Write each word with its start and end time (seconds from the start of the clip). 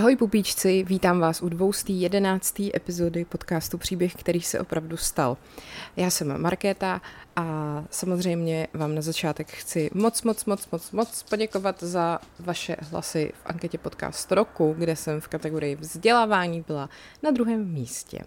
Ahoj 0.00 0.16
pupíčci, 0.16 0.84
vítám 0.84 1.20
vás 1.20 1.42
u 1.42 1.48
211. 1.48 2.60
epizody 2.74 3.24
podcastu 3.24 3.78
Příběh, 3.78 4.14
který 4.14 4.40
se 4.40 4.60
opravdu 4.60 4.96
stal. 4.96 5.36
Já 5.96 6.10
jsem 6.10 6.42
Markéta 6.42 7.00
a 7.36 7.44
samozřejmě 7.90 8.68
vám 8.74 8.94
na 8.94 9.02
začátek 9.02 9.50
chci 9.50 9.90
moc, 9.94 10.22
moc, 10.22 10.44
moc, 10.44 10.70
moc, 10.70 10.90
moc 10.90 11.22
poděkovat 11.22 11.82
za 11.82 12.18
vaše 12.38 12.76
hlasy 12.80 13.32
v 13.42 13.46
anketě 13.46 13.78
podcast 13.78 14.32
roku, 14.32 14.74
kde 14.78 14.96
jsem 14.96 15.20
v 15.20 15.28
kategorii 15.28 15.76
vzdělávání 15.76 16.64
byla 16.66 16.88
na 17.22 17.30
druhém 17.30 17.72
místě. 17.72 18.18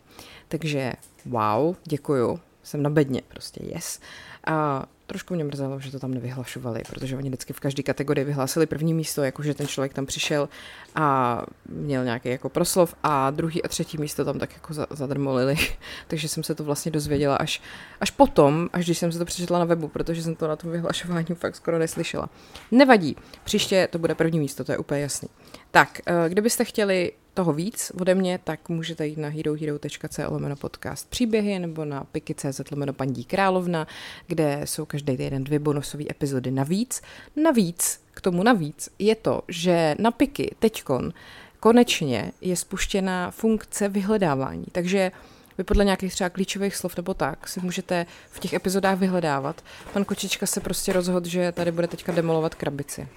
Takže 0.48 0.94
wow, 1.26 1.76
děkuju, 1.84 2.40
jsem 2.64 2.84
na 2.84 2.90
bedně, 2.90 3.22
prostě 3.28 3.64
yes. 3.64 4.00
A 4.46 4.86
trošku 5.08 5.34
mě 5.36 5.44
mrzelo, 5.44 5.80
že 5.80 5.92
to 5.92 6.00
tam 6.00 6.14
nevyhlašovali, 6.14 6.82
protože 6.90 7.18
oni 7.18 7.30
vždycky 7.30 7.54
v 7.54 7.60
každé 7.60 7.84
kategorii 7.84 8.26
vyhlásili 8.26 8.66
první 8.66 8.94
místo, 8.94 9.24
jakože 9.24 9.54
ten 9.54 9.68
člověk 9.68 9.94
tam 9.94 10.06
přišel 10.06 10.50
a 10.96 11.42
měl 11.70 12.04
nějaký 12.04 12.30
jako 12.30 12.50
proslov 12.50 12.96
a 13.04 13.32
druhý 13.32 13.64
a 13.64 13.68
třetí 13.68 13.98
místo 13.98 14.26
tam 14.26 14.40
tak 14.40 14.54
jako 14.54 14.74
zadrmolili. 14.96 15.56
Takže 16.08 16.28
jsem 16.28 16.44
se 16.44 16.56
to 16.56 16.64
vlastně 16.64 16.92
dozvěděla 16.92 17.36
až, 17.36 17.62
až 18.02 18.12
potom, 18.12 18.70
až 18.74 18.86
když 18.86 18.98
jsem 18.98 19.12
se 19.12 19.20
to 19.20 19.26
přečetla 19.26 19.60
na 19.60 19.66
webu, 19.66 19.88
protože 19.88 20.24
jsem 20.24 20.36
to 20.36 20.48
na 20.48 20.56
tom 20.56 20.72
vyhlašování 20.72 21.36
fakt 21.36 21.56
skoro 21.56 21.80
neslyšela. 21.80 22.30
Nevadí, 22.72 23.16
příště 23.44 23.88
to 23.92 24.00
bude 24.00 24.16
první 24.16 24.40
místo, 24.40 24.64
to 24.64 24.72
je 24.72 24.78
úplně 24.78 25.02
jasný. 25.02 25.30
Tak, 25.72 26.02
eh, 26.06 26.30
kdybyste 26.30 26.66
chtěli 26.66 27.12
toho 27.34 27.54
víc 27.54 27.92
ode 28.02 28.16
mě, 28.16 28.40
tak 28.44 28.70
můžete 28.70 29.08
jít 29.08 29.18
na 29.18 29.30
herohero.co 29.30 30.34
lomeno 30.34 30.56
podcast 30.56 31.10
příběhy 31.10 31.60
nebo 31.60 31.86
na 31.86 32.04
piky.cz 32.04 32.72
lomeno 32.72 32.94
paní 32.94 33.24
královna, 33.24 33.88
kde 34.34 34.62
jsou 34.66 34.86
každý 34.86 35.18
den 35.18 35.44
dvě 35.44 35.60
bonusové 35.60 36.04
epizody 36.12 36.52
navíc. 36.52 37.02
Navíc, 37.36 38.00
k 38.14 38.22
tomu 38.22 38.44
navíc, 38.44 38.90
je 39.00 39.16
to, 39.16 39.42
že 39.48 39.96
na 40.00 40.12
piky 40.12 40.56
teďkon 40.60 41.14
konečně 41.60 42.32
je 42.42 42.56
spuštěna 42.56 43.32
funkce 43.32 43.90
vyhledávání, 43.90 44.66
takže 44.72 45.12
vy 45.58 45.64
podle 45.64 45.86
nějakých 45.86 46.14
třeba 46.14 46.30
klíčových 46.30 46.76
slov 46.76 46.98
nebo 46.98 47.14
tak 47.14 47.48
si 47.48 47.60
můžete 47.60 48.06
v 48.32 48.40
těch 48.40 48.54
epizodách 48.54 49.00
vyhledávat. 49.00 49.64
Pan 49.94 50.06
Kočička 50.06 50.46
se 50.46 50.60
prostě 50.60 50.94
rozhodl, 50.94 51.30
že 51.30 51.52
tady 51.52 51.72
bude 51.72 51.88
teďka 51.88 52.12
demolovat 52.12 52.56
krabici 52.56 53.08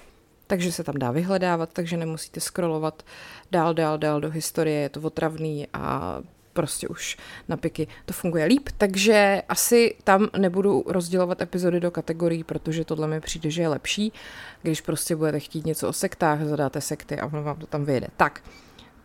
takže 0.47 0.71
se 0.71 0.83
tam 0.83 0.95
dá 0.95 1.11
vyhledávat, 1.11 1.69
takže 1.73 1.97
nemusíte 1.97 2.39
scrollovat 2.39 3.03
dál, 3.51 3.73
dál, 3.73 3.97
dál 3.97 4.21
do 4.21 4.29
historie, 4.29 4.79
je 4.79 4.89
to 4.89 5.01
otravný 5.01 5.67
a 5.73 6.17
prostě 6.57 6.87
už 6.87 7.17
na 7.47 7.57
piky 7.57 7.87
to 8.05 8.13
funguje 8.13 8.45
líp, 8.45 8.69
takže 8.77 9.41
asi 9.49 9.95
tam 10.03 10.27
nebudu 10.37 10.83
rozdělovat 10.87 11.41
epizody 11.41 11.79
do 11.79 11.91
kategorií, 11.91 12.43
protože 12.43 12.85
tohle 12.85 13.07
mi 13.07 13.21
přijde, 13.21 13.49
že 13.49 13.61
je 13.61 13.67
lepší, 13.67 14.13
když 14.61 14.81
prostě 14.81 15.15
budete 15.15 15.39
chtít 15.39 15.65
něco 15.65 15.89
o 15.89 15.93
sektách, 15.93 16.41
zadáte 16.41 16.81
sekty 16.81 17.19
a 17.19 17.25
ono 17.25 17.43
vám 17.43 17.57
to 17.57 17.67
tam 17.67 17.85
vyjede. 17.85 18.07
Tak, 18.17 18.41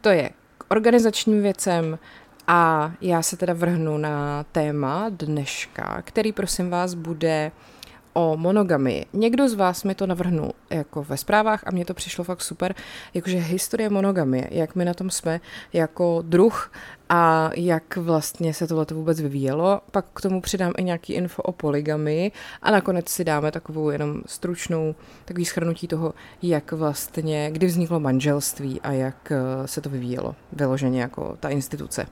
to 0.00 0.08
je 0.08 0.30
k 0.58 0.64
organizačním 0.68 1.42
věcem 1.42 1.98
a 2.46 2.92
já 3.00 3.22
se 3.22 3.36
teda 3.36 3.52
vrhnu 3.52 3.98
na 3.98 4.44
téma 4.52 5.08
dneška, 5.08 6.02
který 6.02 6.32
prosím 6.32 6.70
vás 6.70 6.94
bude 6.94 7.52
o 8.12 8.36
monogamy. 8.36 9.06
Někdo 9.12 9.48
z 9.48 9.54
vás 9.54 9.84
mi 9.84 9.94
to 9.94 10.06
navrhnul 10.06 10.52
jako 10.70 11.02
ve 11.02 11.16
zprávách 11.16 11.62
a 11.66 11.70
mně 11.70 11.84
to 11.84 11.94
přišlo 11.94 12.24
fakt 12.24 12.42
super, 12.42 12.74
jakože 13.14 13.38
historie 13.38 13.90
monogamy, 13.90 14.48
jak 14.50 14.74
my 14.74 14.84
na 14.84 14.94
tom 14.94 15.10
jsme 15.10 15.40
jako 15.72 16.22
druh 16.22 16.72
a 17.08 17.50
jak 17.56 17.96
vlastně 17.96 18.54
se 18.54 18.66
tohle 18.66 18.86
vůbec 18.92 19.20
vyvíjelo. 19.20 19.80
Pak 19.90 20.06
k 20.14 20.20
tomu 20.20 20.40
přidám 20.40 20.72
i 20.78 20.84
nějaký 20.84 21.12
info 21.12 21.42
o 21.42 21.52
poligamy 21.52 22.32
a 22.62 22.70
nakonec 22.70 23.08
si 23.08 23.24
dáme 23.24 23.52
takovou 23.52 23.90
jenom 23.90 24.22
stručnou 24.26 24.94
takový 25.24 25.44
schrnutí 25.44 25.88
toho, 25.88 26.14
jak 26.42 26.72
vlastně, 26.72 27.50
kdy 27.50 27.66
vzniklo 27.66 28.00
manželství 28.00 28.80
a 28.80 28.92
jak 28.92 29.32
eh, 29.32 29.68
se 29.68 29.80
to 29.80 29.90
vyvíjelo 29.90 30.34
vyloženě 30.52 31.00
jako 31.00 31.36
ta 31.40 31.48
instituce. 31.48 32.06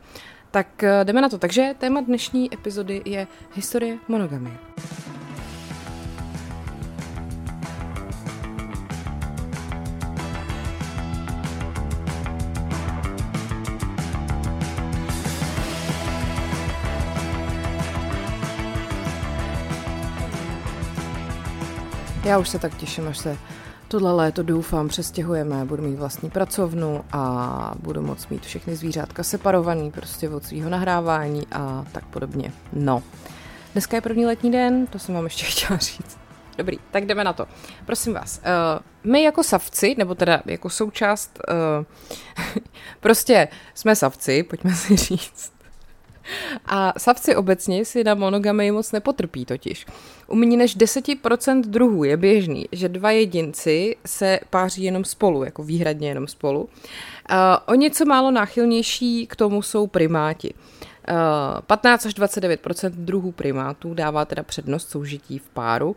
Tak 0.50 0.82
eh, 0.84 1.04
jdeme 1.04 1.20
na 1.20 1.28
to. 1.28 1.38
Takže 1.38 1.74
téma 1.78 2.00
dnešní 2.00 2.54
epizody 2.54 3.02
je 3.04 3.26
historie 3.54 3.98
monogamy. 4.08 4.50
Já 22.30 22.38
už 22.38 22.48
se 22.48 22.58
tak 22.58 22.74
těším, 22.76 23.08
až 23.08 23.18
se 23.18 23.36
tohle 23.88 24.12
léto 24.12 24.42
doufám 24.42 24.88
přestěhujeme, 24.88 25.64
budu 25.64 25.82
mít 25.82 25.96
vlastní 25.96 26.30
pracovnu 26.30 27.04
a 27.12 27.74
budu 27.78 28.02
moct 28.02 28.30
mít 28.30 28.46
všechny 28.46 28.76
zvířátka 28.76 29.22
separovaný 29.22 29.90
prostě 29.90 30.28
od 30.28 30.44
svého 30.44 30.70
nahrávání 30.70 31.46
a 31.52 31.84
tak 31.92 32.04
podobně. 32.06 32.52
No, 32.72 33.02
dneska 33.72 33.96
je 33.96 34.00
první 34.00 34.26
letní 34.26 34.52
den, 34.52 34.86
to 34.86 34.98
jsem 34.98 35.14
vám 35.14 35.24
ještě 35.24 35.44
chtěla 35.50 35.78
říct. 35.78 36.18
Dobrý, 36.58 36.78
tak 36.90 37.06
jdeme 37.06 37.24
na 37.24 37.32
to. 37.32 37.46
Prosím 37.86 38.14
vás, 38.14 38.38
uh, 38.38 39.10
my 39.12 39.22
jako 39.22 39.42
savci, 39.42 39.94
nebo 39.98 40.14
teda 40.14 40.42
jako 40.46 40.70
součást, 40.70 41.38
uh, 41.48 41.84
prostě 43.00 43.48
jsme 43.74 43.96
savci, 43.96 44.42
pojďme 44.42 44.74
si 44.74 44.96
říct. 44.96 45.52
A 46.66 46.92
savci 46.98 47.36
obecně 47.36 47.84
si 47.84 48.04
na 48.04 48.14
monogamy 48.14 48.70
moc 48.70 48.92
nepotrpí 48.92 49.44
totiž. 49.44 49.86
U 50.26 50.34
méně 50.34 50.56
než 50.56 50.76
10% 50.76 51.62
druhů 51.62 52.04
je 52.04 52.16
běžný, 52.16 52.66
že 52.72 52.88
dva 52.88 53.10
jedinci 53.10 53.96
se 54.06 54.40
páří 54.50 54.82
jenom 54.82 55.04
spolu, 55.04 55.44
jako 55.44 55.62
výhradně 55.62 56.08
jenom 56.08 56.26
spolu. 56.26 56.68
O 57.66 57.74
něco 57.74 58.04
málo 58.04 58.30
náchylnější 58.30 59.26
k 59.26 59.36
tomu 59.36 59.62
jsou 59.62 59.86
primáti. 59.86 60.54
Uh, 61.10 61.60
15 61.60 62.06
až 62.06 62.14
29% 62.14 62.90
druhů 62.90 63.32
primátů 63.32 63.94
dává 63.94 64.24
teda 64.24 64.42
přednost 64.42 64.90
soužití 64.90 65.38
v 65.38 65.48
páru, 65.48 65.96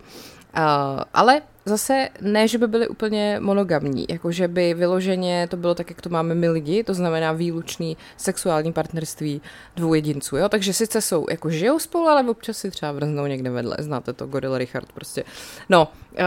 ale 1.14 1.42
zase 1.66 2.08
ne, 2.20 2.48
že 2.48 2.58
by 2.58 2.66
byly 2.66 2.88
úplně 2.88 3.36
monogamní, 3.40 4.06
jakože 4.08 4.48
by 4.48 4.74
vyloženě 4.74 5.46
to 5.50 5.56
bylo 5.56 5.74
tak, 5.74 5.90
jak 5.90 6.00
to 6.00 6.08
máme 6.08 6.34
my 6.34 6.48
lidi, 6.48 6.84
to 6.84 6.94
znamená 6.94 7.32
výlučný 7.32 7.96
sexuální 8.16 8.72
partnerství 8.72 9.42
dvou 9.76 9.94
jedinců, 9.94 10.36
jo, 10.36 10.48
takže 10.48 10.72
sice 10.72 11.00
jsou, 11.00 11.26
jako 11.30 11.50
žijou 11.50 11.78
spolu, 11.78 12.08
ale 12.08 12.30
občas 12.30 12.58
si 12.58 12.70
třeba 12.70 12.92
vrznou 12.92 13.26
někde 13.26 13.50
vedle, 13.50 13.76
znáte 13.78 14.12
to, 14.12 14.26
Gorilla 14.26 14.58
Richard 14.58 14.92
prostě. 14.92 15.24
No, 15.68 15.88
uh, 16.12 16.18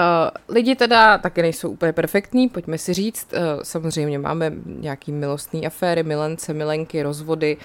lidi 0.50 0.76
teda 0.76 1.18
taky 1.18 1.42
nejsou 1.42 1.70
úplně 1.70 1.94
perfektní, 1.94 2.50
pojďme 2.50 2.78
si 2.78 2.94
říct, 2.94 3.28
uh, 3.34 3.40
samozřejmě 3.64 4.20
máme 4.20 4.52
nějaký 4.66 5.12
milostný 5.12 5.68
aféry, 5.68 6.04
milence, 6.04 6.54
milenky, 6.54 7.04
rozvody, 7.04 7.58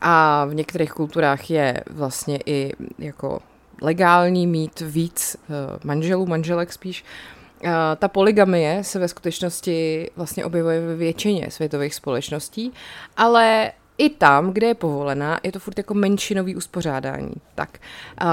a 0.00 0.44
v 0.44 0.54
některých 0.54 0.92
kulturách 0.92 1.50
je 1.50 1.84
vlastně 1.90 2.38
i 2.46 2.72
jako 2.98 3.40
legální 3.80 4.46
mít 4.46 4.80
víc 4.80 5.36
eh, 5.36 5.78
manželů, 5.84 6.26
manželek 6.26 6.72
spíš. 6.72 7.04
Eh, 7.64 7.70
ta 7.96 8.08
poligamie 8.08 8.84
se 8.84 8.98
ve 8.98 9.08
skutečnosti 9.08 10.10
vlastně 10.16 10.44
objevuje 10.44 10.80
ve 10.80 10.96
většině 10.96 11.50
světových 11.50 11.94
společností, 11.94 12.72
ale 13.16 13.72
i 14.00 14.10
tam, 14.10 14.50
kde 14.50 14.66
je 14.66 14.74
povolená, 14.74 15.40
je 15.42 15.52
to 15.52 15.58
furt 15.58 15.78
jako 15.78 15.94
menšinový 15.94 16.56
uspořádání. 16.56 17.32
Tak, 17.54 17.78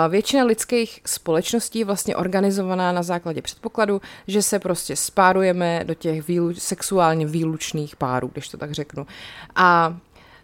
většina 0.09 0.43
lidských 0.43 1.01
společností 1.05 1.79
je 1.79 1.85
vlastně 1.85 2.15
organizovaná 2.15 2.91
na 2.91 3.03
základě 3.03 3.41
předpokladu, 3.41 4.01
že 4.27 4.41
se 4.41 4.59
prostě 4.59 4.95
spárujeme 4.95 5.83
do 5.83 5.93
těch 5.93 6.27
výlu- 6.27 6.53
sexuálně 6.53 7.25
výlučných 7.25 7.95
párů, 7.95 8.29
když 8.33 8.49
to 8.49 8.57
tak 8.57 8.71
řeknu. 8.71 9.07
A 9.55 9.97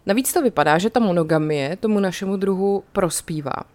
navíc 0.06 0.32
to 0.32 0.42
vypadá, 0.42 0.78
že 0.78 0.90
ta 0.90 1.00
monogamie 1.00 1.76
tomu 1.76 2.00
našemu 2.00 2.36
druhu 2.36 2.84
prospívá. 2.92 3.73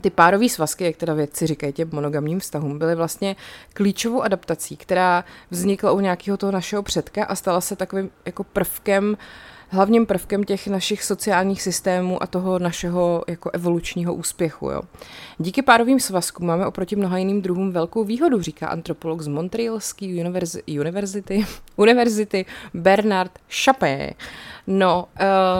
Ty 0.00 0.10
párové 0.10 0.48
svazky, 0.48 0.84
jak 0.84 0.96
teda 0.96 1.14
vědci 1.14 1.46
říkají 1.46 1.72
těm 1.72 1.88
monogamním 1.92 2.40
vztahům, 2.40 2.78
byly 2.78 2.94
vlastně 2.94 3.36
klíčovou 3.72 4.22
adaptací, 4.22 4.76
která 4.76 5.24
vznikla 5.50 5.92
u 5.92 6.00
nějakého 6.00 6.36
toho 6.36 6.52
našeho 6.52 6.82
předka 6.82 7.24
a 7.24 7.34
stala 7.34 7.60
se 7.60 7.76
takovým 7.76 8.10
jako 8.26 8.44
prvkem, 8.44 9.16
hlavním 9.70 10.06
prvkem 10.06 10.44
těch 10.44 10.68
našich 10.68 11.04
sociálních 11.04 11.62
systémů 11.62 12.22
a 12.22 12.26
toho 12.26 12.58
našeho 12.58 13.24
jako 13.28 13.50
evolučního 13.50 14.14
úspěchu. 14.14 14.70
Jo. 14.70 14.82
Díky 15.38 15.62
párovým 15.62 16.00
svazkům 16.00 16.46
máme 16.46 16.66
oproti 16.66 16.96
mnoha 16.96 17.18
jiným 17.18 17.42
druhům 17.42 17.72
velkou 17.72 18.04
výhodu, 18.04 18.42
říká 18.42 18.68
antropolog 18.68 19.20
z 19.20 19.28
Montrealské 19.28 20.06
univerzity, 20.06 20.80
univerzity, 20.80 21.46
univerzity 21.76 22.46
Bernard 22.74 23.32
Chapé. 23.64 24.10
No, 24.66 25.04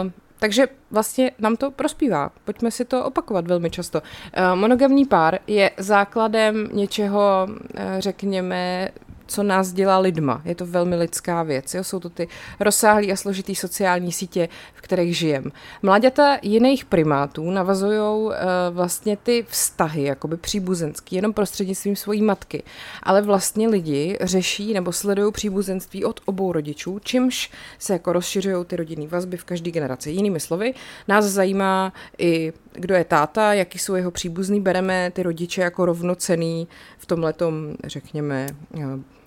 uh, 0.03 0.11
takže 0.41 0.67
vlastně 0.91 1.31
nám 1.39 1.55
to 1.55 1.71
prospívá. 1.71 2.31
Pojďme 2.45 2.71
si 2.71 2.85
to 2.85 3.05
opakovat 3.05 3.47
velmi 3.47 3.69
často. 3.69 4.01
Eh, 4.33 4.55
monogamní 4.55 5.05
pár 5.05 5.39
je 5.47 5.71
základem 5.77 6.67
něčeho, 6.71 7.47
eh, 7.75 7.95
řekněme, 7.99 8.89
co 9.31 9.43
nás 9.43 9.71
dělá 9.71 9.99
lidma. 9.99 10.41
Je 10.45 10.55
to 10.55 10.65
velmi 10.65 10.95
lidská 10.95 11.43
věc. 11.43 11.73
Jo? 11.73 11.83
Jsou 11.83 11.99
to 11.99 12.09
ty 12.09 12.27
rozsáhlé 12.59 13.07
a 13.07 13.15
složitý 13.15 13.55
sociální 13.55 14.11
sítě, 14.11 14.49
v 14.73 14.81
kterých 14.81 15.17
žijeme. 15.17 15.51
Mláďata 15.81 16.37
jiných 16.41 16.85
primátů 16.85 17.51
navazují 17.51 17.99
uh, 17.99 18.33
vlastně 18.69 19.17
ty 19.17 19.45
vztahy, 19.49 20.03
jakoby 20.03 20.37
příbuzenský, 20.37 21.15
jenom 21.15 21.33
prostřednictvím 21.33 21.95
svojí 21.95 22.21
matky. 22.21 22.63
Ale 23.03 23.21
vlastně 23.21 23.67
lidi 23.67 24.17
řeší 24.21 24.73
nebo 24.73 24.91
sledují 24.91 25.31
příbuzenství 25.31 26.05
od 26.05 26.19
obou 26.25 26.51
rodičů, 26.51 26.99
čímž 26.99 27.51
se 27.79 27.93
jako 27.93 28.13
rozšiřují 28.13 28.65
ty 28.65 28.75
rodinné 28.75 29.07
vazby 29.07 29.37
v 29.37 29.43
každé 29.43 29.71
generaci. 29.71 30.11
Jinými 30.11 30.39
slovy, 30.39 30.73
nás 31.07 31.25
zajímá 31.25 31.93
i 32.17 32.53
kdo 32.73 32.95
je 32.95 33.03
táta, 33.03 33.53
jaký 33.53 33.79
jsou 33.79 33.95
jeho 33.95 34.11
příbuzní, 34.11 34.61
bereme 34.61 35.11
ty 35.11 35.23
rodiče 35.23 35.61
jako 35.61 35.85
rovnocený 35.85 36.67
v 36.97 37.05
tomhletom, 37.05 37.75
řekněme, 37.83 38.47
eh, 38.79 39.20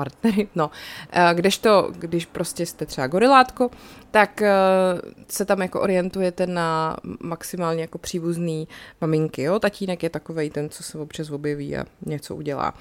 partnery, 0.00 0.48
no. 0.54 0.70
Eh, 1.12 1.34
kdežto, 1.34 1.92
když 1.98 2.26
prostě 2.26 2.66
jste 2.66 2.86
třeba 2.86 3.06
gorilátko, 3.06 3.70
tak 4.10 4.42
eh, 4.42 4.52
se 5.28 5.44
tam 5.44 5.62
jako 5.62 5.80
orientujete 5.80 6.46
na 6.46 6.96
maximálně 7.20 7.80
jako 7.80 7.98
příbuzný 7.98 8.68
maminky, 9.00 9.42
jo. 9.42 9.58
Tatínek 9.58 10.02
je 10.02 10.10
takovej 10.10 10.50
ten, 10.50 10.68
co 10.68 10.82
se 10.82 10.98
občas 10.98 11.30
objeví 11.30 11.76
a 11.76 11.84
něco 12.06 12.36
udělá. 12.36 12.74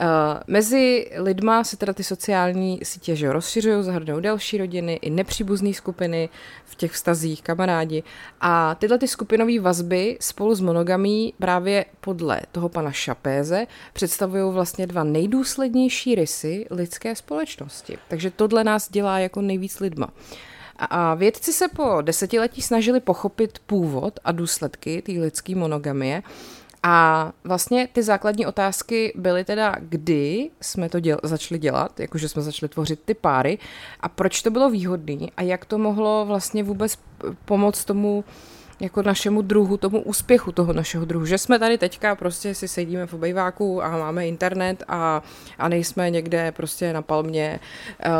Uh, 0.00 0.40
mezi 0.46 1.10
lidma 1.16 1.64
se 1.64 1.76
teda 1.76 1.92
ty 1.92 2.04
sociální 2.04 2.80
sítě 2.82 3.16
že 3.16 3.32
rozšiřují, 3.32 3.84
zahrnují 3.84 4.22
další 4.22 4.58
rodiny 4.58 4.94
i 4.94 5.10
nepříbuzné 5.10 5.74
skupiny 5.74 6.28
v 6.64 6.74
těch 6.74 6.92
vztazích, 6.92 7.42
kamarádi. 7.42 8.02
A 8.40 8.74
tyhle 8.74 8.98
ty 8.98 9.08
skupinové 9.08 9.60
vazby 9.60 10.18
spolu 10.20 10.54
s 10.54 10.60
monogamí 10.60 11.34
právě 11.38 11.84
podle 12.00 12.40
toho 12.52 12.68
pana 12.68 12.92
Šapéze 12.92 13.66
představují 13.92 14.52
vlastně 14.52 14.86
dva 14.86 15.04
nejdůslednější 15.04 16.14
rysy 16.14 16.66
lidské 16.70 17.16
společnosti. 17.16 17.98
Takže 18.08 18.30
tohle 18.30 18.64
nás 18.64 18.90
dělá 18.90 19.18
jako 19.18 19.40
nejvíc 19.40 19.80
lidma. 19.80 20.08
A 20.78 21.14
vědci 21.14 21.52
se 21.52 21.68
po 21.68 22.02
desetiletí 22.02 22.62
snažili 22.62 23.00
pochopit 23.00 23.58
původ 23.66 24.20
a 24.24 24.32
důsledky 24.32 25.02
té 25.02 25.12
lidské 25.12 25.54
monogamie 25.54 26.22
a 26.82 27.32
vlastně 27.44 27.88
ty 27.92 28.02
základní 28.02 28.46
otázky 28.46 29.12
byly 29.16 29.44
teda, 29.44 29.74
kdy 29.80 30.50
jsme 30.60 30.88
to 30.88 31.00
děl- 31.00 31.18
začali 31.22 31.58
dělat, 31.58 32.00
jakože 32.00 32.28
jsme 32.28 32.42
začali 32.42 32.68
tvořit 32.68 33.00
ty 33.04 33.14
páry 33.14 33.58
a 34.00 34.08
proč 34.08 34.42
to 34.42 34.50
bylo 34.50 34.70
výhodné 34.70 35.26
a 35.36 35.42
jak 35.42 35.64
to 35.64 35.78
mohlo 35.78 36.24
vlastně 36.26 36.62
vůbec 36.62 36.98
pomoct 37.44 37.84
tomu 37.84 38.24
jako 38.80 39.02
našemu 39.02 39.42
druhu, 39.42 39.76
tomu 39.76 40.00
úspěchu 40.02 40.52
toho 40.52 40.72
našeho 40.72 41.04
druhu, 41.04 41.26
že 41.26 41.38
jsme 41.38 41.58
tady 41.58 41.78
teďka 41.78 42.14
prostě 42.14 42.54
si 42.54 42.68
sedíme 42.68 43.06
v 43.06 43.14
obejváku 43.14 43.82
a 43.82 43.98
máme 43.98 44.28
internet 44.28 44.84
a, 44.88 45.22
a 45.58 45.68
nejsme 45.68 46.10
někde 46.10 46.52
prostě 46.52 46.92
na 46.92 47.02
palmě 47.02 47.60
uh, 48.06 48.12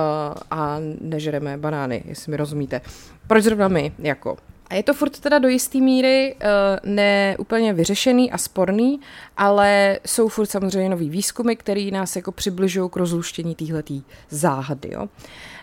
a 0.51 0.77
nežereme 1.01 1.57
banány, 1.57 2.03
jestli 2.07 2.31
mi 2.31 2.37
rozumíte. 2.37 2.81
Proč 3.27 3.45
zrovna 3.45 3.69
my, 3.69 3.93
jako? 3.99 4.37
A 4.71 4.75
je 4.75 4.83
to 4.83 4.95
furt 4.95 5.21
teda 5.21 5.39
do 5.39 5.49
jisté 5.49 5.79
míry 5.79 6.35
uh, 6.35 6.91
ne 6.91 7.37
úplně 7.39 7.73
vyřešený 7.73 8.33
a 8.33 8.39
sporný, 8.39 9.01
ale 9.37 9.99
jsou 10.07 10.29
furt 10.29 10.47
samozřejmě 10.47 10.89
nový 10.89 11.11
výzkumy, 11.11 11.57
které 11.57 11.91
nás 11.93 12.17
jako 12.17 12.33
přibližují 12.33 12.91
k 12.91 12.97
rozluštění 12.97 13.55
téhletý 13.55 14.03
záhady. 14.31 14.91
Jo. 14.93 15.09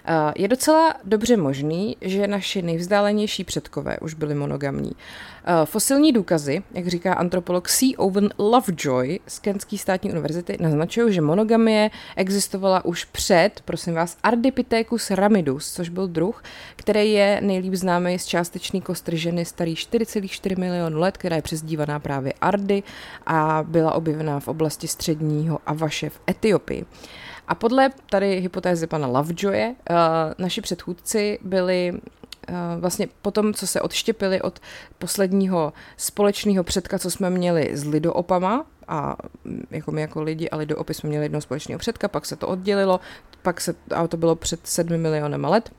Eh, 0.07 0.34
je 0.36 0.48
docela 0.48 0.94
dobře 1.04 1.38
možný, 1.38 1.98
že 2.02 2.28
naši 2.28 2.62
nejvzdálenější 2.62 3.44
předkové 3.44 3.98
už 4.02 4.13
byli 4.13 4.36
monogamní. 4.36 4.92
Eh, 4.92 5.66
fosilní 5.66 6.12
důkazy, 6.12 6.63
jak 6.74 6.88
říká 6.88 7.13
antropolog 7.13 7.68
C. 7.68 7.96
Owen 7.98 8.30
Lovejoy 8.38 9.19
z 9.28 9.40
Kentské 9.40 9.78
státní 9.78 10.12
univerzity, 10.12 10.57
naznačují, 10.60 11.13
že 11.13 11.22
monogamie 11.22 11.90
existovala 12.16 12.86
už 12.86 13.06
před, 13.06 13.62
prosím 13.66 13.94
vás, 13.94 14.18
Ardipithecus 14.24 15.12
ramidus, 15.12 15.74
což 15.74 15.90
byl 15.90 16.07
druh, 16.07 16.44
který 16.75 17.12
je 17.12 17.40
nejlíp 17.42 17.74
známý 17.74 18.19
z 18.19 18.25
částečný 18.25 18.81
kostry 18.81 19.18
ženy 19.18 19.46
starý 19.46 19.74
4,4 19.74 20.60
milionu 20.60 21.00
let, 21.00 21.18
která 21.18 21.36
je 21.36 21.42
přezdívaná 21.42 22.00
právě 22.00 22.34
Ardy 22.42 22.84
a 23.25 23.63
byla 23.68 23.94
objevená 23.94 24.40
v 24.40 24.48
oblasti 24.48 24.88
středního 24.88 25.60
Avaše 25.66 26.10
v 26.10 26.19
Etiopii. 26.30 26.86
A 27.47 27.56
podle 27.56 27.89
tady 28.09 28.39
hypotézy 28.39 28.88
pana 28.88 29.07
Lovejoye, 29.07 29.75
uh, 29.89 29.95
naši 30.38 30.62
předchůdci 30.62 31.39
byli 31.42 31.92
uh, 31.94 32.56
vlastně 32.80 33.07
potom, 33.21 33.53
co 33.53 33.68
se 33.68 33.81
odštěpili 33.81 34.42
od 34.42 34.59
posledního 34.97 35.74
společného 35.97 36.63
předka, 36.63 37.00
co 37.00 37.12
jsme 37.12 37.30
měli 37.30 37.77
s 37.77 37.86
lidoopama, 37.86 38.65
a 38.88 39.15
mm, 39.44 39.63
jako 39.71 39.92
my 39.92 40.01
jako 40.01 40.21
lidi 40.21 40.50
a 40.50 40.57
lidoopy 40.57 40.94
jsme 40.94 41.09
měli 41.09 41.25
jednoho 41.25 41.42
společného 41.42 41.80
předka, 41.80 42.07
pak 42.07 42.25
se 42.25 42.36
to 42.36 42.47
oddělilo, 42.47 43.00
pak 43.42 43.62
se, 43.62 43.75
a 43.95 44.07
to 44.07 44.18
bylo 44.18 44.36
před 44.36 44.68
sedmi 44.68 44.97
milionama 44.97 45.50
let, 45.50 45.71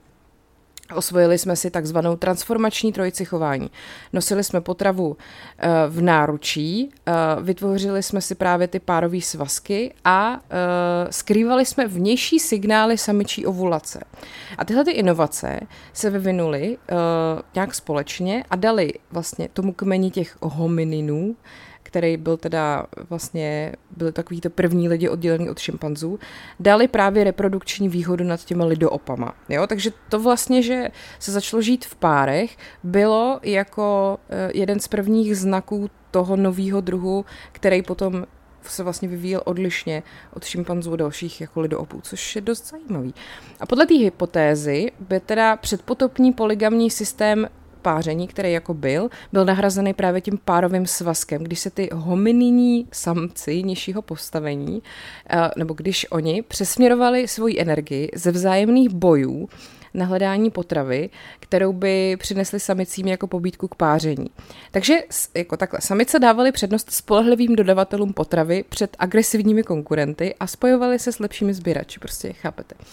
Osvojili 0.95 1.39
jsme 1.39 1.57
si 1.57 1.71
takzvanou 1.71 2.17
transformační 2.17 2.93
trojici 2.93 3.25
chování. 3.25 3.71
Nosili 4.13 4.45
jsme 4.45 4.61
potravu 4.61 5.17
eh, 5.59 5.69
v 5.89 6.03
náručí, 6.03 6.91
eh, 7.07 7.13
vytvořili 7.43 8.03
jsme 8.03 8.21
si 8.21 8.35
právě 8.35 8.69
ty 8.69 8.81
párové 8.81 9.21
svazky 9.21 9.95
a 10.05 10.41
eh, 10.51 11.13
skrývali 11.13 11.67
jsme 11.67 11.89
vnější 11.89 12.39
signály 12.39 12.99
samičí 12.99 13.47
ovulace. 13.47 14.01
A 14.59 14.65
tyhle 14.65 14.85
ty 14.85 14.91
inovace 14.91 15.61
se 15.93 16.11
vyvinuly 16.11 16.79
nějak 17.55 17.75
společně 17.75 18.45
a 18.51 18.57
dali 18.57 18.93
vlastně 19.11 19.49
tomu 19.53 19.73
kmeni 19.73 20.11
těch 20.11 20.37
homininů 20.43 21.37
který 21.97 22.17
byl 22.17 22.37
teda 22.37 22.87
vlastně, 23.11 23.73
byli 23.97 24.13
takový 24.13 24.41
to 24.41 24.51
první 24.51 24.89
lidi 24.89 25.09
oddělený 25.09 25.51
od 25.51 25.59
šimpanzů, 25.59 26.19
dali 26.61 26.89
právě 26.89 27.25
reprodukční 27.25 27.89
výhodu 27.89 28.25
nad 28.25 28.45
těma 28.45 28.65
lidoopama. 28.65 29.35
Jo? 29.49 29.67
Takže 29.67 29.91
to 30.09 30.21
vlastně, 30.21 30.63
že 30.63 30.89
se 31.19 31.33
začalo 31.33 31.63
žít 31.63 31.85
v 31.85 31.95
párech, 31.95 32.57
bylo 32.83 33.41
jako 33.43 34.19
eh, 34.29 34.51
jeden 34.55 34.81
z 34.81 34.89
prvních 34.89 35.37
znaků 35.37 35.91
toho 36.11 36.37
nového 36.37 36.81
druhu, 36.81 37.25
který 37.53 37.83
potom 37.83 38.27
se 38.63 38.83
vlastně 38.83 39.09
vyvíjel 39.09 39.43
odlišně 39.45 40.03
od 40.35 40.45
šimpanzů 40.45 40.93
a 40.93 40.97
dalších 40.97 41.41
jako 41.41 41.61
lidoopů, 41.61 42.01
což 42.01 42.37
je 42.37 42.43
dost 42.43 42.71
zajímavý. 42.71 43.15
A 43.61 43.67
podle 43.67 43.87
té 43.87 43.95
hypotézy 43.95 44.93
by 45.01 45.21
teda 45.21 45.57
předpotopní 45.57 46.33
poligamní 46.33 46.91
systém 46.91 47.49
páření, 47.87 48.29
který 48.29 48.53
jako 48.53 48.75
byl, 48.75 49.09
byl 49.33 49.45
nahrazený 49.45 49.95
právě 49.95 50.21
tím 50.21 50.39
párovým 50.45 50.87
svazkem, 50.87 51.45
když 51.45 51.61
se 51.61 51.71
ty 51.71 51.89
homininní 51.93 52.87
samci 52.93 53.63
nižšího 53.63 54.03
postavení, 54.03 54.83
eh, 55.31 55.51
nebo 55.57 55.75
když 55.75 56.07
oni 56.11 56.43
přesměrovali 56.43 57.29
svoji 57.29 57.61
energii 57.61 58.11
ze 58.15 58.31
vzájemných 58.33 58.89
bojů 58.91 59.49
na 59.97 60.07
hledání 60.07 60.51
potravy, 60.51 61.11
kterou 61.41 61.73
by 61.73 62.17
přinesli 62.17 62.61
samicím 62.61 63.07
jako 63.07 63.27
pobídku 63.27 63.69
k 63.69 63.75
páření. 63.75 64.31
Takže 64.71 64.95
jako 65.35 65.57
takhle, 65.57 65.81
samice 65.81 66.19
dávaly 66.19 66.53
přednost 66.53 66.91
spolehlivým 66.91 67.57
dodavatelům 67.57 68.13
potravy 68.13 68.65
před 68.69 68.97
agresivními 68.99 69.63
konkurenty 69.63 70.35
a 70.41 70.47
spojovali 70.47 70.99
se 70.99 71.13
s 71.13 71.19
lepšími 71.19 71.55
sběrači, 71.55 71.99
prostě 71.99 72.33
chápete. 72.33 72.75
Uh, 72.75 72.85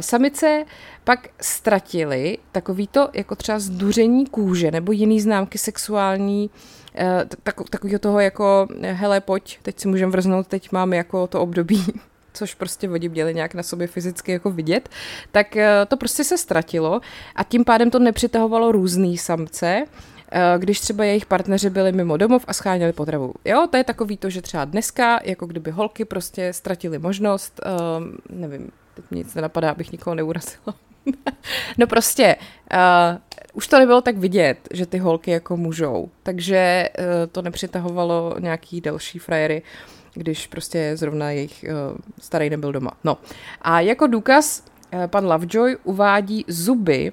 samice 0.00 0.64
pak 1.04 1.28
ztratili 1.40 2.38
takovýto 2.52 3.08
jako 3.12 3.36
třeba 3.36 3.58
zduření 3.58 4.26
kůže 4.26 4.70
nebo 4.70 4.92
jiný 4.92 5.20
známky 5.20 5.58
sexuální 5.58 6.50
uh, 6.50 7.06
tak, 7.42 7.68
takového 7.70 7.98
toho 7.98 8.20
jako 8.20 8.68
hele 8.80 9.20
pojď, 9.20 9.58
teď 9.62 9.80
si 9.80 9.88
můžeme 9.88 10.12
vrznout, 10.12 10.46
teď 10.46 10.72
máme 10.72 10.96
jako 10.96 11.26
to 11.26 11.40
období 11.40 11.84
což 12.32 12.54
prostě 12.54 12.88
vodi 12.88 13.08
měli 13.08 13.34
nějak 13.34 13.54
na 13.54 13.62
sobě 13.62 13.86
fyzicky 13.86 14.32
jako 14.32 14.50
vidět, 14.50 14.88
tak 15.32 15.56
eh, 15.56 15.86
to 15.88 15.96
prostě 15.96 16.24
se 16.24 16.38
ztratilo 16.38 17.00
a 17.36 17.44
tím 17.44 17.64
pádem 17.64 17.90
to 17.90 17.98
nepřitahovalo 17.98 18.72
různý 18.72 19.18
samce, 19.18 19.84
eh, 20.32 20.40
když 20.58 20.80
třeba 20.80 21.04
jejich 21.04 21.26
partneři 21.26 21.70
byli 21.70 21.92
mimo 21.92 22.16
domov 22.16 22.44
a 22.48 22.52
scháněli 22.52 22.92
potravu. 22.92 23.34
Jo, 23.44 23.66
to 23.70 23.76
je 23.76 23.84
takový 23.84 24.16
to, 24.16 24.30
že 24.30 24.42
třeba 24.42 24.64
dneska, 24.64 25.20
jako 25.24 25.46
kdyby 25.46 25.70
holky 25.70 26.04
prostě 26.04 26.52
ztratili 26.52 26.98
možnost, 26.98 27.60
um, 27.98 28.18
nevím, 28.30 28.70
teď 28.94 29.04
nic 29.10 29.34
nenapadá, 29.34 29.70
abych 29.70 29.92
nikoho 29.92 30.14
neurazila. 30.14 30.74
no 31.78 31.86
prostě, 31.86 32.36
uh, 32.72 33.18
už 33.52 33.66
to 33.66 33.78
nebylo 33.78 34.00
tak 34.00 34.18
vidět, 34.18 34.58
že 34.72 34.86
ty 34.86 34.98
holky 34.98 35.30
jako 35.30 35.56
můžou, 35.56 36.10
takže 36.22 36.88
uh, 36.98 37.04
to 37.32 37.42
nepřitahovalo 37.42 38.36
nějaký 38.38 38.80
další 38.80 39.18
frajery. 39.18 39.62
Uh, 39.62 40.01
když 40.14 40.46
prostě 40.46 40.92
zrovna 40.96 41.30
jejich 41.30 41.64
uh, 41.68 41.96
starý 42.20 42.50
nebyl 42.50 42.72
doma. 42.72 42.90
No 43.04 43.18
a 43.62 43.80
jako 43.80 44.06
důkaz 44.06 44.64
uh, 44.94 45.06
pan 45.06 45.26
Lovejoy 45.26 45.76
uvádí 45.84 46.44
zuby 46.48 47.12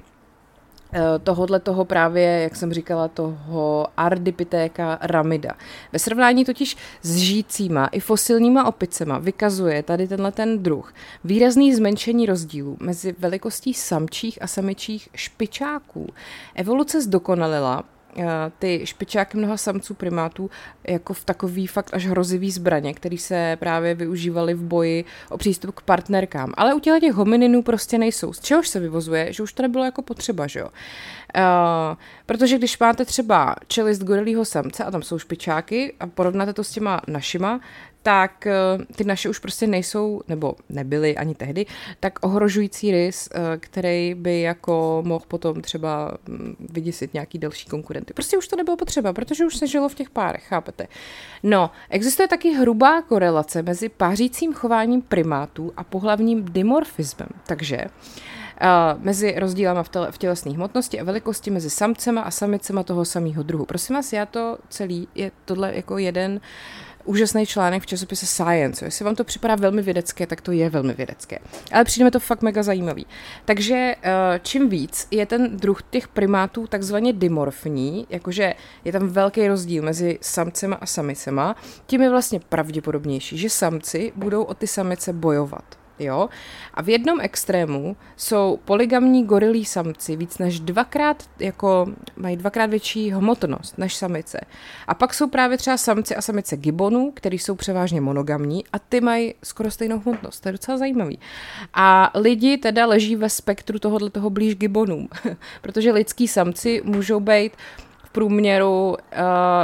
eh, 0.93 1.01
tohodle 1.23 1.59
toho 1.59 1.85
právě, 1.85 2.23
jak 2.23 2.55
jsem 2.55 2.73
říkala, 2.73 3.07
toho 3.07 3.87
Ardipitheka 3.97 4.97
ramida. 5.01 5.51
Ve 5.93 5.99
srovnání 5.99 6.45
totiž 6.45 6.77
s 7.01 7.15
žijícíma 7.15 7.87
i 7.87 7.99
fosilníma 7.99 8.67
opicema 8.67 9.17
vykazuje 9.17 9.83
tady 9.83 10.07
tenhle 10.07 10.31
ten 10.31 10.63
druh 10.63 10.93
výrazný 11.23 11.75
zmenšení 11.75 12.25
rozdílů 12.25 12.77
mezi 12.79 13.15
velikostí 13.19 13.73
samčích 13.73 14.41
a 14.41 14.47
samičích 14.47 15.09
špičáků. 15.15 16.07
Evoluce 16.55 17.01
zdokonalila 17.01 17.83
ty 18.59 18.81
špičáky 18.83 19.37
mnoha 19.37 19.57
samců 19.57 19.93
primátů 19.93 20.49
jako 20.87 21.13
v 21.13 21.23
takový 21.23 21.67
fakt 21.67 21.89
až 21.93 22.05
hrozivý 22.05 22.51
zbraně, 22.51 22.93
který 22.93 23.17
se 23.17 23.57
právě 23.59 23.95
využívaly 23.95 24.53
v 24.53 24.63
boji 24.63 25.05
o 25.29 25.37
přístup 25.37 25.75
k 25.75 25.81
partnerkám. 25.81 26.53
Ale 26.57 26.73
u 26.73 26.79
těch 26.79 27.13
homininů 27.13 27.63
prostě 27.63 27.97
nejsou. 27.97 28.33
Z 28.33 28.39
čehož 28.39 28.67
se 28.67 28.79
vyvozuje, 28.79 29.33
že 29.33 29.43
už 29.43 29.53
to 29.53 29.61
nebylo 29.61 29.85
jako 29.85 30.01
potřeba, 30.01 30.47
že 30.47 30.59
jo. 30.59 30.69
Uh, 31.37 31.97
protože 32.25 32.57
když 32.57 32.79
máte 32.79 33.05
třeba 33.05 33.55
čelist 33.67 34.03
gorilího 34.03 34.45
samce 34.45 34.83
a 34.83 34.91
tam 34.91 35.01
jsou 35.01 35.19
špičáky 35.19 35.93
a 35.99 36.07
porovnáte 36.07 36.53
to 36.53 36.63
s 36.63 36.71
těma 36.71 37.01
našima, 37.07 37.59
tak 38.03 38.47
eh, 38.47 38.53
ty 38.95 39.03
naše 39.03 39.29
už 39.29 39.39
prostě 39.39 39.67
nejsou, 39.67 40.21
nebo 40.27 40.55
nebyly 40.69 41.17
ani 41.17 41.35
tehdy, 41.35 41.65
tak 41.99 42.19
ohrožující 42.21 42.91
rys, 42.91 43.29
eh, 43.31 43.57
který 43.57 44.13
by 44.13 44.41
jako 44.41 45.03
mohl 45.05 45.25
potom 45.27 45.61
třeba 45.61 46.17
mm, 46.27 46.55
vyděsit 46.69 47.13
nějaký 47.13 47.37
další 47.37 47.67
konkurenty. 47.67 48.13
Prostě 48.13 48.37
už 48.37 48.47
to 48.47 48.55
nebylo 48.55 48.77
potřeba, 48.77 49.13
protože 49.13 49.45
už 49.45 49.57
se 49.57 49.67
žilo 49.67 49.89
v 49.89 49.95
těch 49.95 50.09
párech, 50.09 50.43
chápete? 50.43 50.87
No, 51.43 51.71
existuje 51.89 52.27
taky 52.27 52.53
hrubá 52.53 53.01
korelace 53.01 53.61
mezi 53.61 53.89
pářícím 53.89 54.53
chováním 54.53 55.01
primátů 55.01 55.73
a 55.77 55.83
pohlavním 55.83 56.45
dimorfismem. 56.45 57.29
Takže 57.47 57.85
Uh, 58.61 59.03
mezi 59.03 59.35
rozdílama 59.37 59.83
v 60.11 60.17
tělesné 60.17 60.51
hmotnosti 60.51 60.99
a 60.99 61.03
velikosti 61.03 61.51
mezi 61.51 61.69
samcema 61.69 62.21
a 62.21 62.31
samicema 62.31 62.83
toho 62.83 63.05
samého 63.05 63.43
druhu. 63.43 63.65
Prosím 63.65 63.95
vás, 63.95 64.13
já 64.13 64.25
to 64.25 64.57
celý, 64.69 65.07
je 65.15 65.31
tohle 65.45 65.75
jako 65.75 65.97
jeden 65.97 66.31
uh, 66.31 66.39
úžasný 67.09 67.45
článek 67.45 67.83
v 67.83 67.85
časopise 67.85 68.25
Science. 68.25 68.85
Jestli 68.85 69.05
vám 69.05 69.15
to 69.15 69.23
připadá 69.23 69.55
velmi 69.55 69.81
vědecké, 69.81 70.27
tak 70.27 70.41
to 70.41 70.51
je 70.51 70.69
velmi 70.69 70.93
vědecké. 70.93 71.39
Ale 71.71 71.83
přijde 71.83 72.05
mi 72.05 72.11
to 72.11 72.19
fakt 72.19 72.41
mega 72.41 72.63
zajímavý. 72.63 73.05
Takže 73.45 73.95
eh, 74.01 74.39
čím 74.43 74.69
víc 74.69 75.07
je 75.11 75.25
ten 75.25 75.57
druh 75.57 75.81
těch 75.89 76.07
primátů 76.07 76.67
takzvaně 76.67 77.13
dimorfní, 77.13 78.07
jakože 78.09 78.53
je 78.85 78.91
tam 78.91 79.07
velký 79.07 79.47
rozdíl 79.47 79.83
mezi 79.83 80.17
samcema 80.21 80.75
a 80.75 80.85
samicema, 80.85 81.55
tím 81.85 82.01
je 82.01 82.09
vlastně 82.09 82.39
pravděpodobnější, 82.39 83.37
že 83.37 83.49
samci 83.49 84.11
budou 84.15 84.43
o 84.43 84.53
ty 84.53 84.67
samice 84.67 85.13
bojovat 85.13 85.78
jo. 85.99 86.29
A 86.73 86.81
v 86.81 86.89
jednom 86.89 87.21
extrému 87.21 87.97
jsou 88.17 88.59
poligamní 88.65 89.25
gorilí 89.25 89.65
samci 89.65 90.15
víc 90.15 90.37
než 90.37 90.59
dvakrát, 90.59 91.23
jako 91.39 91.87
mají 92.17 92.37
dvakrát 92.37 92.69
větší 92.69 93.11
hmotnost 93.11 93.77
než 93.77 93.95
samice. 93.95 94.39
A 94.87 94.93
pak 94.93 95.13
jsou 95.13 95.27
právě 95.27 95.57
třeba 95.57 95.77
samci 95.77 96.15
a 96.15 96.21
samice 96.21 96.57
gibonů, 96.57 97.11
který 97.15 97.39
jsou 97.39 97.55
převážně 97.55 98.01
monogamní 98.01 98.63
a 98.73 98.79
ty 98.79 99.01
mají 99.01 99.33
skoro 99.43 99.71
stejnou 99.71 99.99
hmotnost. 99.99 100.39
To 100.39 100.47
je 100.49 100.51
docela 100.51 100.77
zajímavý. 100.77 101.19
A 101.73 102.11
lidi 102.15 102.57
teda 102.57 102.85
leží 102.85 103.15
ve 103.15 103.29
spektru 103.29 103.79
tohohle 103.79 104.09
toho 104.09 104.29
blíž 104.29 104.55
gibonům, 104.55 105.07
protože 105.61 105.91
lidský 105.91 106.27
samci 106.27 106.81
můžou 106.85 107.19
být 107.19 107.51
průměru 108.11 108.89
uh, 108.89 108.95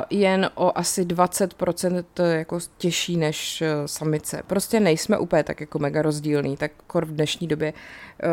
jen 0.09 0.49
o 0.55 0.77
asi 0.77 1.05
20% 1.05 2.03
jako 2.31 2.59
těžší 2.77 3.17
než 3.17 3.61
uh, 3.61 3.85
samice. 3.85 4.41
Prostě 4.47 4.79
nejsme 4.79 5.17
úplně 5.17 5.43
tak 5.43 5.59
jako 5.59 5.79
mega 5.79 6.01
rozdílný, 6.01 6.57
tak 6.57 6.71
kor 6.87 7.05
v 7.05 7.11
dnešní 7.15 7.47
době 7.47 7.73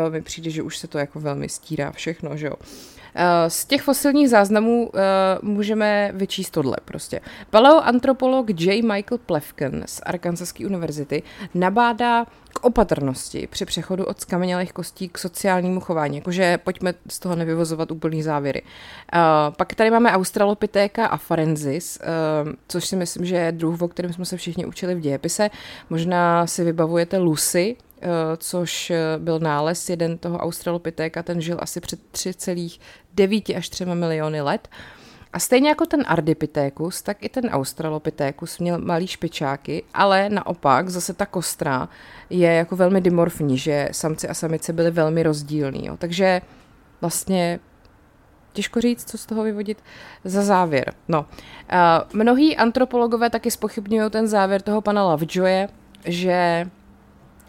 uh, 0.05 0.13
mi 0.13 0.21
přijde, 0.21 0.49
že 0.49 0.63
už 0.63 0.77
se 0.77 0.87
to 0.87 0.97
jako 0.97 1.19
velmi 1.19 1.49
stírá 1.49 1.91
všechno, 1.91 2.37
že 2.37 2.47
jo. 2.47 2.53
Z 3.47 3.65
těch 3.65 3.81
fosilních 3.81 4.29
záznamů 4.29 4.89
uh, 4.89 4.99
můžeme 5.41 6.11
vyčíst 6.13 6.53
tohle 6.53 6.77
prostě. 6.85 7.21
Paleoantropolog 7.49 8.49
J. 8.49 8.81
Michael 8.81 9.17
Plefken 9.25 9.83
z 9.85 10.01
Arkansaské 10.03 10.65
univerzity 10.65 11.23
nabádá 11.53 12.25
k 12.53 12.65
opatrnosti 12.65 13.47
při 13.51 13.65
přechodu 13.65 14.05
od 14.05 14.21
skamenělých 14.21 14.73
kostí 14.73 15.09
k 15.09 15.17
sociálnímu 15.17 15.79
chování, 15.79 16.17
jakože 16.17 16.57
pojďme 16.57 16.93
z 17.09 17.19
toho 17.19 17.35
nevyvozovat 17.35 17.91
úplný 17.91 18.23
závěry. 18.23 18.61
Uh, 18.61 19.19
pak 19.57 19.75
tady 19.75 19.91
máme 19.91 20.11
Australopitheka 20.11 21.05
afarensis, 21.05 21.99
uh, 22.45 22.51
což 22.67 22.85
si 22.85 22.95
myslím, 22.95 23.25
že 23.25 23.35
je 23.35 23.51
druh, 23.51 23.81
o 23.81 23.87
kterém 23.87 24.13
jsme 24.13 24.25
se 24.25 24.37
všichni 24.37 24.65
učili 24.65 24.95
v 24.95 24.99
dějepise. 24.99 25.49
Možná 25.89 26.47
si 26.47 26.63
vybavujete 26.63 27.17
Lucy, 27.17 27.75
což 28.37 28.91
byl 29.17 29.39
nález 29.39 29.89
jeden 29.89 30.17
toho 30.17 30.37
Australopitheka, 30.37 31.23
ten 31.23 31.41
žil 31.41 31.57
asi 31.59 31.81
před 31.81 31.99
3,9 32.11 33.57
až 33.57 33.69
3 33.69 33.85
miliony 33.85 34.41
let. 34.41 34.67
A 35.33 35.39
stejně 35.39 35.69
jako 35.69 35.85
ten 35.85 36.03
Ardipithecus, 36.07 37.01
tak 37.01 37.23
i 37.23 37.29
ten 37.29 37.49
Australopithecus 37.49 38.59
měl 38.59 38.77
malý 38.77 39.07
špičáky, 39.07 39.83
ale 39.93 40.29
naopak 40.29 40.89
zase 40.89 41.13
ta 41.13 41.25
kostra 41.25 41.89
je 42.29 42.53
jako 42.53 42.75
velmi 42.75 43.01
dimorfní, 43.01 43.57
že 43.57 43.89
samci 43.91 44.27
a 44.27 44.33
samice 44.33 44.73
byly 44.73 44.91
velmi 44.91 45.23
rozdílní. 45.23 45.85
Jo. 45.85 45.97
Takže 45.97 46.41
vlastně 47.01 47.59
těžko 48.53 48.81
říct, 48.81 49.09
co 49.09 49.17
z 49.17 49.25
toho 49.25 49.43
vyvodit 49.43 49.83
za 50.23 50.41
závěr. 50.41 50.93
No, 51.07 51.19
uh, 51.19 52.19
mnohí 52.19 52.57
antropologové 52.57 53.29
taky 53.29 53.51
spochybňují 53.51 54.09
ten 54.09 54.27
závěr 54.27 54.61
toho 54.61 54.81
pana 54.81 55.03
Lovejoye, 55.03 55.67
že 56.05 56.67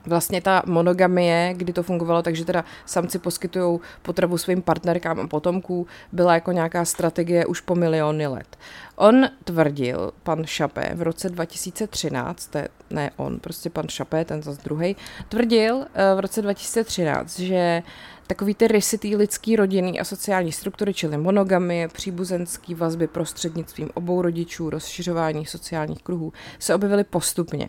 vlastně 0.06 0.40
ta 0.40 0.62
monogamie, 0.66 1.54
kdy 1.56 1.72
to 1.72 1.82
fungovalo 1.82 2.22
takže 2.22 2.44
teda 2.44 2.64
samci 2.86 3.18
poskytují 3.18 3.80
potravu 4.02 4.38
svým 4.38 4.62
partnerkám 4.62 5.20
a 5.20 5.26
potomků, 5.26 5.86
byla 6.12 6.34
jako 6.34 6.52
nějaká 6.52 6.84
strategie 6.84 7.46
už 7.46 7.60
po 7.60 7.74
miliony 7.74 8.26
let. 8.26 8.56
On 8.96 9.28
tvrdil, 9.44 10.12
pan 10.22 10.44
Šapé, 10.44 10.90
v 10.94 11.02
roce 11.02 11.30
2013, 11.30 12.46
to 12.46 12.58
je, 12.58 12.68
ne 12.90 13.10
on, 13.16 13.38
prostě 13.38 13.70
pan 13.70 13.88
Šapé, 13.88 14.24
ten 14.24 14.42
zase 14.42 14.60
druhý, 14.64 14.96
tvrdil 15.28 15.76
uh, 15.76 15.84
v 16.16 16.20
roce 16.20 16.42
2013, 16.42 17.38
že 17.38 17.82
takový 18.26 18.54
ty 18.54 18.68
rysy 18.68 18.98
té 18.98 19.08
lidský 19.08 19.56
rodiny 19.56 20.00
a 20.00 20.04
sociální 20.04 20.52
struktury, 20.52 20.94
čili 20.94 21.18
monogamie, 21.18 21.88
příbuzenský 21.88 22.74
vazby 22.74 23.06
prostřednictvím 23.06 23.90
obou 23.94 24.22
rodičů, 24.22 24.70
rozšiřování 24.70 25.46
sociálních 25.46 26.02
kruhů, 26.02 26.32
se 26.58 26.74
objevily 26.74 27.04
postupně. 27.04 27.68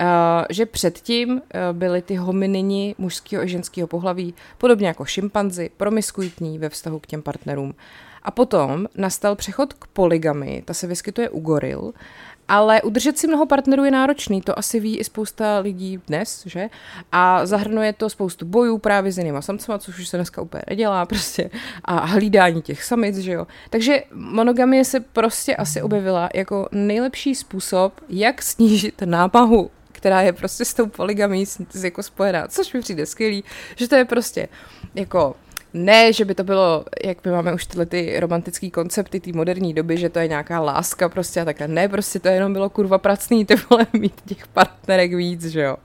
Uh, 0.00 0.06
že 0.50 0.66
předtím 0.66 1.30
uh, 1.30 1.40
byly 1.72 2.02
ty 2.02 2.14
hominini 2.14 2.94
mužského 2.98 3.42
a 3.42 3.46
ženského 3.46 3.88
pohlaví, 3.88 4.34
podobně 4.58 4.86
jako 4.86 5.04
šimpanzi, 5.04 5.70
promiskuitní 5.76 6.58
ve 6.58 6.68
vztahu 6.68 6.98
k 6.98 7.06
těm 7.06 7.22
partnerům. 7.22 7.74
A 8.22 8.30
potom 8.30 8.86
nastal 8.94 9.36
přechod 9.36 9.72
k 9.72 9.86
poligamy, 9.86 10.62
ta 10.64 10.74
se 10.74 10.86
vyskytuje 10.86 11.30
u 11.30 11.40
goril, 11.40 11.92
ale 12.52 12.82
udržet 12.82 13.18
si 13.18 13.26
mnoho 13.26 13.46
partnerů 13.46 13.84
je 13.84 13.90
náročný, 13.90 14.40
to 14.42 14.58
asi 14.58 14.80
ví 14.80 14.98
i 14.98 15.04
spousta 15.04 15.58
lidí 15.58 15.98
dnes, 16.06 16.42
že? 16.46 16.68
A 17.12 17.46
zahrnuje 17.46 17.92
to 17.92 18.10
spoustu 18.10 18.44
bojů 18.46 18.78
právě 18.78 19.12
s 19.12 19.18
jinýma 19.18 19.42
samcema, 19.42 19.78
což 19.78 19.98
už 19.98 20.08
se 20.08 20.16
dneska 20.16 20.42
úplně 20.42 20.62
nedělá 20.68 21.06
prostě, 21.06 21.50
a 21.84 22.04
hlídání 22.04 22.62
těch 22.62 22.84
samic, 22.84 23.16
že 23.16 23.32
jo? 23.32 23.46
Takže 23.70 24.02
monogamie 24.14 24.84
se 24.84 25.00
prostě 25.00 25.56
asi 25.56 25.82
objevila 25.82 26.28
jako 26.34 26.68
nejlepší 26.72 27.34
způsob, 27.34 28.00
jak 28.08 28.42
snížit 28.42 29.02
námahu 29.04 29.70
která 29.92 30.20
je 30.20 30.32
prostě 30.32 30.64
s 30.64 30.74
tou 30.74 30.86
poligamí 30.86 31.44
jako 31.82 32.02
spojená, 32.02 32.48
což 32.48 32.72
mi 32.72 32.80
přijde 32.80 33.06
skvělý, 33.06 33.44
že 33.76 33.88
to 33.88 33.94
je 33.94 34.04
prostě 34.04 34.48
jako 34.94 35.34
ne, 35.74 36.12
že 36.12 36.24
by 36.24 36.34
to 36.34 36.44
bylo, 36.44 36.84
jak 37.04 37.24
my 37.24 37.32
máme 37.32 37.54
už 37.54 37.66
tyhle 37.66 37.86
ty 37.86 38.20
romantické 38.20 38.70
koncepty 38.70 39.20
té 39.20 39.30
moderní 39.32 39.74
doby, 39.74 39.96
že 39.96 40.08
to 40.08 40.18
je 40.18 40.28
nějaká 40.28 40.60
láska 40.60 41.08
prostě 41.08 41.40
a 41.40 41.44
takhle. 41.44 41.68
Ne, 41.68 41.88
prostě 41.88 42.18
to 42.18 42.28
jenom 42.28 42.52
bylo 42.52 42.70
kurva 42.70 42.98
pracný, 42.98 43.44
ty 43.44 43.54
vole 43.70 43.86
mít 43.92 44.20
těch 44.26 44.46
partnerek 44.46 45.14
víc, 45.14 45.46
že 45.46 45.60
jo. 45.60 45.76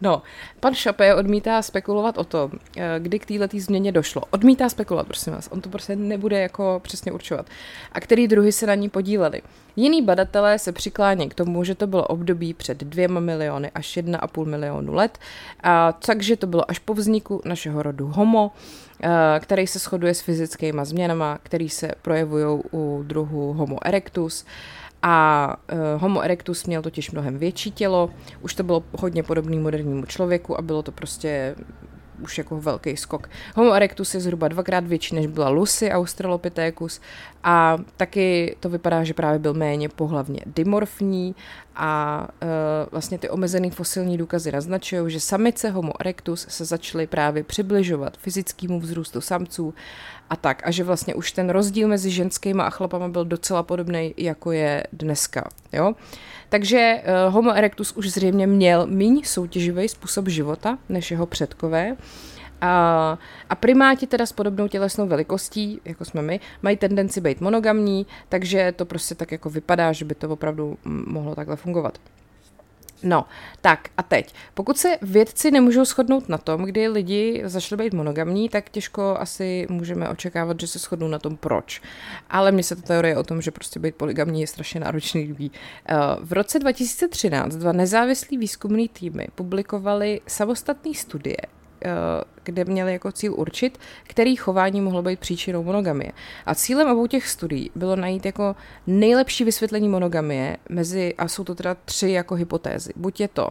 No, 0.00 0.22
pan 0.60 0.74
Šapé 0.74 1.14
odmítá 1.14 1.62
spekulovat 1.62 2.18
o 2.18 2.24
tom, 2.24 2.50
eh, 2.76 2.94
kdy 2.98 3.18
k 3.18 3.26
této 3.26 3.58
změně 3.58 3.92
došlo. 3.92 4.22
Odmítá 4.30 4.68
spekulovat, 4.68 5.06
prosím 5.06 5.32
vás, 5.32 5.48
on 5.52 5.60
to 5.60 5.68
prostě 5.68 5.96
nebude 5.96 6.40
jako 6.40 6.80
přesně 6.82 7.12
určovat. 7.12 7.46
A 7.92 8.00
který 8.00 8.28
druhy 8.28 8.52
se 8.52 8.66
na 8.66 8.74
ní 8.74 8.88
podíleli. 8.88 9.42
Jiný 9.76 10.02
badatelé 10.02 10.58
se 10.58 10.72
přiklání 10.72 11.28
k 11.28 11.34
tomu, 11.34 11.64
že 11.64 11.74
to 11.74 11.86
bylo 11.86 12.06
období 12.06 12.54
před 12.54 12.78
dvěma 12.78 13.20
miliony 13.20 13.70
až 13.74 13.96
jedna 13.96 14.18
a 14.18 14.26
půl 14.26 14.44
milionu 14.44 14.94
let, 14.94 15.18
a 15.62 15.92
takže 15.92 16.36
to 16.36 16.46
bylo 16.46 16.70
až 16.70 16.78
po 16.78 16.94
vzniku 16.94 17.42
našeho 17.44 17.82
rodu 17.82 18.06
Homo, 18.06 18.52
který 19.40 19.66
se 19.66 19.78
shoduje 19.78 20.14
s 20.14 20.20
fyzickými 20.20 20.80
změnama, 20.82 21.38
které 21.42 21.68
se 21.68 21.92
projevují 22.02 22.62
u 22.72 23.02
druhu 23.06 23.52
Homo 23.52 23.78
erectus. 23.86 24.44
A 25.02 25.56
uh, 25.72 26.02
Homo 26.02 26.20
erectus 26.20 26.66
měl 26.66 26.82
totiž 26.82 27.10
mnohem 27.10 27.38
větší 27.38 27.70
tělo, 27.70 28.10
už 28.40 28.54
to 28.54 28.62
bylo 28.62 28.82
hodně 28.98 29.22
podobný 29.22 29.58
modernímu 29.58 30.06
člověku 30.06 30.58
a 30.58 30.62
bylo 30.62 30.82
to 30.82 30.92
prostě 30.92 31.54
už 32.22 32.38
jako 32.38 32.60
velký 32.60 32.96
skok. 32.96 33.28
Homo 33.54 33.72
erectus 33.72 34.14
je 34.14 34.20
zhruba 34.20 34.48
dvakrát 34.48 34.86
větší, 34.86 35.14
než 35.14 35.26
byla 35.26 35.48
Lucy 35.48 35.90
Australopithecus 35.90 37.00
a 37.44 37.78
taky 37.96 38.56
to 38.60 38.68
vypadá, 38.68 39.04
že 39.04 39.14
právě 39.14 39.38
byl 39.38 39.54
méně 39.54 39.88
pohlavně 39.88 40.40
dimorfní 40.46 41.34
a 41.76 42.28
e, 42.42 42.46
vlastně 42.90 43.18
ty 43.18 43.30
omezené 43.30 43.70
fosilní 43.70 44.18
důkazy 44.18 44.52
naznačují, 44.52 45.12
že 45.12 45.20
samice 45.20 45.70
Homo 45.70 45.92
erectus 46.00 46.46
se 46.48 46.64
začaly 46.64 47.06
právě 47.06 47.44
přibližovat 47.44 48.16
fyzickému 48.16 48.80
vzrůstu 48.80 49.20
samců 49.20 49.74
a 50.30 50.36
tak. 50.36 50.62
A 50.66 50.70
že 50.70 50.84
vlastně 50.84 51.14
už 51.14 51.32
ten 51.32 51.50
rozdíl 51.50 51.88
mezi 51.88 52.10
ženskýma 52.10 52.64
a 52.64 52.70
chlapama 52.70 53.08
byl 53.08 53.24
docela 53.24 53.62
podobný, 53.62 54.14
jako 54.16 54.52
je 54.52 54.84
dneska. 54.92 55.48
Jo? 55.72 55.92
Takže 56.48 57.02
uh, 57.26 57.34
Homo 57.34 57.52
erectus 57.52 57.92
už 57.92 58.10
zřejmě 58.10 58.46
měl 58.46 58.86
méně 58.86 59.24
soutěživý 59.24 59.88
způsob 59.88 60.28
života 60.28 60.78
než 60.88 61.10
jeho 61.10 61.26
předkové 61.26 61.96
A, 62.60 63.18
a 63.50 63.54
primáti 63.54 64.06
teda 64.06 64.26
s 64.26 64.32
podobnou 64.32 64.68
tělesnou 64.68 65.06
velikostí, 65.06 65.80
jako 65.84 66.04
jsme 66.04 66.22
my, 66.22 66.40
mají 66.62 66.76
tendenci 66.76 67.20
být 67.20 67.40
monogamní, 67.40 68.06
takže 68.28 68.72
to 68.76 68.84
prostě 68.84 69.14
tak 69.14 69.32
jako 69.32 69.50
vypadá, 69.50 69.92
že 69.92 70.04
by 70.04 70.14
to 70.14 70.28
opravdu 70.28 70.78
mohlo 70.84 71.34
takhle 71.34 71.56
fungovat. 71.56 71.98
No, 73.02 73.24
tak 73.60 73.88
a 73.96 74.02
teď. 74.02 74.34
Pokud 74.54 74.78
se 74.78 74.98
vědci 75.02 75.50
nemůžou 75.50 75.84
shodnout 75.84 76.28
na 76.28 76.38
tom, 76.38 76.62
kdy 76.62 76.88
lidi 76.88 77.42
začali 77.44 77.84
být 77.84 77.94
monogamní, 77.94 78.48
tak 78.48 78.70
těžko 78.70 79.16
asi 79.18 79.66
můžeme 79.70 80.08
očekávat, 80.08 80.60
že 80.60 80.66
se 80.66 80.78
shodnou 80.78 81.08
na 81.08 81.18
tom, 81.18 81.36
proč. 81.36 81.82
Ale 82.30 82.52
mně 82.52 82.62
se 82.62 82.76
ta 82.76 82.82
teorie 82.82 83.16
o 83.16 83.22
tom, 83.22 83.42
že 83.42 83.50
prostě 83.50 83.80
být 83.80 83.94
poligamní 83.94 84.40
je 84.40 84.46
strašně 84.46 84.80
náročný 84.80 85.20
líbí. 85.22 85.52
Eh, 85.88 85.94
v 86.20 86.32
roce 86.32 86.58
2013 86.58 87.56
dva 87.56 87.72
nezávislí 87.72 88.38
výzkumní 88.38 88.88
týmy 88.88 89.26
publikovali 89.34 90.20
samostatné 90.26 90.94
studie, 90.94 91.36
kde 92.44 92.64
měli 92.64 92.92
jako 92.92 93.12
cíl 93.12 93.34
určit, 93.34 93.78
který 94.02 94.36
chování 94.36 94.80
mohlo 94.80 95.02
být 95.02 95.20
příčinou 95.20 95.62
monogamie. 95.62 96.12
A 96.46 96.54
cílem 96.54 96.90
obou 96.90 97.06
těch 97.06 97.28
studií 97.28 97.70
bylo 97.74 97.96
najít 97.96 98.26
jako 98.26 98.56
nejlepší 98.86 99.44
vysvětlení 99.44 99.88
monogamie 99.88 100.56
mezi, 100.68 101.14
a 101.18 101.28
jsou 101.28 101.44
to 101.44 101.54
teda 101.54 101.76
tři 101.84 102.10
jako 102.10 102.34
hypotézy. 102.34 102.92
Buď 102.96 103.20
je 103.20 103.28
to 103.28 103.48
uh, 103.48 103.50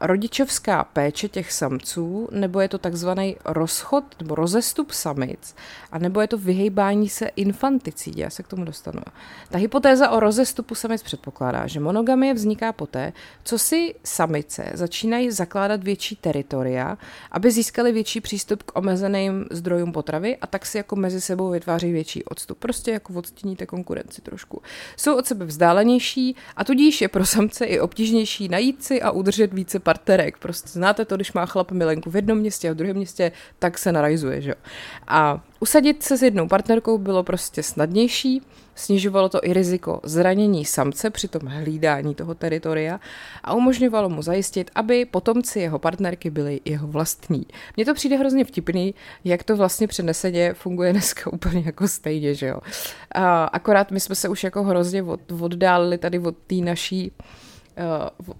rodičovská 0.00 0.84
péče 0.84 1.28
těch 1.28 1.52
samců, 1.52 2.28
nebo 2.32 2.60
je 2.60 2.68
to 2.68 2.78
takzvaný 2.78 3.36
rozchod 3.44 4.04
nebo 4.20 4.34
rozestup 4.34 4.90
samic, 4.90 5.54
a 5.92 5.98
nebo 5.98 6.20
je 6.20 6.28
to 6.28 6.38
vyhejbání 6.38 7.08
se 7.08 7.26
infanticídě, 7.26 8.22
já 8.22 8.30
se 8.30 8.42
k 8.42 8.48
tomu 8.48 8.64
dostanu. 8.64 9.00
Ta 9.50 9.58
hypotéza 9.58 10.10
o 10.10 10.20
rozestupu 10.20 10.74
samic 10.74 11.02
předpokládá, 11.02 11.66
že 11.66 11.80
monogamie 11.80 12.34
vzniká 12.34 12.72
poté, 12.72 13.12
co 13.44 13.58
si 13.58 13.94
samice 14.04 14.70
začínají 14.74 15.30
zakládat 15.30 15.84
větší 15.84 16.16
teritoria, 16.16 16.98
aby 17.30 17.50
získali 17.50 17.92
větší 17.92 18.20
přístup 18.20 18.62
k 18.62 18.78
omezeným 18.78 19.46
zdrojům 19.50 19.92
potravy 19.92 20.36
a 20.36 20.46
tak 20.46 20.66
si 20.66 20.76
jako 20.76 20.96
mezi 20.96 21.20
sebou 21.20 21.50
vytváří 21.50 21.92
větší 21.92 22.24
odstup. 22.24 22.58
Prostě 22.58 22.90
jako 22.90 23.12
odstíníte 23.12 23.66
konkurenci 23.66 24.22
trošku. 24.22 24.62
Jsou 24.96 25.18
od 25.18 25.26
sebe 25.26 25.44
vzdálenější 25.44 26.36
a 26.56 26.64
tudíž 26.64 27.00
je 27.00 27.08
pro 27.08 27.26
samce 27.26 27.64
i 27.64 27.80
obtížnější 27.80 28.48
najít 28.48 28.84
si 28.84 29.02
a 29.02 29.10
udržet 29.24 29.54
více 29.54 29.78
partnerek. 29.78 30.38
Prostě 30.38 30.68
znáte 30.68 31.04
to, 31.04 31.16
když 31.16 31.32
má 31.32 31.46
chlap 31.46 31.72
milenku 31.72 32.10
v 32.10 32.16
jednom 32.16 32.38
městě 32.38 32.70
a 32.70 32.72
v 32.72 32.74
druhém 32.74 32.96
městě, 32.96 33.32
tak 33.58 33.78
se 33.78 33.92
narajzuje, 33.92 34.40
že 34.40 34.50
jo. 34.50 34.56
A 35.08 35.40
usadit 35.60 36.02
se 36.02 36.16
s 36.16 36.22
jednou 36.22 36.48
partnerkou 36.48 36.98
bylo 36.98 37.22
prostě 37.22 37.62
snadnější, 37.62 38.42
snižovalo 38.74 39.28
to 39.28 39.40
i 39.42 39.52
riziko 39.52 40.00
zranění 40.02 40.64
samce 40.64 41.10
při 41.10 41.28
tom 41.28 41.42
hlídání 41.46 42.14
toho 42.14 42.34
teritoria 42.34 43.00
a 43.44 43.54
umožňovalo 43.54 44.08
mu 44.08 44.22
zajistit, 44.22 44.70
aby 44.74 45.04
potomci 45.04 45.60
jeho 45.60 45.78
partnerky 45.78 46.30
byli 46.30 46.60
jeho 46.64 46.86
vlastní. 46.86 47.46
Mně 47.76 47.84
to 47.84 47.94
přijde 47.94 48.16
hrozně 48.16 48.44
vtipný, 48.44 48.94
jak 49.24 49.42
to 49.42 49.56
vlastně 49.56 49.88
přeneseně 49.88 50.54
funguje 50.54 50.92
dneska 50.92 51.32
úplně 51.32 51.62
jako 51.66 51.88
stejně, 51.88 52.34
že 52.34 52.46
jo. 52.46 52.60
A 53.14 53.44
akorát 53.44 53.90
my 53.90 54.00
jsme 54.00 54.14
se 54.14 54.28
už 54.28 54.44
jako 54.44 54.62
hrozně 54.62 55.02
od, 55.02 55.20
oddálili 55.40 55.98
tady 55.98 56.18
od 56.18 56.36
té 56.46 56.54
naší 56.54 57.12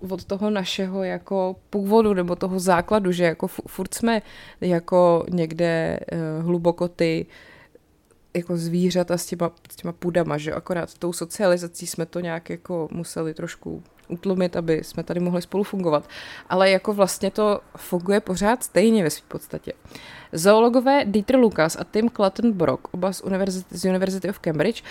od 0.09 0.25
toho 0.25 0.51
našeho 0.51 1.05
jako 1.05 1.57
původu 1.71 2.15
nebo 2.15 2.37
toho 2.37 2.59
základu, 2.59 3.13
že 3.13 3.25
jako 3.25 3.47
furt 3.47 3.95
jsme 3.95 4.23
jako 4.61 5.25
někde 5.31 6.01
uh, 6.13 6.47
hluboko 6.47 6.89
ty 6.89 7.27
jako 8.37 8.57
zvířata 8.57 9.19
s 9.19 9.27
těma, 9.27 9.51
s 9.71 9.77
těma 9.77 9.93
půdama, 9.93 10.39
že 10.39 10.53
akorát 10.53 10.99
tou 10.99 11.13
socializací 11.13 11.87
jsme 11.87 12.07
to 12.07 12.21
nějak 12.21 12.51
jako 12.51 12.89
museli 12.93 13.35
trošku 13.35 13.83
utlumit, 14.09 14.57
aby 14.57 14.85
jsme 14.85 15.03
tady 15.03 15.21
mohli 15.21 15.43
spolu 15.43 15.65
fungovat. 15.65 16.09
Ale 16.49 16.71
jako 16.71 16.93
vlastně 16.93 17.31
to 17.31 17.61
funguje 17.77 18.21
pořád 18.21 18.63
stejně 18.63 19.03
ve 19.03 19.11
své 19.11 19.27
podstatě. 19.29 19.73
Zoologové 20.33 21.05
Dieter 21.05 21.37
Lucas 21.37 21.77
a 21.81 21.85
Tim 21.85 22.11
Clatton 22.11 22.53
Brock, 22.53 22.95
oba 22.95 23.13
z, 23.13 23.21
univerzity, 23.21 23.79
z 23.79 23.85
University 23.85 24.29
of 24.31 24.39
Cambridge, 24.39 24.83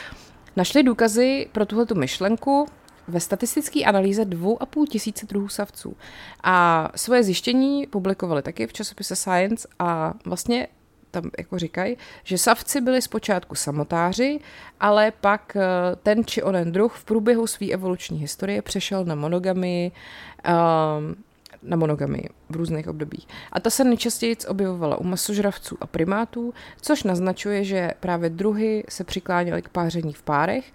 našli 0.56 0.84
důkazy 0.84 1.48
pro 1.52 1.66
tuhle 1.66 1.86
myšlenku, 1.94 2.68
ve 3.08 3.20
statistické 3.20 3.84
analýze 3.84 4.26
dvou 4.26 4.62
a 4.62 4.66
půl 4.66 4.88
tisíce 4.88 5.26
druhů 5.26 5.48
savců. 5.48 5.98
A 6.44 6.90
svoje 6.96 7.24
zjištění 7.24 7.88
publikovali 7.88 8.42
taky 8.42 8.68
v 8.68 8.74
časopise 8.74 9.16
Science 9.16 9.68
a 9.80 10.14
vlastně 10.26 10.68
tam 11.14 11.32
jako 11.38 11.60
říkají, 11.60 11.98
že 12.24 12.38
savci 12.38 12.82
byli 12.82 13.02
zpočátku 13.02 13.56
samotáři, 13.56 14.40
ale 14.80 15.12
pak 15.22 15.56
eh, 15.56 15.62
ten 16.04 16.26
či 16.26 16.44
onen 16.44 16.72
druh 16.72 16.96
v 16.96 17.06
průběhu 17.06 17.48
své 17.48 17.68
evoluční 17.68 18.20
historie 18.20 18.62
přešel 18.62 19.06
na 19.06 19.16
monogamii, 19.16 19.92
um, 19.92 21.16
na 21.64 21.78
monogamii 21.78 22.30
v 22.54 22.56
různých 22.56 22.88
obdobích. 22.88 23.28
A 23.52 23.60
ta 23.60 23.70
se 23.70 23.84
nejčastěji 23.84 24.36
objevovala 24.48 24.98
u 24.98 25.04
masožravců 25.04 25.78
a 25.82 25.88
primátů, 25.88 26.54
což 26.82 27.04
naznačuje, 27.04 27.64
že 27.64 27.92
právě 28.00 28.30
druhy 28.30 28.84
se 28.90 29.04
přikláněly 29.04 29.62
k 29.62 29.70
páření 29.70 30.14
v 30.14 30.22
párech 30.22 30.74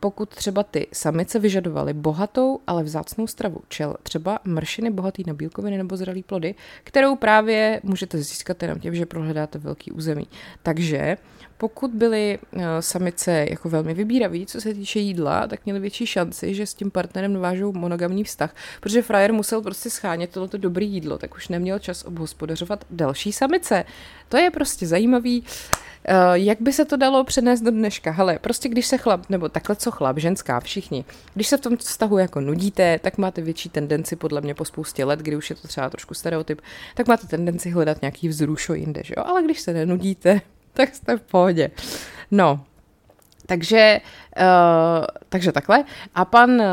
pokud 0.00 0.28
třeba 0.28 0.62
ty 0.62 0.86
samice 0.92 1.38
vyžadovaly 1.38 1.92
bohatou, 1.92 2.60
ale 2.66 2.82
vzácnou 2.82 3.26
stravu, 3.26 3.60
čel 3.68 3.96
třeba 4.02 4.38
mršiny 4.44 4.90
bohatý 4.90 5.22
na 5.26 5.34
bílkoviny 5.34 5.78
nebo 5.78 5.96
zralý 5.96 6.22
plody, 6.22 6.54
kterou 6.84 7.16
právě 7.16 7.80
můžete 7.82 8.18
získat 8.18 8.62
jenom 8.62 8.78
tím, 8.78 8.94
že 8.94 9.06
prohledáte 9.06 9.58
velký 9.58 9.92
území. 9.92 10.26
Takže 10.62 11.16
pokud 11.58 11.90
byly 11.90 12.38
uh, 12.52 12.62
samice 12.80 13.46
jako 13.50 13.68
velmi 13.68 13.94
vybíraví, 13.94 14.46
co 14.46 14.60
se 14.60 14.74
týče 14.74 14.98
jídla, 14.98 15.46
tak 15.46 15.64
měly 15.64 15.80
větší 15.80 16.06
šanci, 16.06 16.54
že 16.54 16.66
s 16.66 16.74
tím 16.74 16.90
partnerem 16.90 17.32
navážou 17.32 17.72
monogamní 17.72 18.24
vztah, 18.24 18.54
protože 18.80 19.02
frajer 19.02 19.32
musel 19.32 19.62
prostě 19.62 19.90
schánět 19.90 20.27
tohleto 20.30 20.58
dobré 20.58 20.84
jídlo, 20.84 21.18
tak 21.18 21.34
už 21.34 21.48
neměl 21.48 21.78
čas 21.78 22.04
obhospodařovat 22.04 22.84
další 22.90 23.32
samice. 23.32 23.84
To 24.28 24.36
je 24.36 24.50
prostě 24.50 24.86
zajímavý. 24.86 25.44
Uh, 26.08 26.32
jak 26.32 26.60
by 26.60 26.72
se 26.72 26.84
to 26.84 26.96
dalo 26.96 27.24
přenést 27.24 27.60
do 27.60 27.70
dneška? 27.70 28.10
Hele, 28.10 28.38
prostě 28.38 28.68
když 28.68 28.86
se 28.86 28.98
chlap, 28.98 29.28
nebo 29.28 29.48
takhle 29.48 29.76
co 29.76 29.90
chlap, 29.90 30.18
ženská, 30.18 30.60
všichni, 30.60 31.04
když 31.34 31.48
se 31.48 31.56
v 31.56 31.60
tom 31.60 31.76
vztahu 31.76 32.18
jako 32.18 32.40
nudíte, 32.40 32.98
tak 32.98 33.18
máte 33.18 33.40
větší 33.40 33.68
tendenci, 33.68 34.16
podle 34.16 34.40
mě 34.40 34.54
po 34.54 34.64
spoustě 34.64 35.04
let, 35.04 35.20
kdy 35.20 35.36
už 35.36 35.50
je 35.50 35.56
to 35.56 35.68
třeba 35.68 35.90
trošku 35.90 36.14
stereotyp, 36.14 36.60
tak 36.94 37.08
máte 37.08 37.26
tendenci 37.26 37.70
hledat 37.70 38.02
nějaký 38.02 38.28
vzrušo 38.28 38.74
jinde, 38.74 39.02
že 39.04 39.14
jo? 39.16 39.24
Ale 39.26 39.42
když 39.42 39.60
se 39.60 39.72
nenudíte, 39.72 40.40
tak 40.72 40.94
jste 40.94 41.16
v 41.16 41.22
pohodě. 41.22 41.70
No, 42.30 42.64
takže, 43.46 44.00
uh, 44.40 45.04
takže 45.28 45.52
takhle. 45.52 45.84
A 46.14 46.24
pan 46.24 46.50
uh, 46.50 46.64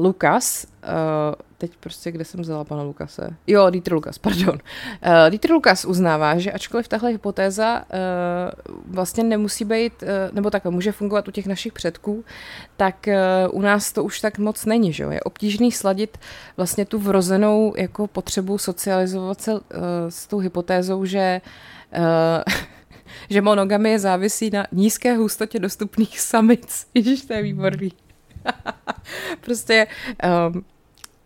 Lukas, 0.00 0.66
uh, 0.66 1.34
teď 1.68 1.76
prostě, 1.80 2.12
kde 2.12 2.24
jsem 2.24 2.40
vzala 2.40 2.64
pana 2.64 2.82
Lukase? 2.82 3.36
Jo, 3.46 3.70
Dieter 3.70 3.92
Lukas, 3.92 4.18
pardon. 4.18 4.54
Uh, 4.54 5.30
Dieter 5.30 5.52
Lukas 5.52 5.84
uznává, 5.84 6.38
že 6.38 6.52
ačkoliv 6.52 6.88
tahle 6.88 7.10
hypotéza 7.10 7.84
uh, 8.68 8.74
vlastně 8.86 9.24
nemusí 9.24 9.64
být, 9.64 10.02
uh, 10.02 10.08
nebo 10.32 10.50
takhle 10.50 10.70
může 10.70 10.92
fungovat 10.92 11.28
u 11.28 11.30
těch 11.30 11.46
našich 11.46 11.72
předků, 11.72 12.24
tak 12.76 13.08
uh, 13.48 13.58
u 13.58 13.60
nás 13.60 13.92
to 13.92 14.04
už 14.04 14.20
tak 14.20 14.38
moc 14.38 14.64
není, 14.64 14.92
že 14.92 15.02
jo? 15.02 15.10
Je 15.10 15.20
obtížný 15.20 15.72
sladit 15.72 16.18
vlastně 16.56 16.84
tu 16.84 16.98
vrozenou 16.98 17.74
jako 17.76 18.06
potřebu 18.06 18.58
socializovat 18.58 19.40
se 19.40 19.52
uh, 19.52 19.60
s 20.08 20.26
tou 20.26 20.38
hypotézou, 20.38 21.04
že 21.04 21.40
uh, 21.96 22.54
že 23.30 23.42
monogamie 23.42 23.98
závisí 23.98 24.50
na 24.50 24.66
nízké 24.72 25.16
hustotě 25.16 25.58
dostupných 25.58 26.20
samic. 26.20 26.86
Ježiš, 26.94 27.24
to 27.24 27.32
je 27.32 27.42
výborný. 27.42 27.92
prostě 29.40 29.86
um, 30.52 30.64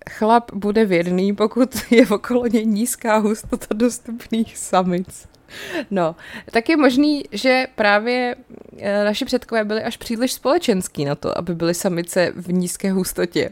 chlap 0.09 0.53
bude 0.55 0.85
věrný, 0.85 1.35
pokud 1.35 1.71
je 1.90 2.07
okolo 2.07 2.47
něj 2.47 2.66
nízká 2.66 3.16
hustota 3.16 3.66
dostupných 3.75 4.59
samic. 4.59 5.29
No, 5.90 6.16
tak 6.51 6.68
je 6.68 6.77
možný, 6.77 7.25
že 7.33 7.66
právě 7.75 8.37
eh, 8.79 9.05
naši 9.05 9.25
předkové 9.25 9.64
byli 9.64 9.83
až 9.83 9.97
příliš 9.97 10.33
společenský 10.33 11.05
na 11.05 11.14
to, 11.14 11.38
aby 11.38 11.55
byly 11.55 11.75
samice 11.75 12.33
v 12.37 12.53
nízké 12.53 12.92
hustotě. 12.92 13.51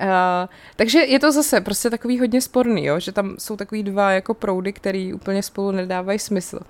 Uh, 0.00 0.48
takže 0.76 0.98
je 0.98 1.18
to 1.18 1.32
zase 1.32 1.60
prostě 1.60 1.90
takový 1.90 2.20
hodně 2.20 2.40
sporný, 2.40 2.84
jo? 2.84 3.00
že 3.00 3.12
tam 3.12 3.34
jsou 3.38 3.56
takový 3.56 3.82
dva 3.82 4.10
jako 4.10 4.34
proudy, 4.34 4.72
který 4.72 5.14
úplně 5.14 5.42
spolu 5.42 5.70
nedávají 5.70 6.18
smysl. 6.18 6.60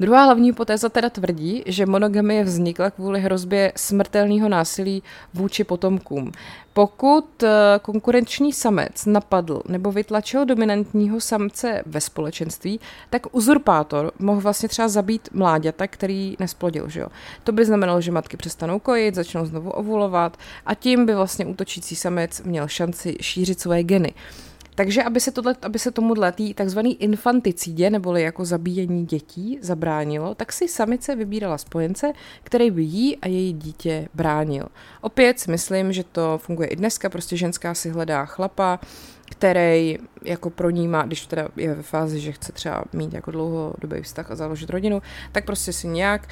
Druhá 0.00 0.24
hlavní 0.24 0.48
hypotéza 0.48 0.88
teda 0.88 1.10
tvrdí, 1.10 1.62
že 1.66 1.86
monogamie 1.86 2.44
vznikla 2.44 2.90
kvůli 2.90 3.20
hrozbě 3.20 3.72
smrtelného 3.76 4.48
násilí 4.48 5.02
vůči 5.34 5.64
potomkům. 5.64 6.32
Pokud 6.76 7.42
eh, 7.42 7.48
konkurenční 7.82 8.52
samec 8.52 9.06
napadl 9.06 9.62
nebo 9.68 9.92
vytlačil 9.92 10.44
dominantního 10.44 11.20
samce 11.20 11.82
ve 11.86 12.00
společenství, 12.00 12.80
tak 13.10 13.22
uzurpátor 13.32 14.12
mohl 14.18 14.40
vlastně 14.40 14.68
třeba 14.68 14.88
zabít 14.88 15.28
mláďata, 15.32 15.86
který 15.86 16.36
nesplodil. 16.40 16.88
Že 16.88 17.00
jo? 17.00 17.08
To 17.44 17.52
by 17.52 17.64
znamenalo, 17.64 18.00
že 18.00 18.12
matky 18.12 18.36
přestanou 18.36 18.78
kojit, 18.78 19.14
začnou 19.14 19.46
znovu 19.46 19.70
ovulovat 19.70 20.36
a 20.66 20.74
tím 20.74 21.06
by 21.06 21.14
vlastně 21.14 21.46
útočící 21.46 21.96
samec 21.96 22.42
měl 22.42 22.68
šanci 22.76 23.16
šířit 23.20 23.60
svoje 23.60 23.82
geny. 23.82 24.14
Takže 24.76 25.02
aby 25.02 25.20
se, 25.20 25.32
tohle, 25.32 25.56
aby 25.62 25.78
se 25.78 25.90
tomu 25.90 26.14
tý 26.34 26.54
takzvaný 26.54 27.02
infanticídě, 27.02 27.90
neboli 27.90 28.22
jako 28.22 28.44
zabíjení 28.44 29.06
dětí, 29.06 29.58
zabránilo, 29.62 30.34
tak 30.34 30.52
si 30.52 30.68
samice 30.68 31.16
vybírala 31.16 31.58
spojence, 31.58 32.12
který 32.42 32.70
by 32.70 32.82
jí 32.82 33.16
a 33.16 33.28
její 33.28 33.52
dítě 33.52 34.08
bránil. 34.14 34.68
Opět 35.00 35.40
si 35.40 35.50
myslím, 35.50 35.92
že 35.92 36.04
to 36.04 36.38
funguje 36.38 36.68
i 36.68 36.76
dneska, 36.76 37.08
prostě 37.08 37.36
ženská 37.36 37.74
si 37.74 37.90
hledá 37.90 38.24
chlapa, 38.24 38.80
který 39.30 39.98
jako 40.22 40.50
pro 40.50 40.70
ní 40.70 40.88
má, 40.88 41.02
když 41.02 41.26
teda 41.26 41.48
je 41.56 41.74
ve 41.74 41.82
fázi, 41.82 42.20
že 42.20 42.32
chce 42.32 42.52
třeba 42.52 42.84
mít 42.92 43.12
jako 43.12 43.30
dlouhodobý 43.30 44.02
vztah 44.02 44.30
a 44.30 44.34
založit 44.34 44.70
rodinu, 44.70 45.02
tak 45.32 45.44
prostě 45.44 45.72
si 45.72 45.88
nějak 45.88 46.28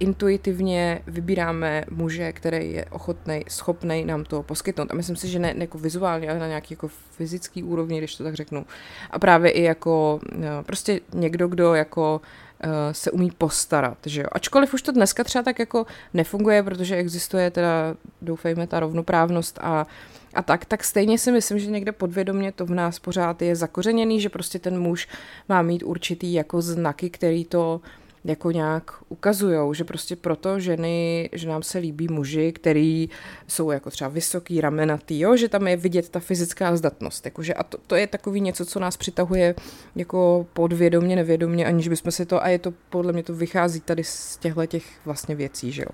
intuitivně 0.00 1.02
vybíráme 1.06 1.84
muže, 1.90 2.32
který 2.32 2.72
je 2.72 2.84
ochotný, 2.84 3.44
schopný 3.48 4.04
nám 4.04 4.24
to 4.24 4.42
poskytnout. 4.42 4.90
A 4.90 4.94
myslím 4.94 5.16
si, 5.16 5.28
že 5.28 5.38
ne, 5.38 5.54
ne 5.54 5.64
jako 5.64 5.78
vizuálně, 5.78 6.30
ale 6.30 6.38
na 6.38 6.46
nějaký 6.46 6.74
jako 6.74 6.88
fyzický 6.88 7.62
úrovni, 7.62 7.98
když 7.98 8.16
to 8.16 8.24
tak 8.24 8.34
řeknu. 8.34 8.66
A 9.10 9.18
právě 9.18 9.50
i 9.50 9.62
jako 9.62 10.20
no, 10.36 10.64
prostě 10.66 11.00
někdo, 11.14 11.48
kdo 11.48 11.74
jako 11.74 12.20
uh, 12.64 12.70
se 12.92 13.10
umí 13.10 13.30
postarat, 13.38 13.98
že 14.06 14.20
jo. 14.20 14.28
Ačkoliv 14.32 14.74
už 14.74 14.82
to 14.82 14.92
dneska 14.92 15.24
třeba 15.24 15.42
tak 15.42 15.58
jako 15.58 15.86
nefunguje, 16.14 16.62
protože 16.62 16.96
existuje 16.96 17.50
teda, 17.50 17.94
doufejme, 18.22 18.66
ta 18.66 18.80
rovnoprávnost 18.80 19.58
a 19.62 19.86
a 20.34 20.42
tak, 20.42 20.64
tak 20.64 20.84
stejně 20.84 21.18
si 21.18 21.32
myslím, 21.32 21.58
že 21.58 21.70
někde 21.70 21.92
podvědomě 21.92 22.52
to 22.52 22.66
v 22.66 22.70
nás 22.70 22.98
pořád 22.98 23.42
je 23.42 23.56
zakořeněný, 23.56 24.20
že 24.20 24.28
prostě 24.28 24.58
ten 24.58 24.80
muž 24.80 25.08
má 25.48 25.62
mít 25.62 25.82
určitý 25.82 26.32
jako 26.32 26.62
znaky, 26.62 27.10
který 27.10 27.44
to 27.44 27.80
uh, 27.84 27.90
jako 28.24 28.50
nějak 28.50 28.90
ukazujou, 29.08 29.74
že 29.74 29.84
prostě 29.84 30.16
proto 30.16 30.60
ženy, 30.60 31.28
že 31.32 31.48
nám 31.48 31.62
se 31.62 31.78
líbí 31.78 32.08
muži, 32.08 32.52
který 32.52 33.08
jsou 33.46 33.70
jako 33.70 33.90
třeba 33.90 34.10
vysoký, 34.10 34.60
ramenatý, 34.60 35.20
jo, 35.20 35.36
že 35.36 35.48
tam 35.48 35.68
je 35.68 35.76
vidět 35.76 36.08
ta 36.08 36.20
fyzická 36.20 36.76
zdatnost, 36.76 37.24
jakože 37.24 37.54
a 37.54 37.62
to, 37.62 37.78
to 37.86 37.96
je 37.96 38.06
takový 38.06 38.40
něco, 38.40 38.64
co 38.64 38.80
nás 38.80 38.96
přitahuje 38.96 39.54
jako 39.96 40.46
podvědomě, 40.52 41.16
nevědomě, 41.16 41.66
aniž 41.66 41.88
bychom 41.88 42.12
si 42.12 42.26
to, 42.26 42.44
a 42.44 42.48
je 42.48 42.58
to, 42.58 42.72
podle 42.90 43.12
mě 43.12 43.22
to 43.22 43.34
vychází 43.34 43.80
tady 43.80 44.04
z 44.04 44.36
těchto 44.36 44.66
těch 44.66 44.84
vlastně 45.04 45.34
věcí, 45.34 45.72
že 45.72 45.82
jo. 45.82 45.88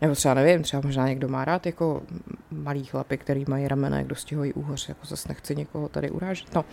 Nebo 0.00 0.14
třeba 0.14 0.34
nevím, 0.34 0.62
třeba 0.62 0.82
možná 0.84 1.08
někdo 1.08 1.28
má 1.28 1.44
rád 1.44 1.66
jako 1.66 2.02
malý 2.50 2.84
chlapy, 2.84 3.18
který 3.18 3.44
mají 3.48 3.68
ramena, 3.68 3.98
jak 3.98 4.06
dostihují 4.06 4.52
úhoř, 4.52 4.88
jako 4.88 5.06
zase 5.06 5.28
nechci 5.28 5.56
někoho 5.56 5.88
tady 5.88 6.10
urážet. 6.10 6.54
No. 6.54 6.64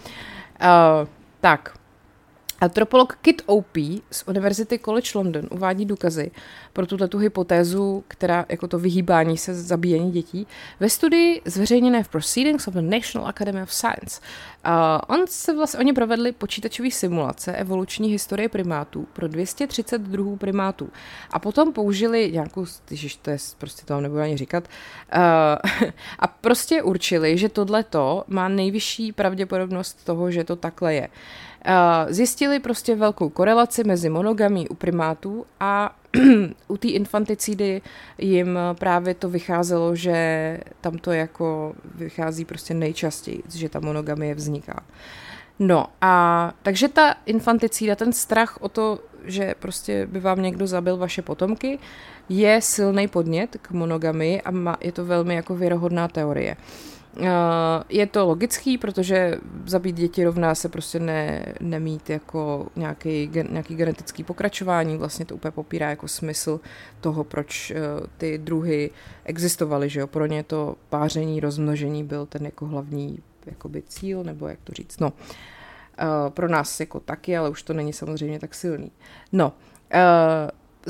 Uh, 0.62 1.08
tak, 1.42 1.78
Antropolog 2.60 3.18
Kit 3.22 3.42
Opie 3.46 4.00
z 4.12 4.24
Univerzity 4.28 4.80
College 4.80 5.10
London 5.16 5.48
uvádí 5.52 5.86
důkazy 5.86 6.32
pro 6.74 6.86
tuto 6.86 7.18
hypotézu, 7.18 8.04
která 8.08 8.46
jako 8.50 8.68
to 8.68 8.80
vyhýbání 8.80 9.38
se 9.38 9.56
zabíjení 9.56 10.12
dětí, 10.12 10.48
ve 10.80 10.90
studii 10.90 11.42
zveřejněné 11.46 12.04
v 12.04 12.08
Proceedings 12.08 12.68
of 12.68 12.74
the 12.74 12.82
National 12.82 13.30
Academy 13.30 13.62
of 13.62 13.74
Science. 13.74 14.22
Uh, 14.68 14.74
on 15.08 15.28
se 15.28 15.56
vlastně, 15.56 15.80
oni 15.80 15.94
provedli 15.94 16.32
počítačové 16.32 16.92
simulace 16.92 17.54
evoluční 17.54 18.10
historie 18.10 18.50
primátů 18.50 19.08
pro 19.14 19.28
230 19.28 20.02
druhů 20.02 20.36
primátů 20.36 20.90
a 21.32 21.40
potom 21.40 21.74
použili 21.74 22.32
nějakou, 22.32 22.66
když 22.88 23.16
to 23.16 23.30
je, 23.30 23.38
prostě 23.58 23.86
to 23.86 24.02
nebudu 24.02 24.22
ani 24.22 24.38
říkat, 24.38 24.64
uh, 25.16 25.90
a 26.20 26.28
prostě 26.28 26.84
určili, 26.84 27.38
že 27.38 27.50
tohleto 27.50 28.24
má 28.28 28.48
nejvyšší 28.48 29.12
pravděpodobnost 29.12 30.06
toho, 30.06 30.32
že 30.32 30.44
to 30.44 30.56
takhle 30.56 30.94
je. 30.94 31.10
Zjistili 32.10 32.60
prostě 32.60 32.96
velkou 32.96 33.30
korelaci 33.30 33.84
mezi 33.84 34.10
monogamí 34.10 34.70
u 34.70 34.76
primátů 34.76 35.46
a 35.60 35.96
u 36.68 36.78
té 36.78 36.88
infanticidy 36.88 37.82
jim 38.18 38.60
právě 38.80 39.14
to 39.14 39.30
vycházelo, 39.30 39.96
že 39.96 40.60
tam 40.82 40.98
to 40.98 41.12
jako 41.12 41.74
vychází 41.96 42.46
prostě 42.46 42.74
nejčastěji, 42.74 43.44
že 43.56 43.70
ta 43.70 43.80
monogamie 43.80 44.36
vzniká. 44.36 44.84
No 45.60 45.86
a 46.02 46.54
takže 46.64 46.88
ta 46.88 47.16
infanticída, 47.26 47.96
ten 47.96 48.14
strach 48.14 48.58
o 48.62 48.70
to, 48.70 49.00
že 49.26 49.56
prostě 49.60 50.06
by 50.06 50.20
vám 50.20 50.42
někdo 50.42 50.68
zabil 50.68 50.98
vaše 50.98 51.22
potomky, 51.22 51.80
je 52.30 52.62
silný 52.62 53.08
podnět 53.08 53.58
k 53.62 53.72
monogamii 53.72 54.42
a 54.42 54.78
je 54.82 54.92
to 54.92 55.06
velmi 55.06 55.36
jako 55.36 55.56
věrohodná 55.56 56.08
teorie. 56.08 56.56
Uh, 56.56 56.97
Eh, 56.97 56.97
je 57.90 58.08
to 58.08 58.26
logický, 58.26 58.78
protože 58.78 59.36
zabít 59.66 59.96
děti 59.96 60.24
rovná 60.24 60.56
se 60.56 60.70
prostě 60.70 61.00
ne, 61.00 61.46
nemít 61.60 62.10
jako 62.10 62.68
nějaký, 62.76 63.32
nějaký 63.50 63.76
genetický 63.76 64.24
pokračování, 64.24 64.98
vlastně 64.98 65.26
to 65.26 65.36
úplně 65.36 65.52
popírá 65.52 65.90
jako 65.90 66.08
smysl 66.08 66.60
toho, 67.02 67.24
proč 67.24 67.72
uh, 67.72 68.08
ty 68.18 68.38
druhy 68.38 68.90
existovaly, 69.24 69.90
že 69.90 70.00
jo, 70.00 70.08
pro 70.08 70.26
ně 70.26 70.44
to 70.44 70.76
páření, 70.90 71.40
rozmnožení 71.40 72.04
byl 72.04 72.26
ten 72.26 72.46
jako 72.46 72.66
hlavní 72.66 73.20
jakoby 73.46 73.82
cíl, 73.82 74.24
nebo 74.24 74.48
jak 74.48 74.60
to 74.64 74.74
říct, 74.74 75.00
no. 75.00 75.14
Uh, 75.14 76.30
pro 76.30 76.48
nás 76.48 76.80
jako 76.80 77.00
taky, 77.00 77.38
ale 77.38 77.50
už 77.50 77.64
to 77.64 77.74
není 77.74 77.94
samozřejmě 77.94 78.40
tak 78.40 78.56
silný. 78.56 78.92
No, 79.32 79.54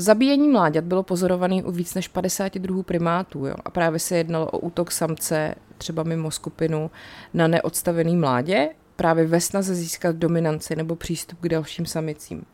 Zabíjení 0.00 0.48
mláďat 0.48 0.84
bylo 0.84 1.02
pozorované 1.02 1.62
u 1.62 1.70
víc 1.70 1.94
než 1.94 2.08
50 2.08 2.54
druhů 2.54 2.82
primátů 2.82 3.46
jo? 3.46 3.54
a 3.64 3.70
právě 3.70 3.98
se 3.98 4.16
jednalo 4.16 4.46
o 4.46 4.58
útok 4.58 4.90
samce 4.90 5.54
třeba 5.78 6.02
mimo 6.02 6.30
skupinu 6.30 6.90
na 7.34 7.48
neodstavený 7.48 8.16
mládě, 8.16 8.68
právě 8.96 9.26
ve 9.26 9.40
snaze 9.40 9.74
získat 9.74 10.16
dominanci 10.16 10.76
nebo 10.76 10.96
přístup 10.96 11.38
k 11.40 11.48
dalším 11.48 11.86
samicím. 11.86 12.38
Uh, 12.38 12.44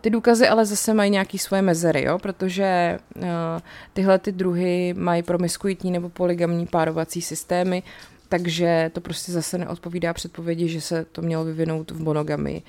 ty 0.00 0.10
důkazy 0.10 0.48
ale 0.48 0.66
zase 0.66 0.94
mají 0.94 1.10
nějaké 1.10 1.38
svoje 1.38 1.62
mezery, 1.62 2.04
jo? 2.04 2.18
protože 2.18 2.98
uh, 3.16 3.22
tyhle 3.92 4.18
ty 4.18 4.32
druhy 4.32 4.94
mají 4.96 5.22
promiskuitní 5.22 5.90
nebo 5.90 6.08
poligamní 6.08 6.66
párovací 6.66 7.22
systémy, 7.22 7.82
takže 8.28 8.90
to 8.94 9.00
prostě 9.00 9.32
zase 9.32 9.58
neodpovídá 9.58 10.12
předpovědi, 10.12 10.68
že 10.68 10.80
se 10.80 11.04
to 11.04 11.22
mělo 11.22 11.44
vyvinout 11.44 11.90
v 11.90 12.02
monogamii, 12.02 12.62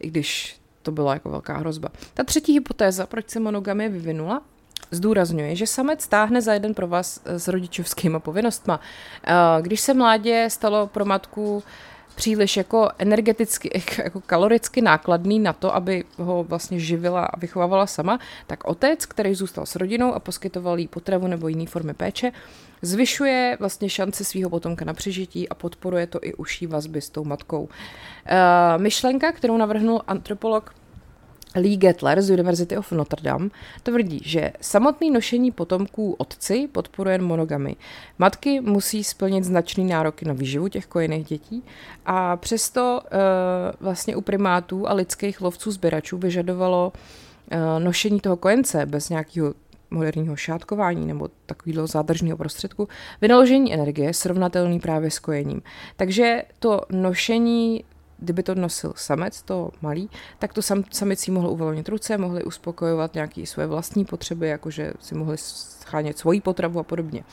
i 0.00 0.08
když 0.08 0.57
to 0.88 0.92
byla 0.92 1.12
jako 1.14 1.30
velká 1.30 1.56
hrozba. 1.56 1.88
Ta 2.14 2.24
třetí 2.24 2.52
hypotéza, 2.52 3.06
proč 3.06 3.30
se 3.30 3.40
monogamie 3.40 3.88
vyvinula, 3.88 4.42
zdůrazňuje, 4.90 5.56
že 5.56 5.66
samec 5.66 6.06
táhne 6.06 6.42
za 6.42 6.52
jeden 6.52 6.74
pro 6.74 6.88
vás 6.88 7.20
s 7.24 7.48
rodičovskými 7.48 8.20
povinnostma. 8.20 8.80
Eh, 9.24 9.32
když 9.62 9.80
se 9.80 9.94
mládě 9.94 10.48
stalo 10.50 10.86
pro 10.86 11.04
matku 11.04 11.62
příliš 12.14 12.56
jako 12.56 12.90
energeticky, 12.98 13.82
jako 14.04 14.20
kaloricky 14.20 14.82
nákladný 14.82 15.38
na 15.38 15.52
to, 15.52 15.74
aby 15.74 16.04
ho 16.16 16.44
vlastně 16.44 16.80
živila 16.80 17.24
a 17.24 17.38
vychovávala 17.38 17.86
sama, 17.86 18.18
tak 18.46 18.64
otec, 18.64 19.06
který 19.06 19.34
zůstal 19.34 19.66
s 19.66 19.76
rodinou 19.76 20.14
a 20.14 20.20
poskytoval 20.20 20.78
jí 20.78 20.88
potravu 20.88 21.26
nebo 21.26 21.48
jiné 21.48 21.66
formy 21.66 21.94
péče, 21.94 22.32
zvyšuje 22.82 23.56
vlastně 23.60 23.90
šance 23.90 24.24
svého 24.24 24.50
potomka 24.50 24.84
na 24.84 24.94
přežití 24.94 25.48
a 25.48 25.54
podporuje 25.54 26.06
to 26.06 26.18
i 26.22 26.34
uší 26.34 26.66
vazby 26.66 27.00
s 27.00 27.10
tou 27.10 27.24
matkou. 27.24 27.62
Uh, 27.62 27.68
myšlenka, 28.82 29.32
kterou 29.32 29.56
navrhnul 29.56 30.02
antropolog 30.06 30.74
Lee 31.58 31.76
Gettler 31.76 32.22
z 32.22 32.30
University 32.30 32.76
of 32.76 32.92
Notre 32.92 33.22
Dame 33.22 33.48
tvrdí, 33.82 34.20
že 34.24 34.52
samotný 34.60 35.10
nošení 35.10 35.52
potomků 35.52 36.14
otci 36.18 36.68
podporuje 36.72 37.18
monogamy. 37.18 37.76
Matky 38.18 38.60
musí 38.60 39.04
splnit 39.04 39.44
značný 39.44 39.84
nároky 39.84 40.24
na 40.24 40.32
výživu 40.32 40.68
těch 40.68 40.86
kojených 40.86 41.26
dětí 41.26 41.62
a 42.06 42.36
přesto 42.36 43.00
uh, 43.02 43.18
vlastně 43.80 44.16
u 44.16 44.20
primátů 44.20 44.88
a 44.88 44.92
lidských 44.94 45.40
lovců 45.40 45.70
sběračů 45.70 46.18
vyžadovalo 46.18 46.92
uh, 46.92 47.84
nošení 47.84 48.20
toho 48.20 48.36
kojence 48.36 48.86
bez 48.86 49.08
nějakého 49.08 49.54
moderního 49.90 50.36
šátkování 50.36 51.06
nebo 51.06 51.28
takového 51.46 51.86
zádržného 51.86 52.36
prostředku, 52.36 52.88
vynaložení 53.20 53.74
energie 53.74 54.14
srovnatelný 54.14 54.80
právě 54.80 55.10
s 55.10 55.18
kojením. 55.18 55.62
Takže 55.96 56.42
to 56.58 56.80
nošení 56.90 57.84
kdyby 58.18 58.42
to 58.42 58.54
nosil 58.54 58.92
samec, 58.96 59.42
to 59.42 59.70
malý, 59.82 60.10
tak 60.38 60.52
to 60.52 60.62
sam, 60.62 60.84
samicí 60.90 61.30
mohl 61.30 61.48
uvolnit 61.48 61.88
ruce, 61.88 62.18
mohli 62.18 62.44
uspokojovat 62.44 63.14
nějaké 63.14 63.46
své 63.46 63.66
vlastní 63.66 64.04
potřeby, 64.04 64.48
jakože 64.48 64.92
si 65.00 65.14
mohli 65.14 65.36
schánět 65.38 66.18
svoji 66.18 66.40
potravu 66.40 66.80
a 66.80 66.82
podobně. 66.82 67.24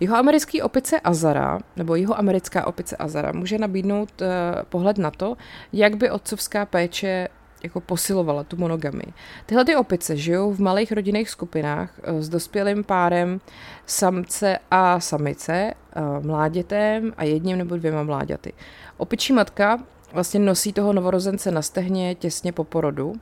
Jeho 0.00 0.16
americký 0.16 0.62
opice 0.62 1.00
Azara, 1.00 1.58
nebo 1.76 1.94
jeho 1.94 2.18
americká 2.18 2.66
opice 2.66 2.96
Azara, 2.96 3.32
může 3.32 3.58
nabídnout 3.58 4.20
uh, 4.20 4.26
pohled 4.68 4.98
na 4.98 5.10
to, 5.10 5.36
jak 5.72 5.96
by 5.96 6.10
otcovská 6.10 6.66
péče 6.66 7.28
jako 7.62 7.80
posilovala 7.80 8.44
tu 8.44 8.56
monogamii. 8.56 9.12
Tyhle 9.46 9.64
ty 9.64 9.76
opice 9.76 10.16
žijou 10.16 10.52
v 10.52 10.60
malých 10.60 10.92
rodinných 10.92 11.30
skupinách 11.30 11.90
uh, 11.98 12.18
s 12.20 12.28
dospělým 12.28 12.84
párem 12.84 13.40
samce 13.86 14.58
a 14.70 15.00
samice, 15.00 15.74
uh, 15.96 16.26
mládětem 16.26 17.12
a 17.16 17.24
jedním 17.24 17.58
nebo 17.58 17.76
dvěma 17.76 18.02
mláďaty. 18.02 18.52
Opičí 18.96 19.32
matka 19.32 19.78
vlastně 20.14 20.40
nosí 20.40 20.72
toho 20.72 20.92
novorozence 20.92 21.50
na 21.50 21.62
stehně 21.62 22.14
těsně 22.14 22.52
po 22.52 22.64
porodu. 22.64 23.14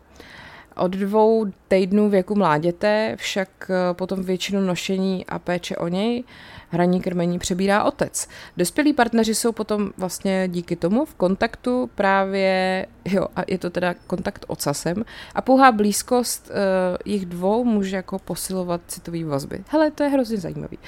Od 0.77 0.91
dvou 0.91 1.47
týdnů 1.69 2.11
věku 2.11 2.35
mláděte 2.35 3.17
však 3.19 3.49
eh, 3.71 3.95
potom 3.95 4.23
většinu 4.23 4.61
nošení 4.61 5.27
a 5.27 5.39
péče 5.39 5.77
o 5.77 5.89
něj 5.89 6.25
hraní 6.73 7.01
krmení 7.01 7.39
přebírá 7.39 7.85
otec. 7.85 8.29
Dospělí 8.57 8.93
partneři 8.93 9.35
jsou 9.35 9.53
potom 9.53 9.91
vlastně 9.97 10.49
díky 10.49 10.77
tomu 10.77 11.05
v 11.05 11.15
kontaktu 11.15 11.91
právě, 11.95 12.87
jo, 13.05 13.27
a 13.37 13.41
je 13.49 13.59
to 13.59 13.71
teda 13.71 13.95
kontakt 14.07 14.45
ocasem 14.49 15.05
a 15.35 15.43
pouhá 15.43 15.73
blízkost 15.73 16.51
uh, 16.51 16.57
jich 17.05 17.27
dvou 17.27 17.65
může 17.65 17.97
jako 17.97 18.19
posilovat 18.19 18.81
citový 18.87 19.25
vazby. 19.25 19.65
Hele, 19.69 19.91
to 19.91 20.03
je 20.03 20.09
hrozně 20.09 20.37
zajímavý. 20.37 20.79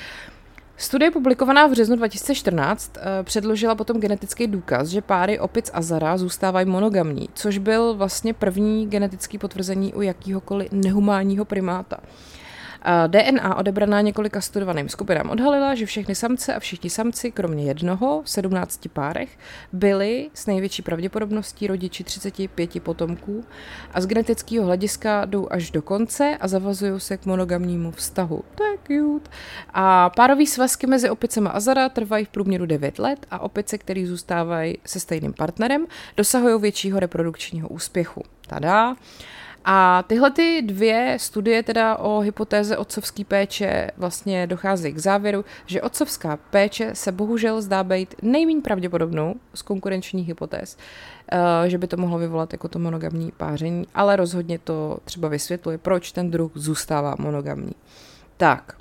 Studie 0.77 1.11
publikovaná 1.11 1.67
v 1.67 1.71
březnu 1.71 1.97
2014 1.97 2.97
eh, 2.97 3.23
předložila 3.23 3.75
potom 3.75 4.01
genetický 4.01 4.47
důkaz, 4.47 4.89
že 4.89 5.03
páry 5.03 5.39
opic 5.39 5.71
a 5.75 5.83
zara 5.83 6.17
zůstávají 6.17 6.67
monogamní, 6.67 7.29
což 7.35 7.59
byl 7.59 7.95
vlastně 7.95 8.35
první 8.35 8.87
genetický 8.87 9.39
potvrzení 9.39 9.95
u 9.95 10.03
jakýhokoliv 10.03 10.73
nehumánního 10.73 11.45
primáta. 11.45 11.97
DNA 13.07 13.57
odebraná 13.57 14.01
několika 14.01 14.41
studovaným 14.41 14.89
skupinám 14.89 15.31
odhalila, 15.31 15.75
že 15.75 15.87
všechny 15.87 16.15
samce 16.15 16.55
a 16.55 16.61
všichni 16.61 16.91
samci, 16.91 17.31
kromě 17.31 17.65
jednoho, 17.65 18.23
v 18.23 18.31
17 18.31 18.81
párech, 18.93 19.39
byli 19.73 20.31
s 20.35 20.47
největší 20.47 20.83
pravděpodobností 20.83 21.67
rodiči 21.67 22.05
35 22.05 22.83
potomků 22.83 23.45
a 23.95 24.01
z 24.01 24.07
genetického 24.07 24.67
hlediska 24.67 25.25
jdou 25.25 25.49
až 25.51 25.71
do 25.71 25.83
konce 25.83 26.37
a 26.41 26.49
zavazují 26.49 27.01
se 27.01 27.17
k 27.17 27.27
monogamnímu 27.27 27.91
vztahu. 27.91 28.45
To 28.55 28.65
je 28.65 28.79
cute. 28.87 29.31
A 29.75 30.11
párový 30.11 30.47
svazky 30.47 30.87
mezi 30.87 31.11
opicema 31.11 31.51
a 31.51 31.61
Zara 31.61 31.89
trvají 31.89 32.25
v 32.25 32.29
průměru 32.29 32.67
9 32.67 32.99
let 32.99 33.27
a 33.31 33.39
opice, 33.39 33.79
které 33.79 34.07
zůstávají 34.07 34.79
se 34.87 35.01
stejným 35.01 35.33
partnerem, 35.33 35.87
dosahují 36.17 36.61
většího 36.61 37.01
reprodukčního 37.01 37.69
úspěchu. 37.69 38.23
Tada. 38.47 38.97
A 39.65 40.05
tyhle 40.07 40.31
ty 40.31 40.63
dvě 40.63 41.17
studie 41.21 41.63
teda 41.63 41.97
o 41.97 42.21
hypotéze 42.21 42.77
otcovské 42.77 43.25
péče 43.25 43.91
vlastně 43.97 44.47
docházejí 44.47 44.95
k 44.95 44.99
závěru, 44.99 45.45
že 45.67 45.83
otcovská 45.83 46.37
péče 46.37 46.91
se 46.93 47.13
bohužel 47.13 47.63
zdá 47.63 47.85
být 47.85 48.15
nejméně 48.23 48.61
pravděpodobnou 48.61 49.35
z 49.55 49.63
konkurenčních 49.63 50.29
hypotéz, 50.29 50.77
eh, 51.33 51.71
že 51.71 51.79
by 51.79 51.87
to 51.87 51.97
mohlo 51.97 52.19
vyvolat 52.19 52.53
jako 52.53 52.69
to 52.69 52.79
monogamní 52.79 53.33
páření, 53.37 53.87
ale 53.95 54.17
rozhodně 54.17 54.59
to 54.59 54.99
třeba 55.05 55.29
vysvětluje, 55.29 55.79
proč 55.79 56.13
ten 56.13 56.31
druh 56.31 56.53
zůstává 56.55 57.15
monogamní. 57.19 57.73
Tak, 58.37 58.77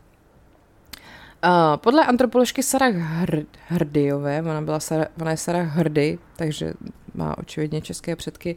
Uh, 1.44 1.78
podle 1.78 2.06
antropoložky 2.06 2.64
Sarah 2.64 2.94
Hr- 2.94 3.46
Hrdyové, 3.68 4.42
ona, 4.42 4.62
byla 4.62 4.80
Sarah, 4.80 5.08
ona 5.22 5.32
je 5.32 5.38
Sarah 5.38 5.68
Hrdy, 5.68 6.20
takže 6.36 6.74
má 7.14 7.38
očividně 7.38 7.82
české 7.82 8.16
předky, 8.16 8.56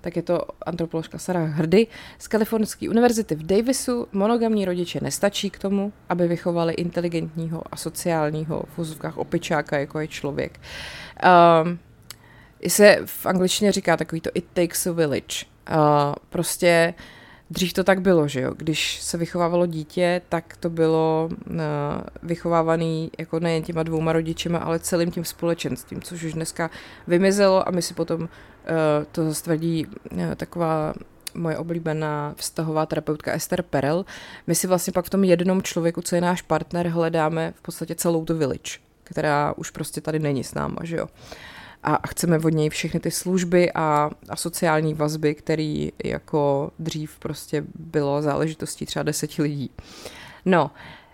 tak 0.00 0.16
je 0.16 0.22
to 0.22 0.40
antropoložka 0.66 1.18
Sarah 1.18 1.50
Hrdy 1.50 1.86
z 2.18 2.28
Kalifornské 2.28 2.88
univerzity 2.88 3.34
v 3.34 3.46
Davisu. 3.46 4.08
Monogamní 4.12 4.64
rodiče 4.64 4.98
nestačí 5.02 5.50
k 5.50 5.58
tomu, 5.58 5.92
aby 6.08 6.28
vychovali 6.28 6.74
inteligentního 6.74 7.62
a 7.70 7.76
sociálního 7.76 8.62
v 8.74 8.78
úzovkách 8.78 9.18
opičáka, 9.18 9.78
jako 9.78 10.00
je 10.00 10.08
člověk. 10.08 10.60
Uh, 11.24 11.68
se 12.68 12.98
v 13.04 13.26
angličtině 13.26 13.72
říká 13.72 13.96
takový 13.96 14.20
to 14.20 14.30
it 14.34 14.46
takes 14.52 14.86
a 14.86 14.92
village. 14.92 15.44
Uh, 15.70 16.14
prostě 16.28 16.94
uh, 16.98 17.17
Dřív 17.50 17.72
to 17.72 17.84
tak 17.84 18.00
bylo, 18.00 18.28
že 18.28 18.40
jo? 18.40 18.54
Když 18.56 19.00
se 19.02 19.18
vychovávalo 19.18 19.66
dítě, 19.66 20.22
tak 20.28 20.56
to 20.56 20.70
bylo 20.70 21.28
uh, 21.32 21.56
vychovávaný 22.22 23.10
jako 23.18 23.40
nejen 23.40 23.62
těma 23.62 23.82
dvouma 23.82 24.12
rodičema, 24.12 24.58
ale 24.58 24.78
celým 24.78 25.10
tím 25.10 25.24
společenstvím, 25.24 26.02
což 26.02 26.22
už 26.22 26.32
dneska 26.32 26.70
vymizelo 27.06 27.68
a 27.68 27.70
my 27.70 27.82
si 27.82 27.94
potom, 27.94 28.20
uh, 28.20 28.28
to 29.12 29.24
zastvrdí 29.24 29.86
uh, 29.86 30.34
taková 30.36 30.94
moje 31.34 31.58
oblíbená 31.58 32.34
vztahová 32.36 32.86
terapeutka 32.86 33.32
Esther 33.32 33.62
Perel, 33.62 34.04
my 34.46 34.54
si 34.54 34.66
vlastně 34.66 34.92
pak 34.92 35.04
v 35.04 35.10
tom 35.10 35.24
jednom 35.24 35.62
člověku, 35.62 36.02
co 36.02 36.14
je 36.14 36.20
náš 36.20 36.42
partner, 36.42 36.88
hledáme 36.88 37.52
v 37.56 37.62
podstatě 37.62 37.94
celou 37.94 38.24
tu 38.24 38.38
village, 38.38 38.78
která 39.04 39.54
už 39.56 39.70
prostě 39.70 40.00
tady 40.00 40.18
není 40.18 40.44
s 40.44 40.54
náma, 40.54 40.78
že 40.82 40.96
jo. 40.96 41.06
A 41.82 42.06
chceme 42.08 42.38
od 42.38 42.48
něj 42.48 42.68
všechny 42.68 43.00
ty 43.00 43.10
služby 43.10 43.72
a, 43.72 44.10
a 44.28 44.36
sociální 44.36 44.94
vazby, 44.94 45.34
které 45.34 45.88
jako 46.04 46.70
dřív 46.78 47.18
prostě 47.18 47.64
bylo 47.74 48.22
záležitostí 48.22 48.86
třeba 48.86 49.02
deseti 49.02 49.42
lidí. 49.42 49.70
No, 50.44 50.70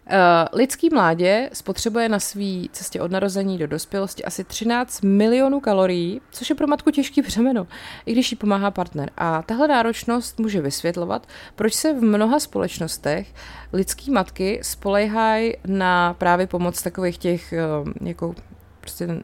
Uh, 0.06 0.58
lidský 0.58 0.88
mládě 0.92 1.50
spotřebuje 1.52 2.08
na 2.08 2.20
své 2.20 2.68
cestě 2.72 3.00
od 3.00 3.10
narození 3.10 3.58
do 3.58 3.66
dospělosti 3.66 4.24
asi 4.24 4.44
13 4.44 5.02
milionů 5.02 5.60
kalorií, 5.60 6.20
což 6.30 6.50
je 6.50 6.56
pro 6.56 6.66
matku 6.66 6.90
těžký 6.90 7.22
břemeno, 7.22 7.66
i 8.06 8.12
když 8.12 8.32
jí 8.32 8.36
pomáhá 8.36 8.70
partner. 8.70 9.10
A 9.16 9.42
tahle 9.42 9.68
náročnost 9.68 10.40
může 10.40 10.60
vysvětlovat, 10.60 11.26
proč 11.54 11.74
se 11.74 11.92
v 11.92 12.02
mnoha 12.02 12.40
společnostech 12.40 13.34
lidský 13.72 14.10
matky 14.10 14.60
spolehají 14.62 15.52
na 15.66 16.14
právě 16.14 16.46
pomoc 16.46 16.82
takových 16.82 17.18
těch 17.18 17.54
uh, 17.82 18.08
jako 18.08 18.34
prostě 18.84 19.22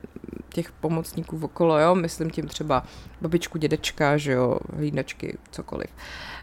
těch 0.48 0.72
pomocníků 0.72 1.40
okolo, 1.42 1.78
jo, 1.78 1.94
myslím 1.94 2.30
tím 2.30 2.48
třeba 2.48 2.84
babičku, 3.20 3.58
dědečka, 3.58 4.16
že 4.16 4.32
jo, 4.32 4.58
hlídačky, 4.76 5.38
cokoliv. 5.50 5.90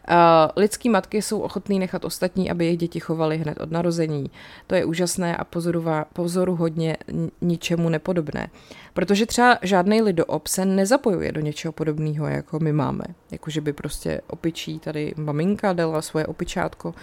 Uh, 0.09 0.15
lidský 0.55 0.89
matky 0.89 1.21
jsou 1.21 1.39
ochotný 1.39 1.79
nechat 1.79 2.05
ostatní, 2.05 2.51
aby 2.51 2.65
jejich 2.65 2.79
děti 2.79 2.99
chovali 2.99 3.37
hned 3.37 3.59
od 3.59 3.71
narození. 3.71 4.31
To 4.67 4.75
je 4.75 4.85
úžasné 4.85 5.37
a 5.37 5.43
pozorová, 5.43 6.05
pozoru 6.13 6.55
hodně 6.55 6.97
ničemu 7.41 7.89
nepodobné. 7.89 8.49
Protože 8.93 9.25
třeba 9.25 9.57
žádný 9.61 10.01
lidoop 10.01 10.47
se 10.47 10.65
nezapojuje 10.65 11.31
do 11.31 11.41
něčeho 11.41 11.71
podobného, 11.71 12.27
jako 12.27 12.59
my 12.59 12.73
máme. 12.73 13.03
Jako, 13.31 13.49
že 13.49 13.61
by 13.61 13.73
prostě 13.73 14.21
opičí 14.27 14.79
tady 14.79 15.13
maminka 15.17 15.73
dala 15.73 16.01
svoje 16.01 16.25
opičátko, 16.25 16.93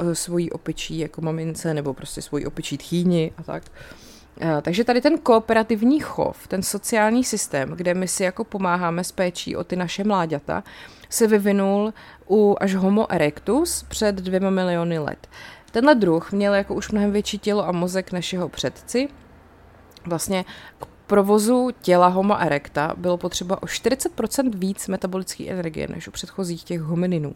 eh, 0.00 0.14
svojí 0.14 0.50
opičí 0.50 0.98
jako 0.98 1.20
mamince, 1.20 1.74
nebo 1.74 1.94
prostě 1.94 2.22
svoji 2.22 2.46
opičí 2.46 2.78
tchýni 2.78 3.32
a 3.36 3.42
tak. 3.42 3.62
Uh, 3.62 4.17
takže 4.62 4.84
tady 4.84 5.00
ten 5.00 5.18
kooperativní 5.18 6.00
chov, 6.00 6.46
ten 6.46 6.62
sociální 6.62 7.24
systém, 7.24 7.70
kde 7.70 7.94
my 7.94 8.08
si 8.08 8.22
jako 8.22 8.44
pomáháme 8.44 9.04
s 9.04 9.12
péčí 9.12 9.56
o 9.56 9.64
ty 9.64 9.76
naše 9.76 10.04
mláďata, 10.04 10.64
se 11.08 11.26
vyvinul 11.26 11.94
u 12.30 12.56
až 12.60 12.74
Homo 12.74 13.12
erectus 13.12 13.82
před 13.88 14.14
dvěma 14.14 14.50
miliony 14.50 14.98
let. 14.98 15.28
Tenhle 15.70 15.94
druh 15.94 16.32
měl 16.32 16.54
jako 16.54 16.74
už 16.74 16.90
mnohem 16.90 17.12
větší 17.12 17.38
tělo 17.38 17.68
a 17.68 17.72
mozek 17.72 18.12
než 18.12 18.32
jeho 18.32 18.48
předci. 18.48 19.08
Vlastně 20.06 20.44
k 20.78 20.86
provozu 21.06 21.70
těla 21.82 22.06
Homo 22.06 22.40
erecta 22.40 22.94
bylo 22.96 23.16
potřeba 23.16 23.62
o 23.62 23.66
40% 23.66 24.50
víc 24.54 24.88
metabolické 24.88 25.44
energie 25.44 25.88
než 25.88 26.08
u 26.08 26.10
předchozích 26.10 26.64
těch 26.64 26.80
homininů. 26.80 27.34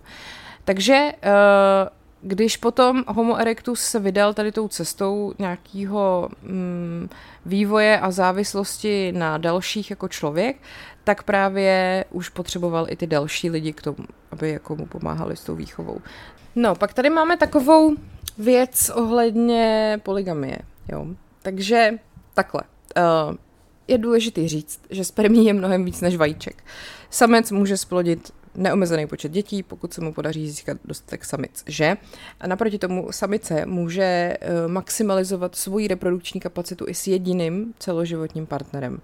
Takže 0.65 1.13
uh, 1.25 2.02
když 2.23 2.57
potom 2.57 3.05
Homo 3.09 3.37
erectus 3.37 3.81
se 3.81 3.99
vydal 3.99 4.35
tady 4.35 4.53
tou 4.53 4.69
cestou 4.69 5.35
nějakého 5.39 6.29
mm, 6.43 7.09
vývoje 7.47 8.01
a 8.01 8.11
závislosti 8.11 9.13
na 9.13 9.39
dalších 9.39 9.91
jako 9.91 10.09
člověk, 10.09 10.57
tak 11.05 11.23
právě 11.23 12.05
už 12.11 12.29
potřeboval 12.29 12.87
i 12.89 12.97
ty 12.97 13.07
další 13.07 13.51
lidi 13.51 13.73
k 13.73 13.83
tomu, 13.83 14.07
aby 14.31 14.51
jako 14.51 14.77
mu 14.77 14.87
pomáhali 14.87 15.37
s 15.37 15.45
tou 15.45 15.55
výchovou. 15.55 16.01
No, 16.57 16.75
pak 16.75 16.95
tady 16.95 17.11
máme 17.11 17.37
takovou 17.37 17.97
věc 18.39 18.91
ohledně 18.95 20.01
poligamie, 20.03 20.59
jo. 20.93 21.07
Takže 21.43 21.91
takhle. 22.35 22.63
Uh, 22.97 23.37
je 23.89 23.99
důležitý 23.99 24.49
říct, 24.49 24.81
že 24.91 25.05
spermí 25.05 25.47
je 25.47 25.53
mnohem 25.53 25.85
víc 25.85 26.01
než 26.01 26.17
vajíček. 26.17 26.65
Samec 27.11 27.51
může 27.51 27.77
splodit 27.77 28.33
neomezený 28.55 29.07
počet 29.07 29.33
dětí, 29.33 29.63
pokud 29.63 29.95
se 29.95 30.01
mu 30.01 30.13
podaří 30.13 30.51
získat 30.51 30.79
dostatek 30.85 31.25
samic, 31.25 31.65
že? 31.67 31.97
A 32.41 32.47
naproti 32.47 32.79
tomu 32.79 33.13
samice 33.13 33.67
může 33.67 34.03
eh, 34.03 34.39
maximalizovat 34.69 35.55
svoji 35.55 35.89
reprodukční 35.89 36.41
kapacitu 36.41 36.85
i 36.89 36.95
s 36.95 37.07
jediným 37.07 37.75
celoživotním 37.79 38.47
partnerem. 38.47 39.01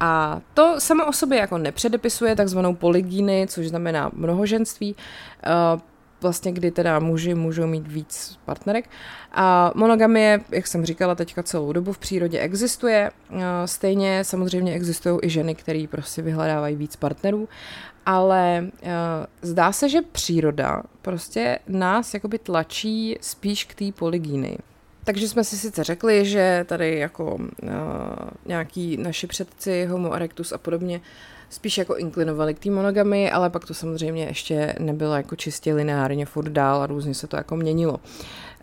A 0.00 0.40
to 0.54 0.74
samo 0.78 1.06
o 1.06 1.12
sobě 1.12 1.38
jako 1.38 1.58
nepředepisuje 1.58 2.36
takzvanou 2.36 2.74
polygíny, 2.74 3.46
což 3.48 3.68
znamená 3.68 4.10
mnohoženství, 4.14 4.96
eh, 5.44 5.89
vlastně 6.22 6.52
kdy 6.52 6.70
teda 6.70 6.98
muži 6.98 7.34
můžou 7.34 7.66
mít 7.66 7.88
víc 7.88 8.38
partnerek. 8.44 8.90
A 9.32 9.72
monogamie, 9.74 10.40
jak 10.50 10.66
jsem 10.66 10.86
říkala 10.86 11.14
teďka 11.14 11.42
celou 11.42 11.72
dobu 11.72 11.92
v 11.92 11.98
přírodě 11.98 12.40
existuje. 12.40 13.10
Stejně 13.64 14.24
samozřejmě 14.24 14.74
existují 14.74 15.18
i 15.22 15.30
ženy, 15.30 15.54
které 15.54 15.84
prostě 15.90 16.22
vyhledávají 16.22 16.76
víc 16.76 16.96
partnerů 16.96 17.48
ale 18.06 18.70
zdá 19.42 19.72
se, 19.72 19.88
že 19.88 20.02
příroda 20.02 20.82
prostě 21.02 21.58
nás 21.68 22.14
jakoby 22.14 22.38
tlačí 22.38 23.16
spíš 23.20 23.64
k 23.64 23.74
té 23.74 23.92
polygíny. 23.92 24.58
Takže 25.04 25.28
jsme 25.28 25.44
si 25.44 25.58
sice 25.58 25.84
řekli, 25.84 26.26
že 26.26 26.64
tady 26.68 26.98
jako 26.98 27.34
uh, 27.34 27.70
nějaký 28.46 28.96
naši 28.96 29.26
předci, 29.26 29.86
Homo 29.86 30.14
erectus 30.14 30.52
a 30.52 30.58
podobně, 30.58 31.00
spíš 31.50 31.78
jako 31.78 31.96
inklinovali 31.96 32.54
k 32.54 32.58
té 32.58 32.70
monogamy, 32.70 33.30
ale 33.30 33.50
pak 33.50 33.64
to 33.64 33.74
samozřejmě 33.74 34.24
ještě 34.24 34.74
nebylo 34.78 35.14
jako 35.14 35.36
čistě 35.36 35.74
lineárně 35.74 36.26
furt 36.26 36.48
dál 36.48 36.82
a 36.82 36.86
různě 36.86 37.14
se 37.14 37.26
to 37.26 37.36
jako 37.36 37.56
měnilo. 37.56 38.00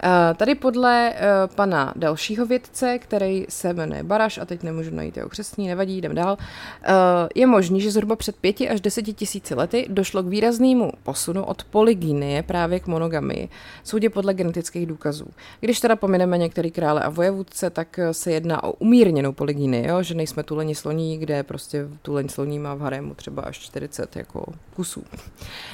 Eh, 0.03 0.33
tady 0.33 0.55
podle 0.55 1.13
uh, 1.13 1.55
pana 1.55 1.93
dalšího 1.95 2.45
vědce, 2.45 2.99
který 2.99 3.45
se 3.49 3.73
jmenuje 3.73 4.03
Baraš, 4.03 4.37
a 4.37 4.45
teď 4.45 4.63
nemůžu 4.63 4.95
najít 4.95 5.17
jeho 5.17 5.29
křesní, 5.29 5.67
nevadí, 5.67 5.97
jdem 5.97 6.15
dál, 6.15 6.37
uh, 6.39 6.95
je 7.35 7.47
možný, 7.47 7.81
že 7.81 7.91
zhruba 7.91 8.15
před 8.15 8.35
pěti 8.35 8.69
až 8.69 8.81
deseti 8.81 9.13
tisíci 9.13 9.55
lety 9.55 9.85
došlo 9.89 10.23
k 10.23 10.27
výraznému 10.27 10.91
posunu 11.03 11.43
od 11.43 11.63
polygynie 11.63 12.43
právě 12.43 12.79
k 12.79 12.87
monogamii, 12.87 13.49
soudě 13.83 14.09
podle 14.09 14.33
genetických 14.33 14.85
důkazů. 14.85 15.25
Když 15.59 15.79
teda 15.79 15.95
pomineme 15.95 16.37
některý 16.37 16.71
krále 16.71 17.01
a 17.01 17.09
vojevůdce, 17.09 17.69
tak 17.69 17.99
se 18.11 18.31
jedná 18.31 18.63
o 18.63 18.71
umírněnou 18.71 19.31
polygynii, 19.31 19.87
jo? 19.87 20.03
že 20.03 20.15
nejsme 20.15 20.43
tuleni 20.43 20.75
sloní, 20.75 21.17
kde 21.17 21.43
prostě 21.43 21.87
tuleň 22.01 22.29
sloní 22.29 22.59
má 22.59 22.73
v 22.73 22.79
harému 22.79 23.15
třeba 23.15 23.41
až 23.41 23.59
40 23.59 24.15
jako 24.15 24.45
kusů. 24.75 25.03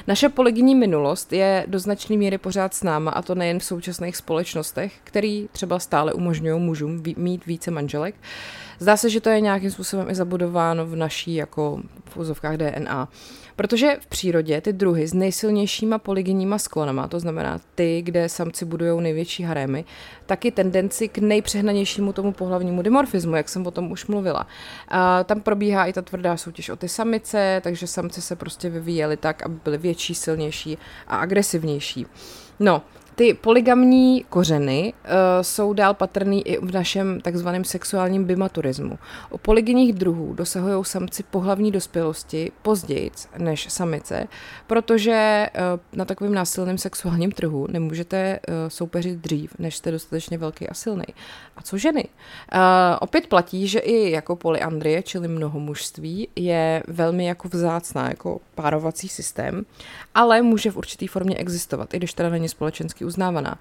Naše 0.06 0.28
polygynní 0.28 0.74
minulost 0.74 1.32
je 1.32 1.64
do 1.68 1.78
značné 1.78 2.16
míry 2.16 2.38
pořád 2.38 2.74
s 2.74 2.82
náma 2.82 3.10
a 3.10 3.22
to 3.22 3.34
nejen 3.34 3.58
v 3.58 3.64
současných 3.64 4.13
společnostech, 4.16 4.92
který 5.04 5.48
třeba 5.52 5.78
stále 5.78 6.12
umožňují 6.12 6.60
mužům 6.60 7.02
mít 7.16 7.46
více 7.46 7.70
manželek, 7.70 8.14
Zdá 8.78 8.96
se, 8.96 9.10
že 9.10 9.20
to 9.20 9.30
je 9.30 9.40
nějakým 9.40 9.70
způsobem 9.70 10.10
i 10.10 10.14
zabudováno 10.14 10.86
v 10.86 10.96
naší 10.96 11.34
jako 11.34 11.80
v 12.04 12.16
úzovkách 12.16 12.56
DNA. 12.56 13.08
Protože 13.56 13.96
v 14.00 14.06
přírodě 14.06 14.60
ty 14.60 14.72
druhy 14.72 15.08
s 15.08 15.14
nejsilnějšíma 15.14 15.98
polygenníma 15.98 16.58
sklonama, 16.58 17.08
to 17.08 17.20
znamená 17.20 17.60
ty, 17.74 18.02
kde 18.02 18.28
samci 18.28 18.64
budují 18.64 19.02
největší 19.02 19.42
harémy, 19.42 19.84
taky 20.26 20.50
tendenci 20.50 21.08
k 21.08 21.18
nejpřehnanějšímu 21.18 22.12
tomu 22.12 22.32
pohlavnímu 22.32 22.82
dimorfismu, 22.82 23.36
jak 23.36 23.48
jsem 23.48 23.66
o 23.66 23.70
tom 23.70 23.90
už 23.90 24.06
mluvila. 24.06 24.46
A 24.88 25.24
tam 25.24 25.40
probíhá 25.40 25.86
i 25.86 25.92
ta 25.92 26.02
tvrdá 26.02 26.36
soutěž 26.36 26.68
o 26.68 26.76
ty 26.76 26.88
samice, 26.88 27.60
takže 27.64 27.86
samci 27.86 28.22
se 28.22 28.36
prostě 28.36 28.70
vyvíjeli 28.70 29.16
tak, 29.16 29.42
aby 29.42 29.54
byly 29.64 29.78
větší, 29.78 30.14
silnější 30.14 30.78
a 31.08 31.16
agresivnější. 31.16 32.06
No, 32.60 32.82
ty 33.14 33.34
poligamní 33.34 34.24
kořeny 34.28 34.92
uh, 35.04 35.10
jsou 35.42 35.72
dál 35.72 35.94
patrný 35.94 36.46
i 36.46 36.58
v 36.58 36.72
našem 36.72 37.20
takzvaném 37.20 37.64
sexuálním 37.64 38.24
bimaturismu. 38.24 38.98
U 39.30 39.38
polygenních 39.38 39.92
druhů 39.92 40.34
dosahují 40.34 40.84
samci 40.84 41.22
pohlavní 41.22 41.72
dospělosti 41.72 42.52
později 42.62 43.10
než 43.38 43.72
samice, 43.72 44.26
protože 44.66 45.46
uh, 45.54 45.80
na 45.98 46.04
takovém 46.04 46.34
násilném 46.34 46.78
sexuálním 46.78 47.32
trhu 47.32 47.66
nemůžete 47.70 48.40
uh, 48.48 48.54
soupeřit 48.68 49.18
dřív, 49.18 49.58
než 49.58 49.76
jste 49.76 49.90
dostatečně 49.90 50.38
velký 50.38 50.68
a 50.68 50.74
silný. 50.74 51.04
A 51.56 51.62
co 51.62 51.78
ženy? 51.78 52.04
Uh, 52.04 52.60
opět 53.00 53.26
platí, 53.26 53.68
že 53.68 53.78
i 53.78 54.10
jako 54.10 54.36
polyandrie, 54.36 55.02
čili 55.02 55.28
mnohomužství, 55.28 56.28
je 56.36 56.82
velmi 56.88 57.26
jako 57.26 57.48
vzácná, 57.48 58.08
jako 58.08 58.40
párovací 58.54 59.08
systém, 59.08 59.66
ale 60.14 60.42
může 60.42 60.70
v 60.70 60.76
určitý 60.76 61.06
formě 61.06 61.36
existovat, 61.36 61.94
i 61.94 61.96
když 61.96 62.14
teda 62.14 62.28
není 62.28 62.48
uznávaná. 63.04 63.58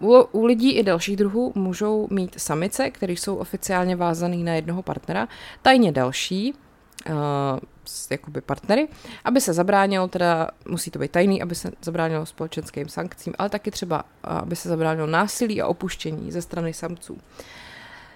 Uh, 0.00 0.10
u, 0.10 0.22
u 0.32 0.44
lidí 0.44 0.72
i 0.72 0.82
dalších 0.82 1.16
druhů 1.16 1.52
můžou 1.54 2.08
mít 2.10 2.34
samice, 2.40 2.90
které 2.90 3.12
jsou 3.12 3.36
oficiálně 3.36 3.96
vázané 3.96 4.36
na 4.36 4.54
jednoho 4.54 4.82
partnera, 4.82 5.28
tajně 5.62 5.92
další, 5.92 6.54
uh, 7.10 7.14
jakoby 8.10 8.40
partnery, 8.40 8.88
aby 9.24 9.40
se 9.40 9.52
zabránilo, 9.52 10.08
teda 10.08 10.48
musí 10.68 10.90
to 10.90 10.98
být 10.98 11.10
tajný, 11.10 11.42
aby 11.42 11.54
se 11.54 11.72
zabránilo 11.82 12.26
společenským 12.26 12.88
sankcím, 12.88 13.32
ale 13.38 13.48
taky 13.48 13.70
třeba, 13.70 14.04
aby 14.24 14.56
se 14.56 14.68
zabránilo 14.68 15.06
násilí 15.06 15.62
a 15.62 15.66
opuštění 15.66 16.32
ze 16.32 16.42
strany 16.42 16.74
samců. 16.74 17.18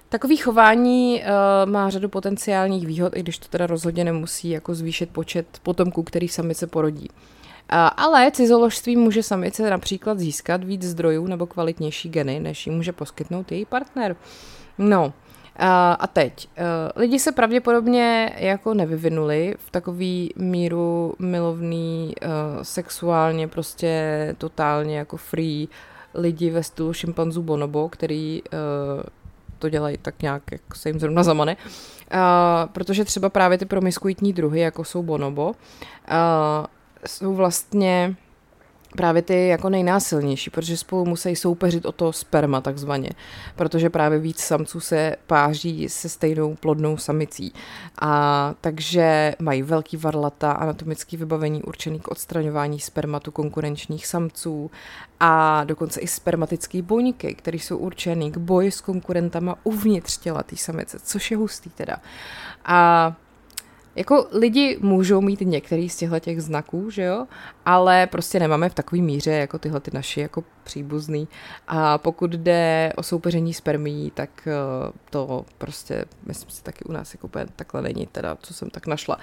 Takový 0.08 0.36
chování 0.36 1.22
uh, 1.22 1.70
má 1.70 1.90
řadu 1.90 2.08
potenciálních 2.08 2.86
výhod, 2.86 3.16
i 3.16 3.20
když 3.20 3.38
to 3.38 3.48
teda 3.48 3.66
rozhodně 3.66 4.04
nemusí 4.04 4.50
jako 4.50 4.74
zvýšit 4.74 5.10
počet 5.10 5.46
potomků, 5.62 6.02
který 6.02 6.28
samice 6.28 6.66
porodí. 6.66 7.08
Ale 7.96 8.30
cizoložství 8.30 8.96
může 8.96 9.22
samice 9.22 9.70
například 9.70 10.18
získat 10.18 10.64
víc 10.64 10.82
zdrojů 10.82 11.26
nebo 11.26 11.46
kvalitnější 11.46 12.08
geny, 12.08 12.40
než 12.40 12.66
jí 12.66 12.72
může 12.72 12.92
poskytnout 12.92 13.52
její 13.52 13.64
partner. 13.64 14.16
No, 14.78 15.12
a 15.98 16.06
teď, 16.12 16.48
e, 16.56 16.64
lidi 17.00 17.18
se 17.18 17.32
pravděpodobně 17.32 18.36
jako 18.38 18.74
nevyvinuli 18.74 19.54
v 19.58 19.70
takový 19.70 20.32
míru 20.36 21.14
milovný, 21.18 22.14
sexuálně 22.62 23.48
prostě 23.48 24.34
totálně 24.38 24.98
jako 24.98 25.16
free 25.16 25.68
lidi 26.14 26.50
ve 26.50 26.62
stylu 26.62 26.92
šimpanzů 26.92 27.42
bonobo, 27.42 27.88
který 27.88 28.42
to 29.58 29.68
dělají 29.68 29.98
tak 30.02 30.22
nějak, 30.22 30.42
jak 30.52 30.74
se 30.74 30.88
jim 30.88 31.00
zrovna 31.00 31.22
zamane. 31.22 31.56
protože 32.72 33.04
třeba 33.04 33.28
právě 33.28 33.58
ty 33.58 33.64
promiskuitní 33.64 34.32
druhy, 34.32 34.60
jako 34.60 34.84
jsou 34.84 35.02
bonobo, 35.02 35.52
jsou 37.08 37.34
vlastně 37.34 38.16
právě 38.96 39.22
ty 39.22 39.48
jako 39.48 39.68
nejnásilnější, 39.68 40.50
protože 40.50 40.76
spolu 40.76 41.04
musí 41.04 41.36
soupeřit 41.36 41.86
o 41.86 41.92
to 41.92 42.12
sperma 42.12 42.60
takzvaně, 42.60 43.10
protože 43.56 43.90
právě 43.90 44.18
víc 44.18 44.40
samců 44.40 44.80
se 44.80 45.16
páří 45.26 45.88
se 45.88 46.08
stejnou 46.08 46.54
plodnou 46.54 46.96
samicí. 46.96 47.52
A 48.00 48.54
takže 48.60 49.34
mají 49.38 49.62
velký 49.62 49.96
varlata, 49.96 50.52
anatomický 50.52 51.16
vybavení 51.16 51.62
určený 51.62 52.00
k 52.00 52.08
odstraňování 52.08 52.80
spermatu 52.80 53.30
konkurenčních 53.30 54.06
samců 54.06 54.70
a 55.20 55.64
dokonce 55.64 56.00
i 56.00 56.06
spermatické 56.06 56.82
buňky, 56.82 57.34
které 57.34 57.58
jsou 57.58 57.76
určený 57.76 58.32
k 58.32 58.36
boji 58.36 58.70
s 58.70 58.80
konkurentama 58.80 59.56
uvnitř 59.64 60.18
těla 60.18 60.42
té 60.42 60.56
samice, 60.56 60.98
což 61.02 61.30
je 61.30 61.36
hustý 61.36 61.70
teda. 61.70 61.96
A 62.64 63.14
jako 63.96 64.26
lidi 64.32 64.78
můžou 64.80 65.20
mít 65.20 65.40
některý 65.40 65.88
z 65.88 65.96
těchto 65.96 66.20
těch 66.20 66.42
znaků, 66.42 66.90
že 66.90 67.02
jo, 67.02 67.26
ale 67.64 68.06
prostě 68.06 68.40
nemáme 68.40 68.68
v 68.68 68.74
takové 68.74 69.02
míře 69.02 69.30
jako 69.30 69.58
tyhle 69.58 69.80
ty 69.80 69.90
naši 69.94 70.20
jako 70.20 70.44
příbuzný. 70.64 71.28
A 71.68 71.98
pokud 71.98 72.30
jde 72.30 72.92
o 72.96 73.02
soupeření 73.02 73.54
spermí, 73.54 74.12
tak 74.14 74.30
eh, 74.46 74.52
to 75.10 75.44
prostě, 75.58 76.04
myslím 76.26 76.50
si, 76.50 76.62
taky 76.62 76.84
u 76.84 76.92
nás 76.92 77.14
jako 77.14 77.30
takhle 77.56 77.82
není, 77.82 78.06
teda, 78.06 78.36
co 78.42 78.54
jsem 78.54 78.70
tak 78.70 78.86
našla. 78.86 79.18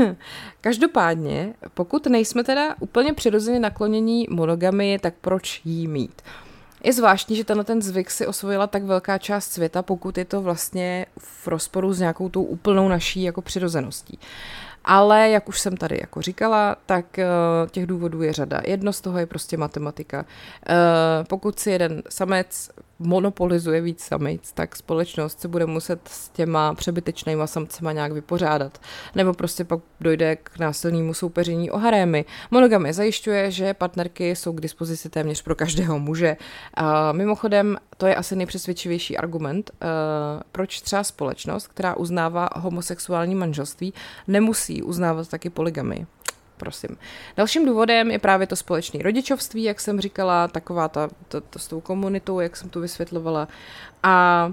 Uh, 0.00 0.12
každopádně, 0.60 1.54
pokud 1.74 2.06
nejsme 2.06 2.44
teda 2.44 2.74
úplně 2.80 3.12
přirozeně 3.12 3.60
naklonění 3.60 4.26
monogamy, 4.30 4.98
tak 4.98 5.14
proč 5.20 5.60
jí 5.64 5.86
mít? 5.86 6.22
Uh, 6.26 6.49
je 6.84 6.92
zvláštní, 6.92 7.36
že 7.36 7.44
tenhle 7.44 7.64
ten 7.64 7.82
zvyk 7.82 8.10
si 8.10 8.26
osvojila 8.26 8.66
tak 8.66 8.82
velká 8.82 9.18
část 9.18 9.52
světa, 9.52 9.82
pokud 9.82 10.18
je 10.18 10.24
to 10.24 10.42
vlastně 10.42 11.06
v 11.18 11.48
rozporu 11.48 11.92
s 11.92 12.00
nějakou 12.00 12.28
tou 12.28 12.42
úplnou 12.42 12.88
naší 12.88 13.22
jako 13.22 13.42
přirozeností. 13.42 14.18
Ale 14.84 15.30
jak 15.30 15.48
už 15.48 15.60
jsem 15.60 15.76
tady 15.76 15.98
jako 16.00 16.22
říkala, 16.22 16.76
tak 16.86 17.04
uh, 17.18 17.68
těch 17.70 17.86
důvodů 17.86 18.22
je 18.22 18.32
řada. 18.32 18.60
Jedno 18.66 18.92
z 18.92 19.00
toho 19.00 19.18
je 19.18 19.26
prostě 19.26 19.56
matematika. 19.56 20.18
Uh, 20.18 20.24
pokud 21.28 21.58
si 21.58 21.70
jeden 21.70 22.02
samec 22.08 22.70
monopolizuje 23.00 23.80
víc 23.80 24.04
samic, 24.04 24.52
tak 24.52 24.76
společnost 24.76 25.40
se 25.40 25.48
bude 25.48 25.66
muset 25.66 26.00
s 26.08 26.28
těma 26.28 26.74
přebytečnýma 26.74 27.46
samcema 27.46 27.92
nějak 27.92 28.12
vypořádat. 28.12 28.78
Nebo 29.14 29.32
prostě 29.32 29.64
pak 29.64 29.80
dojde 30.00 30.36
k 30.36 30.58
násilnému 30.58 31.14
soupeření 31.14 31.70
o 31.70 31.78
harémy. 31.78 32.24
Monogamy 32.50 32.92
zajišťuje, 32.92 33.50
že 33.50 33.74
partnerky 33.74 34.36
jsou 34.36 34.52
k 34.52 34.60
dispozici 34.60 35.08
téměř 35.08 35.42
pro 35.42 35.54
každého 35.54 35.98
muže. 35.98 36.36
A 36.74 37.12
mimochodem, 37.12 37.76
to 37.96 38.06
je 38.06 38.14
asi 38.14 38.36
nejpřesvědčivější 38.36 39.16
argument, 39.16 39.70
uh, 39.70 39.88
proč 40.52 40.80
třeba 40.80 41.04
společnost, 41.04 41.66
která 41.66 41.96
uznává 41.96 42.48
homosexuální 42.56 43.34
manželství, 43.34 43.94
nemusí 44.28 44.82
uznávat 44.82 45.28
taky 45.28 45.50
poligamy 45.50 46.06
prosím. 46.60 46.96
Dalším 47.36 47.66
důvodem 47.66 48.10
je 48.10 48.18
právě 48.18 48.46
to 48.46 48.56
společné 48.56 49.02
rodičovství, 49.02 49.62
jak 49.62 49.80
jsem 49.80 50.00
říkala, 50.00 50.48
taková 50.48 50.88
ta, 50.88 51.08
to, 51.28 51.40
to 51.40 51.58
s 51.58 51.68
tou 51.68 51.80
komunitou, 51.80 52.40
jak 52.40 52.56
jsem 52.56 52.68
tu 52.68 52.80
vysvětlovala. 52.80 53.48
A 54.02 54.52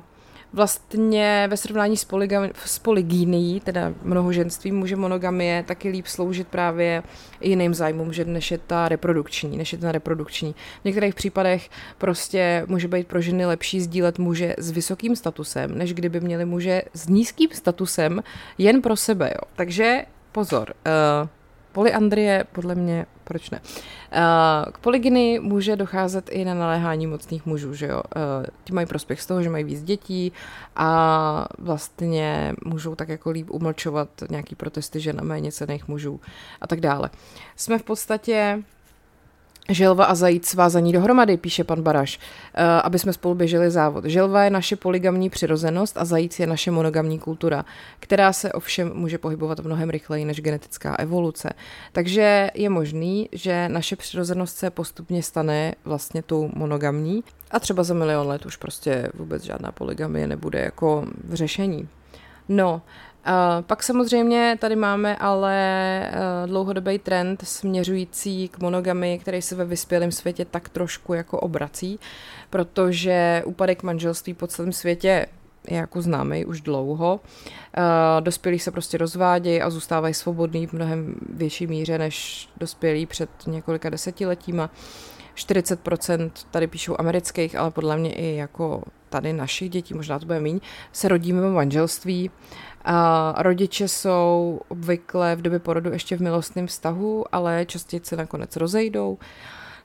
vlastně 0.54 1.48
ve 1.50 1.58
srovnání 1.58 1.98
s, 1.98 2.06
poligami, 2.06 2.52
s 2.66 2.80
polygínií, 2.80 3.60
teda 3.60 3.94
mnohoženství, 4.04 4.72
může 4.72 4.96
monogamie 4.96 5.64
taky 5.64 5.90
líp 5.90 6.08
sloužit 6.08 6.48
právě 6.48 7.04
jiným 7.42 7.74
zájmům, 7.74 8.14
že 8.14 8.26
než 8.26 8.52
je 8.52 8.58
ta 8.58 8.90
reprodukční, 8.90 9.58
než 9.58 9.74
je 9.74 9.80
ta 9.80 9.92
reprodukční. 9.92 10.56
V 10.82 10.86
některých 10.86 11.16
případech 11.16 11.70
prostě 11.98 12.66
může 12.68 12.88
být 12.88 13.08
pro 13.08 13.22
ženy 13.22 13.46
lepší 13.46 13.82
sdílet 13.82 14.20
muže 14.20 14.56
s 14.58 14.72
vysokým 14.72 15.16
statusem, 15.16 15.78
než 15.78 15.94
kdyby 15.94 16.20
měli 16.20 16.46
muže 16.46 16.82
s 16.94 17.08
nízkým 17.08 17.50
statusem 17.54 18.24
jen 18.58 18.82
pro 18.82 18.96
sebe. 18.96 19.32
Jo. 19.36 19.42
Takže 19.56 20.06
pozor, 20.32 20.74
uh, 21.22 21.30
Polyandrie, 21.78 22.46
podle 22.52 22.76
mě, 22.76 23.06
proč 23.24 23.50
ne? 23.50 23.62
Uh, 23.62 24.72
k 24.72 24.78
polygyny 24.78 25.40
může 25.40 25.76
docházet 25.76 26.30
i 26.30 26.46
na 26.46 26.54
naléhání 26.54 27.08
mocných 27.08 27.46
mužů, 27.46 27.74
že 27.74 27.88
jo? 27.88 28.02
Uh, 28.16 28.46
ti 28.64 28.74
mají 28.74 28.88
prospěch 28.88 29.22
z 29.22 29.26
toho, 29.26 29.44
že 29.44 29.50
mají 29.50 29.64
víc 29.64 29.84
dětí 29.84 30.32
a 30.76 31.48
vlastně 31.60 32.54
můžou 32.66 32.96
tak 32.96 33.10
jako 33.10 33.30
líp 33.30 33.52
umlčovat 33.52 34.10
nějaký 34.30 34.56
protesty 34.56 35.00
žen 35.00 35.20
a 35.20 35.24
méně 35.24 35.52
cených 35.52 35.88
mužů 35.88 36.20
a 36.62 36.68
tak 36.68 36.80
dále. 36.80 37.10
Jsme 37.56 37.78
v 37.78 37.84
podstatě 37.84 38.64
Želva 39.70 40.06
a 40.06 40.16
zajíc 40.16 40.48
svázaní 40.48 40.94
dohromady, 40.94 41.38
píše 41.38 41.64
pan 41.64 41.82
Baraš, 41.82 42.20
eh, 42.54 42.64
aby 42.64 43.00
jsme 43.00 43.14
spolu 43.14 43.36
běželi 43.36 43.72
závod. 43.72 44.06
Želva 44.06 44.44
je 44.44 44.50
naše 44.50 44.76
poligamní 44.76 45.30
přirozenost 45.30 45.98
a 45.98 46.06
zajíc 46.06 46.40
je 46.40 46.48
naše 46.48 46.72
monogamní 46.72 47.20
kultura, 47.20 47.66
která 48.00 48.34
se 48.34 48.52
ovšem 48.52 48.92
může 48.94 49.18
pohybovat 49.18 49.60
mnohem 49.60 49.90
rychleji 49.90 50.26
než 50.26 50.42
genetická 50.42 50.96
evoluce. 50.96 51.50
Takže 51.92 52.52
je 52.54 52.70
možný, 52.70 53.30
že 53.32 53.70
naše 53.70 53.96
přirozenost 53.96 54.58
se 54.58 54.70
postupně 54.70 55.24
stane 55.24 55.76
vlastně 55.86 56.22
tou 56.22 56.50
monogamní 56.56 57.24
a 57.52 57.60
třeba 57.60 57.84
za 57.84 57.94
milion 57.94 58.28
let 58.28 58.46
už 58.46 58.56
prostě 58.56 59.10
vůbec 59.14 59.44
žádná 59.44 59.72
poligamie 59.72 60.28
nebude 60.28 60.60
jako 60.60 61.06
v 61.24 61.34
řešení. 61.34 61.88
No, 62.50 62.82
pak 63.62 63.84
samozřejmě 63.84 64.58
tady 64.60 64.76
máme 64.76 65.16
ale 65.16 66.12
uh, 66.12 66.50
dlouhodobý 66.50 67.00
trend 67.00 67.42
směřující 67.48 68.48
k 68.48 68.60
monogamy, 68.60 69.20
který 69.20 69.42
se 69.42 69.56
ve 69.56 69.66
vyspělém 69.66 70.12
světě 70.12 70.46
tak 70.46 70.70
trošku 70.70 71.14
jako 71.14 71.40
obrací, 71.40 72.00
protože 72.50 73.44
úpadek 73.46 73.84
manželství 73.84 74.34
po 74.34 74.48
celém 74.48 74.72
světě 74.72 75.26
je 75.68 75.78
jako 75.78 76.02
známý 76.02 76.46
už 76.46 76.62
dlouho. 76.62 77.20
Uh, 77.78 77.84
dospělí 78.20 78.60
se 78.60 78.72
prostě 78.72 78.98
rozvádějí 78.98 79.62
a 79.62 79.70
zůstávají 79.70 80.14
svobodní 80.14 80.68
v 80.68 80.74
mnohem 80.74 81.16
větší 81.30 81.68
míře 81.68 81.98
než 81.98 82.50
dospělí 82.58 83.06
před 83.06 83.30
několika 83.48 83.90
desetiletíma. 83.90 84.70
40% 85.36 86.32
tady 86.52 86.68
píšou 86.68 86.96
amerických, 87.00 87.56
ale 87.56 87.72
podle 87.72 87.98
mě 87.98 88.14
i 88.14 88.36
jako 88.36 88.84
tady 89.10 89.34
našich 89.34 89.70
dětí, 89.70 89.94
možná 89.94 90.20
to 90.20 90.26
bude 90.26 90.40
míň, 90.40 90.60
se 90.92 91.08
rodí 91.08 91.34
mimo 91.34 91.52
manželství. 91.52 92.32
A 92.90 93.36
rodiče 93.38 93.88
jsou 93.88 94.60
obvykle 94.68 95.36
v 95.36 95.42
době 95.42 95.60
porodu 95.60 95.92
ještě 95.92 96.18
v 96.18 96.22
milostném 96.22 96.68
vztahu, 96.68 97.26
ale 97.32 97.66
častěji 97.66 98.02
se 98.04 98.16
nakonec 98.16 98.56
rozejdou. 98.56 99.18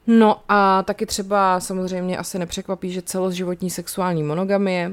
No 0.07 0.41
a 0.49 0.83
taky 0.83 1.07
třeba 1.07 1.61
samozřejmě 1.61 2.19
asi 2.19 2.39
nepřekvapí, 2.39 2.93
že 2.93 3.03
celoživotní 3.03 3.71
sexuální 3.71 4.23
monogamie, 4.23 4.93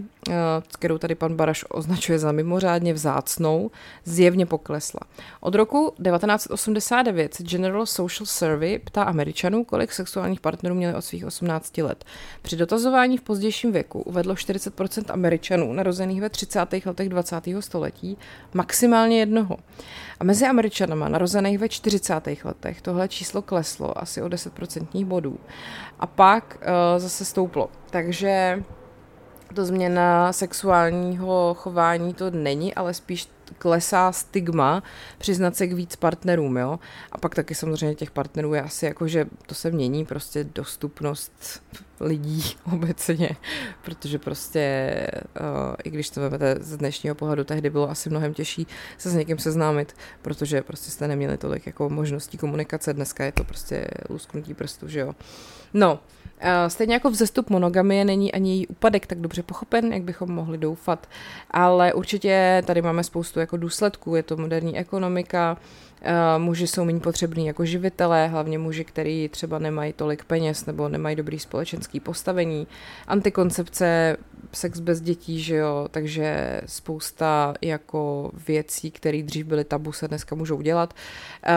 kterou 0.74 0.98
tady 0.98 1.16
pan 1.16 1.36
Baraš 1.36 1.66
označuje 1.70 2.20
za 2.20 2.32
mimořádně 2.32 2.94
vzácnou, 2.94 3.72
zjevně 4.06 4.46
poklesla. 4.46 5.00
Od 5.40 5.56
roku 5.56 5.94
1989 6.04 7.34
se 7.34 7.44
General 7.44 7.86
Social 7.86 8.26
Survey 8.26 8.80
ptá 8.80 9.04
Američanů, 9.04 9.64
kolik 9.64 9.92
sexuálních 9.92 10.40
partnerů 10.40 10.76
měli 10.76 10.96
od 10.96 11.02
svých 11.02 11.26
18 11.26 11.78
let. 11.78 12.06
Při 12.42 12.56
dotazování 12.56 13.18
v 13.18 13.22
pozdějším 13.22 13.72
věku 13.72 14.02
uvedlo 14.02 14.34
40% 14.34 15.14
Američanů 15.14 15.74
narozených 15.74 16.22
ve 16.22 16.30
30. 16.30 16.60
letech 16.86 17.10
20. 17.10 17.36
století 17.60 18.18
maximálně 18.54 19.20
jednoho. 19.20 19.58
A 20.20 20.24
mezi 20.24 20.46
Američanama 20.46 21.10
narozených 21.10 21.60
ve 21.60 21.70
40. 21.70 22.14
letech 22.44 22.82
tohle 22.82 23.08
číslo 23.08 23.42
kleslo 23.42 24.02
asi 24.02 24.22
o 24.22 24.28
10% 24.28 25.06
bodů. 25.06 25.40
A 26.00 26.08
pak 26.08 26.58
uh, 26.62 27.00
zase 27.00 27.26
stouplo. 27.26 27.70
Takže 27.90 28.64
to 29.54 29.66
změna 29.66 30.34
sexuálního 30.34 31.54
chování 31.60 32.14
to 32.14 32.32
není, 32.32 32.76
ale 32.76 32.94
spíš 32.94 33.30
klesá 33.58 34.12
stigma 34.12 34.84
přiznat 35.18 35.56
se 35.56 35.68
k 35.68 35.74
víc 35.74 35.96
partnerům, 35.96 36.58
jo. 36.58 36.80
A 37.12 37.18
pak 37.18 37.36
taky 37.36 37.56
samozřejmě 37.56 37.96
těch 37.96 38.12
partnerů 38.12 38.54
je 38.54 38.62
asi 38.62 38.86
jako, 38.86 39.08
že 39.08 39.26
to 39.46 39.56
se 39.56 39.72
mění, 39.72 40.06
prostě 40.06 40.44
dostupnost 40.44 41.62
lidí 42.00 42.44
obecně, 42.74 43.30
protože 43.82 44.20
prostě, 44.20 44.92
uh, 45.40 45.76
i 45.84 45.90
když 45.90 46.10
to 46.10 46.22
vezmete 46.22 46.56
z 46.60 46.78
dnešního 46.78 47.16
pohledu, 47.16 47.44
tehdy 47.44 47.70
bylo 47.70 47.90
asi 47.90 48.10
mnohem 48.10 48.34
těžší 48.34 48.68
se 48.98 49.10
s 49.10 49.16
někým 49.16 49.38
seznámit, 49.38 49.96
protože 50.22 50.62
prostě 50.62 50.92
jste 50.92 51.08
neměli 51.08 51.38
tolik 51.38 51.66
jako 51.66 51.90
možností 51.90 52.38
komunikace, 52.38 52.94
dneska 52.94 53.26
je 53.26 53.32
to 53.32 53.44
prostě 53.44 53.88
lusknutí 54.10 54.54
prstů, 54.54 54.88
že 54.88 55.00
jo. 55.00 55.14
No, 55.74 56.00
Eh, 56.42 56.70
stejně 56.70 56.94
jako 56.94 57.10
vzestup 57.10 57.50
monogamie 57.50 58.06
není 58.06 58.32
ani 58.32 58.52
její 58.52 58.68
úpadek 58.68 59.08
tak 59.08 59.22
dobře 59.22 59.44
pochopen, 59.44 59.94
jak 59.94 60.04
bychom 60.04 60.32
mohli 60.32 60.58
doufat, 60.58 61.08
ale 61.52 61.94
určitě 61.94 62.64
tady 62.66 62.82
máme 62.82 63.04
spoustu 63.04 63.40
jako 63.40 63.58
důsledků, 63.58 64.16
je 64.16 64.24
to 64.24 64.38
moderní 64.38 64.78
ekonomika, 64.78 65.58
eh, 65.60 65.89
muži 66.38 66.68
jsou 66.68 66.86
méně 66.86 67.00
potřební 67.00 67.48
jako 67.48 67.66
živitelé, 67.66 68.28
hlavně 68.28 68.58
muži, 68.58 68.84
kteří 68.86 69.30
třeba 69.30 69.60
nemají 69.60 69.94
tolik 69.94 70.24
peněz 70.24 70.66
nebo 70.66 70.90
nemají 70.90 71.16
dobrý 71.16 71.40
společenský 71.40 72.00
postavení, 72.00 72.68
antikoncepce, 73.08 74.18
sex 74.54 74.80
bez 74.80 75.02
dětí, 75.02 75.42
že 75.42 75.56
jo, 75.56 75.88
takže 75.92 76.62
spousta 76.66 77.54
jako 77.62 78.32
věcí, 78.48 78.92
které 78.92 79.24
dřív 79.24 79.46
byly 79.46 79.64
tabu, 79.64 79.92
se 79.92 80.08
dneska 80.08 80.36
můžou 80.36 80.62
dělat. 80.62 80.94
Eh, 81.46 81.54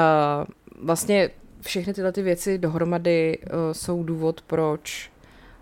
vlastně 0.80 1.30
všechny 1.62 1.94
tyhle 1.94 2.12
ty 2.12 2.22
věci 2.22 2.58
dohromady 2.58 3.38
uh, 3.38 3.48
jsou 3.72 4.02
důvod, 4.02 4.42
proč 4.42 5.10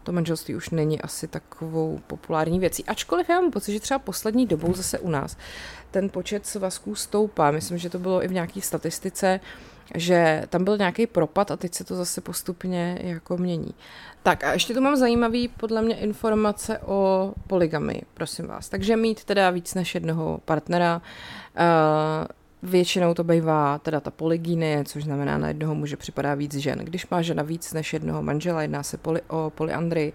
to 0.02 0.12
manželství 0.12 0.54
už 0.54 0.70
není 0.70 1.00
asi 1.00 1.28
takovou 1.28 2.00
populární 2.06 2.60
věcí. 2.60 2.84
Ačkoliv 2.84 3.28
já 3.28 3.40
mám 3.40 3.50
pocit, 3.50 3.72
že 3.72 3.80
třeba 3.80 3.98
poslední 3.98 4.46
dobou 4.46 4.74
zase 4.74 4.98
u 4.98 5.10
nás 5.10 5.36
ten 5.90 6.08
počet 6.08 6.46
svazků 6.46 6.94
stoupá. 6.94 7.50
Myslím, 7.50 7.78
že 7.78 7.90
to 7.90 7.98
bylo 7.98 8.24
i 8.24 8.28
v 8.28 8.32
nějaké 8.32 8.60
statistice, 8.60 9.40
že 9.94 10.42
tam 10.48 10.64
byl 10.64 10.78
nějaký 10.78 11.06
propad 11.06 11.50
a 11.50 11.56
teď 11.56 11.74
se 11.74 11.84
to 11.84 11.96
zase 11.96 12.20
postupně 12.20 12.98
jako 13.02 13.36
mění. 13.36 13.74
Tak 14.22 14.44
a 14.44 14.52
ještě 14.52 14.74
tu 14.74 14.80
mám 14.80 14.96
zajímavý 14.96 15.48
podle 15.48 15.82
mě 15.82 15.96
informace 15.96 16.78
o 16.78 17.32
poligamy, 17.46 18.02
prosím 18.14 18.46
vás. 18.46 18.68
Takže 18.68 18.96
mít 18.96 19.24
teda 19.24 19.50
víc 19.50 19.74
než 19.74 19.94
jednoho 19.94 20.40
partnera, 20.44 21.02
uh, 21.58 22.26
Většinou 22.62 23.14
to 23.14 23.24
bývá 23.24 23.78
teda 23.78 24.00
ta 24.00 24.10
polygynie, 24.10 24.84
což 24.84 25.04
znamená 25.04 25.38
na 25.38 25.48
jednoho 25.48 25.74
muže 25.74 25.96
připadá 25.96 26.34
víc 26.34 26.54
žen. 26.54 26.78
Když 26.78 27.08
má 27.08 27.22
žena 27.22 27.42
víc 27.42 27.72
než 27.72 27.92
jednoho 27.92 28.22
manžela, 28.22 28.62
jedná 28.62 28.82
se 28.82 28.96
poli, 28.96 29.20
o 29.28 29.52
polyandrii. 29.54 30.12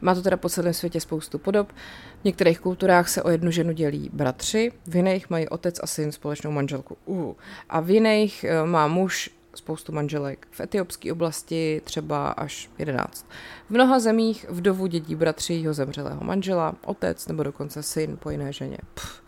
Má 0.00 0.14
to 0.14 0.22
teda 0.22 0.36
po 0.36 0.48
celém 0.48 0.74
světě 0.74 1.00
spoustu 1.00 1.38
podob. 1.38 1.72
V 2.20 2.24
některých 2.24 2.60
kulturách 2.60 3.08
se 3.08 3.22
o 3.22 3.30
jednu 3.30 3.50
ženu 3.50 3.72
dělí 3.72 4.10
bratři, 4.12 4.72
v 4.86 4.96
jiných 4.96 5.30
mají 5.30 5.48
otec 5.48 5.80
a 5.82 5.86
syn 5.86 6.12
společnou 6.12 6.50
manželku. 6.50 6.96
Uh. 7.04 7.34
A 7.68 7.80
v 7.80 7.90
jiných 7.90 8.44
uh, 8.62 8.68
má 8.68 8.88
muž 8.88 9.30
spoustu 9.54 9.92
manželek. 9.92 10.46
V 10.50 10.60
etiopské 10.60 11.12
oblasti 11.12 11.80
třeba 11.84 12.28
až 12.28 12.70
11. 12.78 13.26
V 13.66 13.70
mnoha 13.70 13.98
zemích 13.98 14.46
vdovu 14.48 14.86
dědí 14.86 15.14
bratři 15.14 15.54
jeho 15.54 15.74
zemřelého 15.74 16.24
manžela, 16.24 16.74
otec 16.84 17.26
nebo 17.26 17.42
dokonce 17.42 17.82
syn 17.82 18.16
po 18.16 18.30
jiné 18.30 18.52
ženě. 18.52 18.78
Pff. 18.94 19.22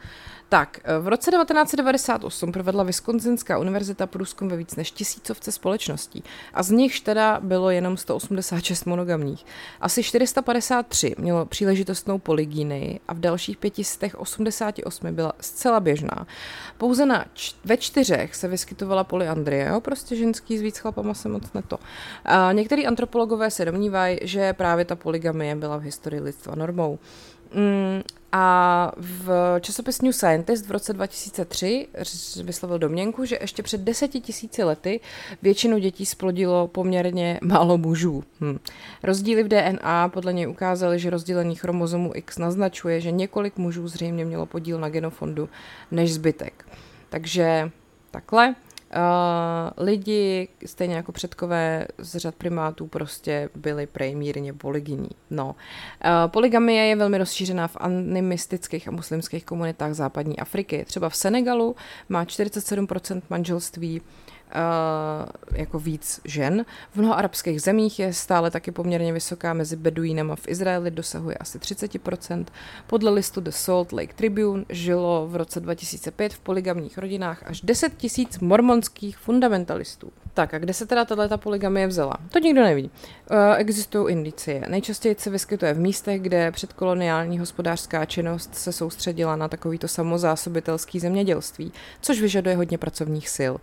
Tak, 0.51 0.80
eh, 0.84 0.99
v 0.99 1.09
roce 1.09 1.30
1998 1.30 2.53
provedla 2.53 2.84
Wisconsinská 2.84 3.59
univerzita 3.59 4.07
průzkum 4.07 4.49
ve 4.49 4.57
víc 4.57 4.76
než 4.76 4.90
tisícovce 4.90 5.53
společností 5.53 6.24
a 6.55 6.62
z 6.62 6.70
nich 6.70 7.01
teda 7.01 7.40
bylo 7.42 7.70
jenom 7.70 7.96
186 7.96 8.84
monogamních. 8.84 9.46
Asi 9.80 10.03
453 10.03 11.14
mělo 11.18 11.46
příležitostnou 11.46 12.18
polygínii 12.18 13.01
a 13.09 13.14
v 13.14 13.20
dalších 13.20 13.57
588 13.57 15.14
byla 15.14 15.32
zcela 15.40 15.80
běžná. 15.80 16.26
Pouze 16.78 17.07
na 17.07 17.24
č- 17.34 17.55
ve 17.64 17.76
čtyřech 17.76 18.34
se 18.34 18.49
vyskytovala 18.49 19.05
polyandrie, 19.05 19.68
jo? 19.68 19.80
prostě 19.80 20.16
ženský 20.16 20.59
s 20.59 20.61
víc 20.61 20.78
chlapama 20.78 21.14
se 21.14 21.28
moc 21.28 21.53
neto. 21.53 21.78
A 22.24 22.53
některý 22.53 22.86
antropologové 22.86 23.51
se 23.51 23.64
domnívají, 23.64 24.18
že 24.22 24.53
právě 24.53 24.84
ta 24.84 24.96
polygamie 24.96 25.57
byla 25.57 25.76
v 25.76 25.82
historii 25.82 26.20
lidstva 26.20 26.55
normou. 26.55 26.99
Mm, 27.55 28.03
a 28.32 28.92
v 28.96 29.57
časopis 29.61 30.03
New 30.03 30.12
Scientist 30.12 30.66
v 30.66 30.70
roce 30.70 30.92
2003 30.92 31.88
vyslovil 32.44 32.78
domněnku, 32.78 33.24
že 33.24 33.38
ještě 33.40 33.62
před 33.62 33.80
deseti 33.80 34.20
tisíci 34.20 34.64
lety 34.64 35.01
většinu 35.42 35.78
dětí 35.78 36.07
splodilo 36.07 36.68
poměrně 36.68 37.40
málo 37.42 37.78
mužů. 37.78 38.24
Hm. 38.40 38.59
Rozdíly 39.03 39.42
v 39.42 39.49
DNA 39.49 40.09
podle 40.09 40.32
něj 40.32 40.49
ukázaly, 40.49 40.99
že 40.99 41.11
rozdělení 41.11 41.57
chromozomu 41.57 42.12
X 42.14 42.38
naznačuje, 42.38 43.01
že 43.01 43.11
několik 43.11 43.57
mužů 43.57 43.88
zřejmě 43.88 44.24
mělo 44.24 44.46
podíl 44.46 44.80
na 44.80 44.88
genofondu 44.88 45.49
než 45.90 46.14
zbytek. 46.14 46.66
Takže 47.09 47.70
takhle. 48.11 48.55
Uh, 48.97 49.84
lidi, 49.86 50.49
stejně 50.66 50.95
jako 50.95 51.12
předkové 51.12 51.86
z 51.99 52.16
řad 52.16 52.34
primátů, 52.34 52.86
prostě 52.86 53.49
byli 53.55 53.86
prej 53.86 54.14
mírně 54.14 54.53
polygyní. 54.53 55.09
No. 55.30 55.47
Uh, 55.47 55.55
poligamie 56.26 56.84
je 56.84 56.97
velmi 56.97 57.18
rozšířená 57.18 57.68
v 57.68 57.76
animistických 57.80 58.89
a 58.89 58.91
muslimských 58.91 59.45
komunitách 59.45 59.95
západní 59.95 60.39
Afriky. 60.39 60.84
Třeba 60.84 61.09
v 61.09 61.16
Senegalu 61.16 61.76
má 62.09 62.24
47% 62.24 63.22
manželství 63.30 64.03
jako 65.53 65.78
víc 65.78 66.20
žen. 66.24 66.64
V 66.90 66.96
mnoha 66.96 67.14
arabských 67.14 67.62
zemích 67.62 67.99
je 67.99 68.12
stále 68.12 68.51
taky 68.51 68.70
poměrně 68.70 69.12
vysoká, 69.12 69.53
mezi 69.53 69.76
Beduínama 69.76 70.36
v 70.36 70.49
Izraeli 70.49 70.90
dosahuje 70.90 71.36
asi 71.36 71.59
30%. 71.59 72.44
Podle 72.86 73.11
listu 73.11 73.40
The 73.40 73.51
Salt 73.51 73.92
Lake 73.92 74.14
Tribune 74.14 74.64
žilo 74.68 75.28
v 75.28 75.36
roce 75.36 75.61
2005 75.61 76.34
v 76.34 76.40
poligamních 76.40 76.99
rodinách 76.99 77.42
až 77.46 77.61
10 77.61 77.96
tisíc 77.96 78.38
mormonských 78.38 79.18
fundamentalistů. 79.18 80.12
Tak 80.34 80.55
a 80.55 80.59
kde 80.59 80.74
se 80.74 80.86
teda 80.86 81.05
tato 81.05 81.38
poligamie 81.38 81.86
vzala? 81.86 82.14
To 82.30 82.38
nikdo 82.38 82.62
neví. 82.62 82.84
Uh, 82.84 83.36
existují 83.57 84.12
indicie. 84.12 84.64
Nejčastěji 84.68 85.16
se 85.18 85.30
vyskytuje 85.30 85.74
v 85.74 85.78
místech, 85.78 86.20
kde 86.20 86.51
předkoloniální 86.51 87.38
hospodářská 87.38 88.05
činnost 88.05 88.55
se 88.55 88.72
soustředila 88.72 89.36
na 89.36 89.49
takovýto 89.49 89.88
samozásobitelský 89.88 91.01
zemědělství, 91.01 91.72
což 92.01 92.20
vyžaduje 92.20 92.57
hodně 92.57 92.78
pracovních 92.78 93.28
sil 93.38 93.55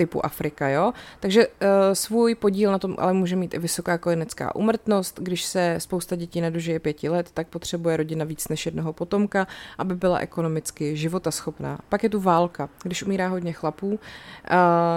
typu 0.00 0.26
Afrika, 0.26 0.68
jo. 0.68 0.92
Takže 1.20 1.46
uh, 1.46 1.52
svůj 1.92 2.34
podíl 2.34 2.72
na 2.72 2.78
tom 2.78 2.96
ale 2.98 3.12
může 3.12 3.36
mít 3.36 3.54
i 3.54 3.58
vysoká 3.58 3.98
kojenecká 3.98 4.56
umrtnost. 4.56 5.20
Když 5.20 5.44
se 5.44 5.74
spousta 5.78 6.16
dětí 6.16 6.40
nedožije 6.40 6.78
pěti 6.78 7.08
let, 7.08 7.30
tak 7.34 7.48
potřebuje 7.48 7.96
rodina 7.96 8.24
víc 8.24 8.48
než 8.48 8.66
jednoho 8.66 8.92
potomka, 8.92 9.46
aby 9.78 9.94
byla 9.94 10.18
ekonomicky 10.18 10.96
životaschopná. 10.96 11.78
Pak 11.88 12.02
je 12.02 12.08
tu 12.08 12.20
válka. 12.20 12.68
Když 12.82 13.02
umírá 13.02 13.28
hodně 13.28 13.52
chlapů, 13.52 13.88
uh, 13.88 13.98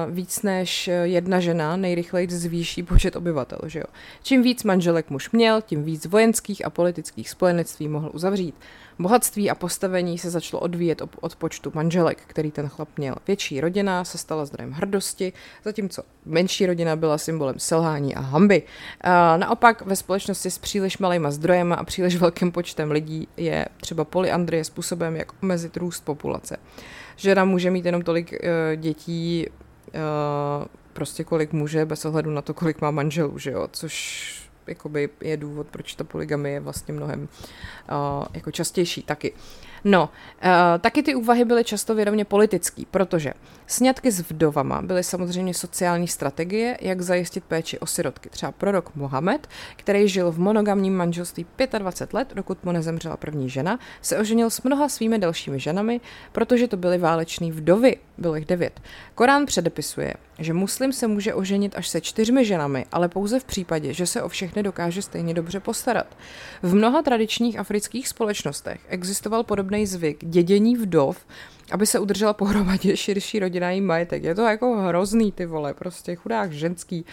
víc 0.10 0.42
než 0.42 0.90
jedna 1.04 1.40
žena 1.40 1.76
nejrychleji 1.76 2.28
zvýší 2.30 2.84
počet 2.84 3.16
obyvatel, 3.16 3.60
že 3.66 3.80
jo. 3.80 3.86
Čím 4.24 4.44
víc 4.44 4.64
manželek 4.64 5.10
muž 5.10 5.32
měl, 5.32 5.62
tím 5.62 5.84
víc 5.84 6.06
vojenských 6.06 6.66
a 6.66 6.70
politických 6.70 7.30
spojenectví 7.30 7.88
mohl 7.88 8.12
uzavřít. 8.14 8.56
Bohatství 9.04 9.50
a 9.50 9.56
postavení 9.56 10.18
se 10.18 10.30
začalo 10.30 10.62
odvíjet 10.62 11.02
od 11.22 11.36
počtu 11.36 11.72
manželek, 11.76 12.22
který 12.28 12.52
ten 12.52 12.70
chlap 12.70 12.90
měl. 12.98 13.16
Větší 13.28 13.62
rodina 13.62 14.04
se 14.04 14.18
stala 14.18 14.46
zdrojem 14.46 14.72
hrdosti, 14.72 15.34
zatímco 15.64 16.04
menší 16.26 16.66
rodina 16.66 16.96
byla 16.96 17.18
symbolem 17.18 17.60
selhání 17.60 18.16
a 18.16 18.20
hamby. 18.20 18.64
A 19.02 19.38
naopak 19.38 19.82
ve 19.82 19.96
společnosti 19.96 20.52
s 20.52 20.58
příliš 20.58 20.98
malýma 20.98 21.32
zdrojema 21.32 21.76
a 21.76 21.84
příliš 21.84 22.16
velkým 22.16 22.52
počtem 22.52 22.92
lidí 22.92 23.28
je 23.38 23.66
třeba 23.82 24.06
polyandrie 24.06 24.64
způsobem, 24.64 25.16
jak 25.16 25.44
omezit 25.44 25.78
růst 25.78 26.06
populace. 26.06 26.58
Žena 27.16 27.46
může 27.46 27.72
mít 27.72 27.86
jenom 27.86 28.02
tolik 28.02 28.32
uh, 28.32 28.40
dětí, 28.76 29.48
uh, 29.48 30.66
prostě 30.94 31.24
kolik 31.24 31.54
může, 31.54 31.86
bez 31.86 32.06
ohledu 32.06 32.32
na 32.32 32.42
to, 32.42 32.54
kolik 32.54 32.82
má 32.82 32.92
manželů, 32.92 33.38
že 33.38 33.52
jo, 33.52 33.68
což 33.72 34.43
jakoby 34.68 35.10
je 35.22 35.38
důvod, 35.38 35.68
proč 35.72 35.96
ta 35.96 36.04
poligamie 36.04 36.54
je 36.54 36.60
vlastně 36.60 36.94
mnohem 36.94 37.22
uh, 37.22 38.26
jako 38.34 38.52
častější 38.52 39.04
taky. 39.04 39.34
No, 39.84 40.10
uh, 40.44 40.50
taky 40.80 41.04
ty 41.04 41.16
úvahy 41.16 41.46
byly 41.46 41.64
často 41.64 41.96
vědomě 41.96 42.26
politický, 42.26 42.88
protože 42.92 43.34
sňatky 43.68 44.12
s 44.12 44.20
vdovama 44.20 44.82
byly 44.82 45.04
samozřejmě 45.04 45.54
sociální 45.54 46.08
strategie, 46.08 46.78
jak 46.82 47.02
zajistit 47.02 47.44
péči 47.44 47.80
o 47.80 47.86
sirotky. 47.86 48.30
Třeba 48.30 48.52
prorok 48.52 48.96
Mohamed, 48.96 49.48
který 49.76 50.08
žil 50.08 50.32
v 50.32 50.40
monogamním 50.40 50.96
manželství 50.98 51.46
25 51.78 52.14
let, 52.14 52.32
dokud 52.36 52.64
mu 52.64 52.72
nezemřela 52.72 53.18
první 53.18 53.50
žena, 53.50 53.80
se 54.02 54.18
oženil 54.18 54.50
s 54.50 54.64
mnoha 54.64 54.90
svými 54.90 55.20
dalšími 55.20 55.60
ženami, 55.60 56.02
protože 56.32 56.68
to 56.68 56.78
byly 56.78 56.98
váleční 56.98 57.52
vdovy, 57.52 57.98
bylo 58.18 58.36
jich 58.36 58.46
devět. 58.46 58.82
Korán 59.16 59.46
předepisuje, 59.46 60.14
že 60.40 60.54
muslim 60.54 60.94
se 60.94 61.08
může 61.08 61.34
oženit 61.34 61.76
až 61.76 61.88
se 61.88 62.02
čtyřmi 62.02 62.46
ženami, 62.46 62.86
ale 62.92 63.10
pouze 63.10 63.40
v 63.40 63.44
případě, 63.44 63.94
že 63.94 64.08
se 64.08 64.22
o 64.22 64.30
všechny 64.30 64.64
dokáže 64.64 65.02
stejně 65.02 65.34
dobře 65.34 65.60
postarat. 65.60 66.18
V 66.62 66.76
mnoha 66.76 67.02
tradičních 67.02 67.60
afrických 67.60 68.08
společnostech 68.08 68.82
existoval 68.88 69.44
podobný 69.44 69.86
zvyk 69.86 70.26
dědění 70.26 70.76
vdov, 70.76 71.26
aby 71.72 71.86
se 71.86 72.00
udržela 72.00 72.34
pohromadě 72.34 72.98
širší 72.98 73.40
rodina 73.40 73.72
i 73.72 73.82
majetek. 73.82 74.24
Je 74.24 74.36
to 74.36 74.42
jako 74.42 74.78
hrozný 74.78 75.32
ty 75.32 75.46
vole, 75.46 75.74
prostě 75.74 76.16
chudák 76.16 76.52
ženský. 76.52 77.06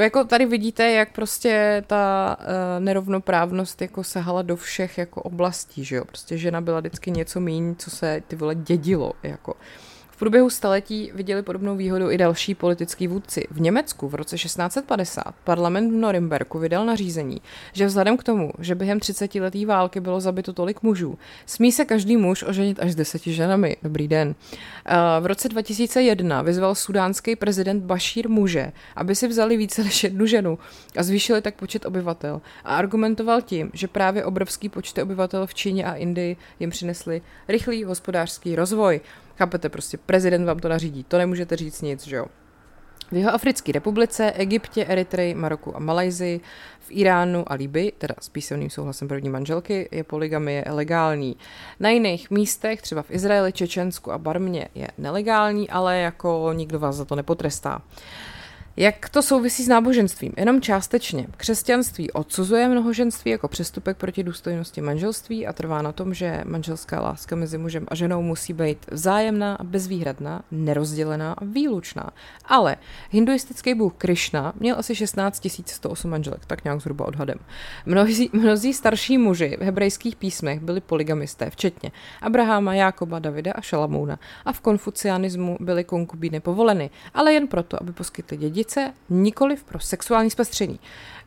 Jako 0.00 0.24
tady 0.24 0.46
vidíte, 0.46 0.90
jak 0.90 1.12
prostě 1.12 1.84
ta 1.86 2.36
uh, 2.40 2.46
nerovnoprávnost 2.84 3.82
jako 3.82 4.04
sahala 4.04 4.42
do 4.42 4.56
všech 4.56 4.98
jako 4.98 5.22
oblastí, 5.22 5.84
že 5.84 5.96
jo. 5.96 6.04
Prostě 6.04 6.38
žena 6.38 6.60
byla 6.60 6.80
vždycky 6.80 7.10
něco 7.10 7.40
méně, 7.40 7.74
co 7.78 7.90
se 7.90 8.22
ty 8.28 8.36
vole 8.36 8.54
dědilo, 8.54 9.12
jako. 9.22 9.52
Uh, 9.52 9.60
průběhu 10.16 10.50
staletí 10.50 11.10
viděli 11.14 11.42
podobnou 11.42 11.76
výhodu 11.76 12.10
i 12.10 12.18
další 12.18 12.54
politický 12.54 13.08
vůdci. 13.08 13.46
V 13.50 13.60
Německu 13.60 14.08
v 14.08 14.14
roce 14.14 14.36
1650 14.36 15.34
parlament 15.44 15.90
v 15.90 15.94
Norimberku 15.94 16.58
vydal 16.58 16.86
nařízení, 16.86 17.40
že 17.72 17.86
vzhledem 17.86 18.16
k 18.16 18.24
tomu, 18.24 18.52
že 18.58 18.74
během 18.74 19.00
30 19.00 19.34
letý 19.34 19.66
války 19.66 20.00
bylo 20.00 20.20
zabito 20.20 20.52
tolik 20.52 20.82
mužů, 20.82 21.18
smí 21.46 21.72
se 21.72 21.84
každý 21.84 22.16
muž 22.16 22.42
oženit 22.42 22.80
až 22.80 22.92
s 22.92 22.94
deseti 22.94 23.32
ženami. 23.32 23.76
Dobrý 23.82 24.08
den. 24.08 24.34
V 25.20 25.26
roce 25.26 25.48
2001 25.48 26.42
vyzval 26.42 26.74
sudánský 26.74 27.36
prezident 27.36 27.84
Bashir 27.84 28.28
muže, 28.28 28.72
aby 28.96 29.14
si 29.14 29.28
vzali 29.28 29.56
více 29.56 29.84
než 29.84 30.04
jednu 30.04 30.26
ženu 30.26 30.58
a 30.96 31.02
zvýšili 31.02 31.42
tak 31.42 31.54
počet 31.54 31.86
obyvatel. 31.86 32.40
A 32.64 32.76
argumentoval 32.76 33.42
tím, 33.42 33.70
že 33.72 33.88
právě 33.88 34.24
obrovský 34.24 34.68
počty 34.68 35.02
obyvatel 35.02 35.46
v 35.46 35.54
Číně 35.54 35.84
a 35.84 35.94
Indii 35.94 36.36
jim 36.60 36.70
přinesli 36.70 37.22
rychlý 37.48 37.84
hospodářský 37.84 38.56
rozvoj. 38.56 39.00
Chápete, 39.38 39.68
prostě 39.68 39.98
prezident 39.98 40.44
vám 40.44 40.58
to 40.58 40.68
nařídí, 40.68 41.04
to 41.04 41.18
nemůžete 41.18 41.56
říct 41.56 41.82
nic, 41.82 42.06
že 42.06 42.16
jo. 42.16 42.26
V 43.12 43.16
jeho 43.16 43.34
Africké 43.34 43.72
republice, 43.72 44.32
Egyptě, 44.32 44.84
Eritreji, 44.84 45.34
Maroku 45.34 45.76
a 45.76 45.78
Malajzii, 45.78 46.40
v 46.80 46.86
Iránu 46.90 47.52
a 47.52 47.54
Líby, 47.54 47.92
teda 47.98 48.14
s 48.20 48.28
písemným 48.28 48.70
souhlasem 48.70 49.08
první 49.08 49.28
manželky, 49.28 49.88
je 49.92 50.04
poligamie 50.04 50.64
legální. 50.70 51.36
Na 51.80 51.90
jiných 51.90 52.30
místech, 52.30 52.82
třeba 52.82 53.02
v 53.02 53.10
Izraeli, 53.10 53.52
Čečensku 53.52 54.12
a 54.12 54.18
Barmě, 54.18 54.68
je 54.74 54.88
nelegální, 54.98 55.70
ale 55.70 55.98
jako 55.98 56.52
nikdo 56.52 56.78
vás 56.78 56.96
za 56.96 57.04
to 57.04 57.16
nepotrestá. 57.16 57.82
Jak 58.76 59.08
to 59.08 59.22
souvisí 59.22 59.64
s 59.64 59.68
náboženstvím? 59.68 60.32
Jenom 60.36 60.60
částečně. 60.60 61.26
Křesťanství 61.36 62.12
odsuzuje 62.12 62.68
mnohoženství 62.68 63.30
jako 63.30 63.48
přestupek 63.48 63.96
proti 63.96 64.22
důstojnosti 64.22 64.80
manželství 64.80 65.46
a 65.46 65.52
trvá 65.52 65.82
na 65.82 65.92
tom, 65.92 66.14
že 66.14 66.42
manželská 66.44 67.00
láska 67.00 67.36
mezi 67.36 67.58
mužem 67.58 67.86
a 67.88 67.94
ženou 67.94 68.22
musí 68.22 68.52
být 68.52 68.86
vzájemná 68.90 69.58
bezvýhradná, 69.62 70.42
nerozdělená 70.50 71.32
a 71.32 71.44
výlučná. 71.44 72.10
Ale 72.44 72.76
hinduistický 73.10 73.74
bůh 73.74 73.92
Krishna 73.98 74.52
měl 74.60 74.76
asi 74.78 74.94
16 74.94 75.46
108 75.66 76.10
manželek, 76.10 76.46
tak 76.46 76.64
nějak 76.64 76.80
zhruba 76.80 77.06
odhadem. 77.06 77.38
Mnozí, 77.86 78.30
mnozí 78.32 78.72
starší 78.72 79.18
muži 79.18 79.56
v 79.60 79.64
hebrejských 79.64 80.16
písmech 80.16 80.60
byli 80.60 80.80
polygamisté, 80.80 81.50
včetně 81.50 81.92
Abraháma, 82.22 82.74
Jákoba, 82.74 83.18
Davida 83.18 83.52
a 83.52 83.60
Šalamouna. 83.60 84.18
A 84.44 84.52
v 84.52 84.60
konfucianismu 84.60 85.56
byly 85.60 85.84
konkubíny 85.84 86.40
povoleny, 86.40 86.90
ale 87.14 87.32
jen 87.32 87.46
proto, 87.46 87.82
aby 87.82 87.92
poskytly 87.92 88.36
děti 88.36 88.61
dědice, 88.62 88.92
nikoliv 89.10 89.64
pro 89.64 89.80
sexuální 89.80 90.30
zpestření. 90.30 90.80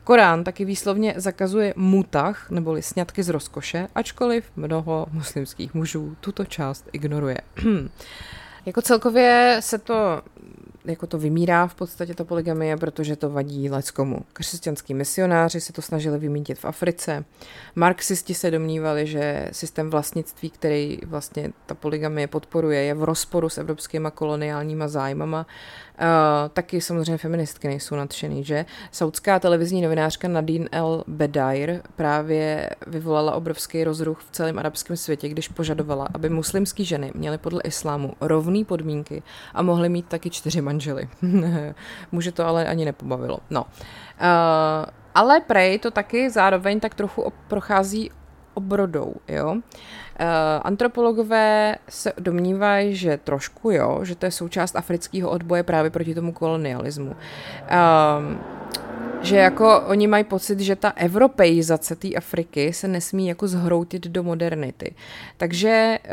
Korán 0.04 0.44
taky 0.44 0.64
výslovně 0.64 1.14
zakazuje 1.16 1.74
mutach, 1.76 2.50
neboli 2.50 2.82
sňatky 2.82 3.22
z 3.22 3.28
rozkoše, 3.28 3.88
ačkoliv 3.94 4.44
mnoho 4.56 5.06
muslimských 5.12 5.74
mužů 5.74 6.16
tuto 6.20 6.44
část 6.44 6.88
ignoruje. 6.92 7.38
jako 8.66 8.82
celkově 8.82 9.56
se 9.60 9.78
to 9.78 10.22
jako 10.86 11.06
to 11.06 11.18
vymírá 11.18 11.66
v 11.66 11.74
podstatě 11.74 12.14
ta 12.14 12.24
poligamie, 12.24 12.76
protože 12.76 13.16
to 13.16 13.30
vadí 13.30 13.70
leckomu. 13.70 14.20
Křesťanský 14.32 14.94
misionáři 14.94 15.60
se 15.60 15.72
to 15.72 15.82
snažili 15.82 16.18
vymítit 16.18 16.58
v 16.58 16.64
Africe. 16.64 17.24
Marxisti 17.74 18.34
se 18.34 18.50
domnívali, 18.50 19.06
že 19.06 19.48
systém 19.52 19.90
vlastnictví, 19.90 20.50
který 20.50 20.98
vlastně 21.06 21.52
ta 21.66 21.74
poligamie 21.74 22.26
podporuje, 22.26 22.82
je 22.82 22.94
v 22.94 23.04
rozporu 23.04 23.48
s 23.48 23.58
evropskými 23.58 24.08
koloniálníma 24.14 24.88
zájmama 24.88 25.46
Uh, 26.00 26.48
taky 26.52 26.80
samozřejmě 26.80 27.16
feministky 27.18 27.68
nejsou 27.68 27.96
nadšený, 27.96 28.44
že? 28.44 28.64
Saudská 28.92 29.38
televizní 29.38 29.82
novinářka 29.82 30.28
Nadine 30.28 30.68
El 30.72 31.04
Bedair 31.06 31.80
právě 31.96 32.70
vyvolala 32.86 33.34
obrovský 33.34 33.84
rozruch 33.84 34.20
v 34.20 34.30
celém 34.30 34.58
arabském 34.58 34.96
světě, 34.96 35.28
když 35.28 35.48
požadovala, 35.48 36.08
aby 36.14 36.28
muslimské 36.28 36.84
ženy 36.84 37.12
měly 37.14 37.38
podle 37.38 37.60
islámu 37.64 38.12
rovné 38.20 38.64
podmínky 38.64 39.22
a 39.54 39.62
mohly 39.62 39.88
mít 39.88 40.06
taky 40.06 40.30
čtyři 40.30 40.60
manžely. 40.76 41.08
Muže 42.12 42.36
to 42.36 42.44
ale 42.44 42.68
ani 42.68 42.84
nepobavilo. 42.84 43.40
No. 43.48 43.64
Uh, 44.20 44.84
ale 45.16 45.40
prej 45.40 45.80
to 45.80 45.90
taky 45.90 46.28
zároveň 46.28 46.80
tak 46.80 46.94
trochu 46.94 47.32
prochází 47.48 48.12
obrodou, 48.54 49.14
jo. 49.28 49.52
Uh, 49.52 49.60
antropologové 50.62 51.76
se 51.88 52.12
domnívají, 52.18 52.96
že 52.96 53.16
trošku 53.16 53.70
jo, 53.70 54.00
že 54.02 54.16
to 54.16 54.26
je 54.26 54.32
součást 54.32 54.76
afrického 54.76 55.30
odboje 55.30 55.62
právě 55.62 55.90
proti 55.90 56.14
tomu 56.14 56.32
kolonialismu. 56.32 57.10
Uh, 57.12 58.36
že 59.20 59.36
jako 59.36 59.80
oni 59.80 60.06
mají 60.06 60.24
pocit, 60.24 60.60
že 60.60 60.76
ta 60.76 60.88
evropeizace 60.88 61.96
té 61.96 62.14
Afriky 62.14 62.72
se 62.72 62.88
nesmí 62.88 63.28
jako 63.28 63.48
zhroutit 63.48 64.06
do 64.06 64.22
modernity. 64.22 64.94
Takže 65.36 65.98
uh, 66.04 66.10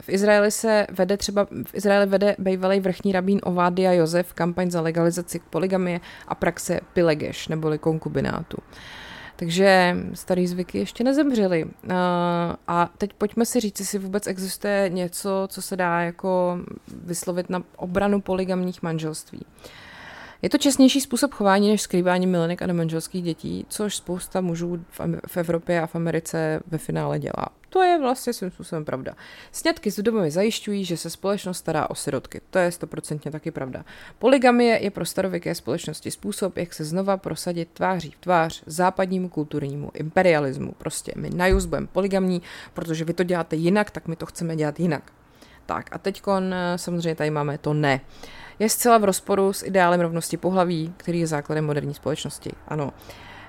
v 0.00 0.08
Izraeli 0.08 0.50
se 0.50 0.86
vede 0.90 1.16
třeba, 1.16 1.46
v 1.64 1.74
Izraeli 1.74 2.06
vede 2.06 2.36
bývalý 2.38 2.80
vrchní 2.80 3.12
rabín 3.12 3.40
Ovádia 3.42 3.92
Josef 3.92 4.32
kampaň 4.32 4.70
za 4.70 4.80
legalizaci 4.80 5.40
poligamie 5.50 6.00
a 6.28 6.34
praxe 6.34 6.80
pilegeš, 6.92 7.48
neboli 7.48 7.78
konkubinátu. 7.78 8.56
Uh, 8.56 8.78
takže 9.40 9.96
starý 10.14 10.46
zvyky 10.46 10.78
ještě 10.78 11.04
nezemřely. 11.04 11.64
A 12.68 12.90
teď 12.98 13.12
pojďme 13.12 13.46
si 13.46 13.60
říct, 13.60 13.80
jestli 13.80 13.98
vůbec 13.98 14.26
existuje 14.26 14.88
něco, 14.88 15.48
co 15.50 15.62
se 15.62 15.76
dá 15.76 16.00
jako 16.00 16.58
vyslovit 17.04 17.50
na 17.50 17.62
obranu 17.76 18.20
poligamních 18.20 18.82
manželství. 18.82 19.40
Je 20.42 20.48
to 20.48 20.58
čestnější 20.58 21.00
způsob 21.00 21.34
chování 21.34 21.70
než 21.70 21.82
skrývání 21.82 22.26
milenek 22.26 22.62
a 22.62 22.66
nemanželských 22.66 23.22
dětí, 23.22 23.66
což 23.68 23.96
spousta 23.96 24.40
mužů 24.40 24.84
v 25.26 25.36
Evropě 25.36 25.80
a 25.80 25.86
v 25.86 25.94
Americe 25.94 26.60
ve 26.66 26.78
finále 26.78 27.18
dělá. 27.18 27.48
To 27.68 27.82
je 27.82 27.98
vlastně 28.00 28.32
svým 28.32 28.50
způsobem 28.50 28.84
pravda. 28.84 29.14
Sňatky 29.52 29.90
s 29.90 29.98
vdovami 29.98 30.30
zajišťují, 30.30 30.84
že 30.84 30.96
se 30.96 31.10
společnost 31.10 31.58
stará 31.58 31.90
o 31.90 31.94
sirotky. 31.94 32.40
To 32.50 32.58
je 32.58 32.72
stoprocentně 32.72 33.30
taky 33.30 33.50
pravda. 33.50 33.84
Poligamie 34.18 34.82
je 34.82 34.90
pro 34.90 35.04
starověké 35.04 35.54
společnosti 35.54 36.10
způsob, 36.10 36.56
jak 36.56 36.74
se 36.74 36.84
znova 36.84 37.16
prosadit 37.16 37.68
tváří 37.72 38.10
v 38.10 38.20
tvář 38.20 38.62
západnímu 38.66 39.28
kulturnímu 39.28 39.90
imperialismu. 39.94 40.72
Prostě 40.78 41.12
my 41.16 41.30
na 41.30 41.46
budeme 41.66 41.86
poligamní, 41.86 42.42
protože 42.74 43.04
vy 43.04 43.12
to 43.12 43.24
děláte 43.24 43.56
jinak, 43.56 43.90
tak 43.90 44.08
my 44.08 44.16
to 44.16 44.26
chceme 44.26 44.56
dělat 44.56 44.80
jinak. 44.80 45.12
Tak 45.70 45.88
a 45.92 45.98
teď 45.98 46.22
samozřejmě 46.76 47.14
tady 47.14 47.30
máme 47.30 47.58
to 47.58 47.74
ne. 47.74 48.00
Je 48.58 48.68
zcela 48.68 48.98
v 48.98 49.04
rozporu 49.04 49.52
s 49.52 49.62
ideálem 49.62 50.00
rovnosti 50.00 50.36
pohlaví, 50.36 50.94
který 50.96 51.20
je 51.20 51.26
základem 51.26 51.66
moderní 51.66 51.94
společnosti. 51.94 52.50
Ano. 52.68 52.92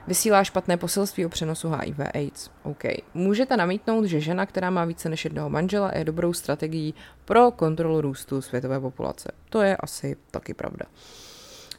Vysílá 0.07 0.43
špatné 0.43 0.77
poselství 0.77 1.25
o 1.25 1.29
přenosu 1.29 1.69
HIV 1.69 1.99
AIDS. 2.13 2.49
OK. 2.63 2.83
Můžete 3.13 3.57
namítnout, 3.57 4.05
že 4.05 4.19
žena, 4.19 4.45
která 4.45 4.69
má 4.69 4.85
více 4.85 5.09
než 5.09 5.23
jednoho 5.25 5.49
manžela, 5.49 5.91
je 5.97 6.03
dobrou 6.03 6.33
strategií 6.33 6.93
pro 7.25 7.51
kontrolu 7.51 8.01
růstu 8.01 8.41
světové 8.41 8.79
populace. 8.79 9.31
To 9.49 9.61
je 9.61 9.77
asi 9.77 10.17
taky 10.31 10.53
pravda. 10.53 10.85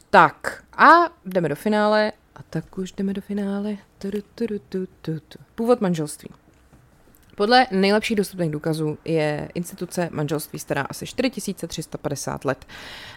Tak 0.09 0.63
a 0.77 0.89
jdeme 1.25 1.49
do 1.49 1.55
finále. 1.55 2.11
A 2.35 2.39
tak 2.49 2.77
už 2.77 2.91
jdeme 2.91 3.13
do 3.13 3.21
finále. 3.21 3.77
Původ 5.55 5.81
manželství. 5.81 6.29
Podle 7.35 7.67
nejlepších 7.71 8.17
dostupných 8.17 8.51
důkazů 8.51 8.97
je 9.05 9.49
instituce 9.53 10.09
manželství 10.11 10.59
stará 10.59 10.81
asi 10.81 11.05
4350 11.05 12.45
let. 12.45 12.65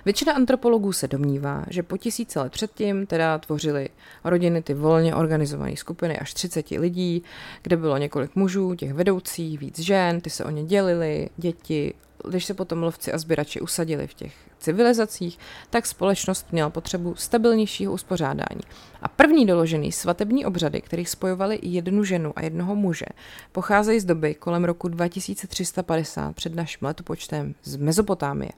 Většina 0.05 0.33
antropologů 0.33 0.93
se 0.93 1.09
domnívá, 1.09 1.65
že 1.71 1.83
po 1.83 1.97
tisíce 1.97 2.41
let 2.41 2.53
předtím 2.53 3.07
teda 3.07 3.39
tvořily 3.39 3.89
rodiny 4.25 4.63
ty 4.63 4.75
volně 4.75 5.15
organizované 5.15 5.77
skupiny 5.77 6.19
až 6.19 6.35
30 6.35 6.71
lidí, 6.71 7.23
kde 7.63 7.77
bylo 7.77 7.97
několik 7.97 8.37
mužů, 8.37 8.75
těch 8.75 8.93
vedoucích, 8.93 9.59
víc 9.59 9.79
žen, 9.79 10.21
ty 10.21 10.31
se 10.31 10.45
o 10.45 10.51
ně 10.51 10.65
dělili, 10.65 11.29
děti, 11.37 11.95
když 12.29 12.45
se 12.45 12.55
potom 12.55 12.83
lovci 12.83 13.13
a 13.13 13.19
sběrači 13.19 13.61
usadili 13.61 14.07
v 14.07 14.15
těch 14.15 14.46
civilizacích, 14.67 15.39
tak 15.71 15.87
společnost 15.87 16.47
měla 16.53 16.71
potřebu 16.71 17.15
stabilnějšího 17.15 17.93
uspořádání. 17.93 18.61
A 19.03 19.09
první 19.09 19.47
doložený 19.47 19.93
svatební 19.93 20.47
obřady, 20.47 20.81
kterých 20.81 21.09
spojovali 21.09 21.59
jednu 21.63 22.05
ženu 22.05 22.33
a 22.37 22.43
jednoho 22.43 22.75
muže, 22.75 23.07
pocházejí 23.53 24.01
z 24.01 24.05
doby 24.05 24.35
kolem 24.35 24.65
roku 24.65 24.89
2350 24.89 26.35
před 26.35 26.55
naším 26.55 26.87
letopočtem 26.87 27.55
z 27.63 27.77
Mezopotámie. 27.77 28.51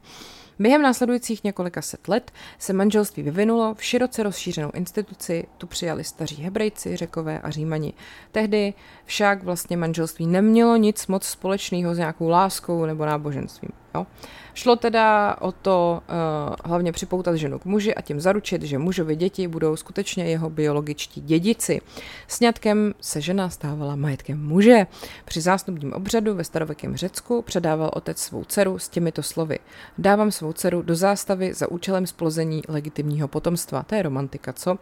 Během 0.59 0.83
následujících 0.83 1.45
několika 1.45 1.83
set 1.83 2.09
let 2.09 2.31
se 2.59 2.73
manželství 2.73 3.23
vyvinulo 3.23 3.75
v 3.75 3.85
široce 3.85 4.23
rozšířenou 4.23 4.71
instituci, 4.75 5.47
tu 5.59 5.67
přijali 5.67 6.05
staří 6.05 6.43
hebrejci, 6.43 6.97
řekové 6.97 7.41
a 7.41 7.51
římani. 7.51 7.93
Tehdy 8.33 8.75
však 9.05 9.43
vlastně 9.43 9.77
manželství 9.77 10.27
nemělo 10.27 10.77
nic 10.77 11.07
moc 11.07 11.25
společného 11.25 11.95
s 11.95 11.99
nějakou 11.99 12.29
láskou 12.29 12.87
nebo 12.87 13.07
náboženstvím. 13.07 13.71
Jo? 13.99 14.07
Šlo 14.55 14.77
teda 14.77 15.37
o 15.41 15.53
to 15.53 16.03
uh, 16.09 16.55
hlavně 16.65 16.93
připoutat 16.93 17.37
ženu 17.37 17.59
k 17.59 17.65
muži 17.65 17.95
a 17.95 18.01
tím 18.01 18.21
zaručit, 18.21 18.63
že 18.63 18.79
mužovi 18.79 19.17
děti 19.17 19.49
budou 19.49 19.77
skutečně 19.77 20.25
jeho 20.25 20.51
biologičtí 20.51 21.21
dědici. 21.21 21.81
Sňatkem 22.29 22.95
se 23.01 23.21
žena 23.21 23.51
stávala 23.51 23.97
majetkem 23.97 24.47
muže. 24.47 24.87
Při 25.25 25.41
zástupním 25.41 25.93
obřadu 25.93 26.35
ve 26.35 26.45
starověkém 26.45 26.97
Řecku 26.97 27.43
předával 27.43 27.91
otec 27.95 28.19
svou 28.19 28.45
dceru 28.45 28.79
s 28.79 28.89
těmito 28.89 29.23
slovy. 29.23 29.59
Dávám 29.99 30.31
svou 30.31 30.53
dceru 30.53 30.83
do 30.83 30.95
zástavy 30.95 31.55
za 31.55 31.71
účelem 31.71 32.07
splození 32.07 32.63
legitimního 32.69 33.29
potomstva. 33.29 33.83
To 33.83 33.95
je 33.95 34.03
romantika, 34.03 34.53
co? 34.53 34.79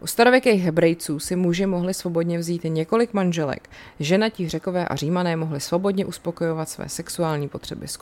U 0.00 0.06
starověkých 0.06 0.62
Hebrejců 0.62 1.18
si 1.18 1.36
muži 1.36 1.66
mohli 1.66 1.94
svobodně 1.94 2.38
vzít 2.38 2.64
několik 2.64 3.14
manželek. 3.14 3.70
Ženatí 4.00 4.48
Řekové 4.48 4.88
a 4.88 4.96
Římané 4.96 5.36
mohli 5.36 5.60
svobodně 5.60 6.06
uspokojovat 6.06 6.68
své 6.68 6.88
sexuální 6.88 7.48
potřeby 7.48 7.88
s 7.88 7.96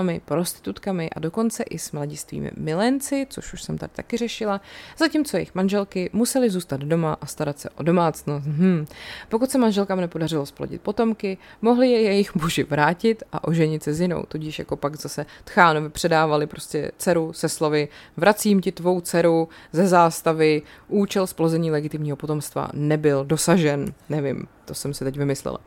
konkubínami, 0.00 0.20
prostitutkami 0.24 1.10
a 1.10 1.20
dokonce 1.20 1.62
i 1.62 1.78
s 1.78 1.92
mladistvými 1.92 2.50
milenci, 2.56 3.26
což 3.30 3.52
už 3.52 3.62
jsem 3.62 3.78
tady 3.78 3.92
taky 3.94 4.16
řešila, 4.16 4.60
zatímco 4.98 5.36
jejich 5.36 5.54
manželky 5.54 6.10
musely 6.12 6.50
zůstat 6.50 6.80
doma 6.80 7.16
a 7.20 7.26
starat 7.26 7.58
se 7.58 7.70
o 7.70 7.82
domácnost. 7.82 8.46
Hmm. 8.46 8.86
Pokud 9.28 9.50
se 9.50 9.58
manželkám 9.58 10.00
nepodařilo 10.00 10.46
splodit 10.46 10.82
potomky, 10.82 11.38
mohli 11.62 11.90
je 11.90 12.02
jejich 12.02 12.34
muži 12.34 12.64
vrátit 12.64 13.22
a 13.32 13.44
oženit 13.44 13.82
se 13.82 13.94
s 13.94 14.00
jinou, 14.00 14.24
tudíž 14.28 14.58
jako 14.58 14.76
pak 14.76 14.96
zase 14.96 15.26
tchánovi 15.44 15.88
předávali 15.88 16.46
prostě 16.46 16.90
dceru 16.98 17.32
se 17.32 17.48
slovy 17.48 17.88
vracím 18.16 18.60
ti 18.60 18.72
tvou 18.72 19.00
dceru 19.00 19.48
ze 19.72 19.86
zástavy, 19.86 20.62
účel 20.88 21.26
splození 21.26 21.70
legitimního 21.70 22.16
potomstva 22.16 22.68
nebyl 22.74 23.24
dosažen, 23.24 23.92
nevím, 24.08 24.46
to 24.64 24.74
jsem 24.74 24.94
si 24.94 25.04
teď 25.04 25.16
vymyslela. 25.16 25.58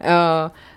Uh, 0.00 0.08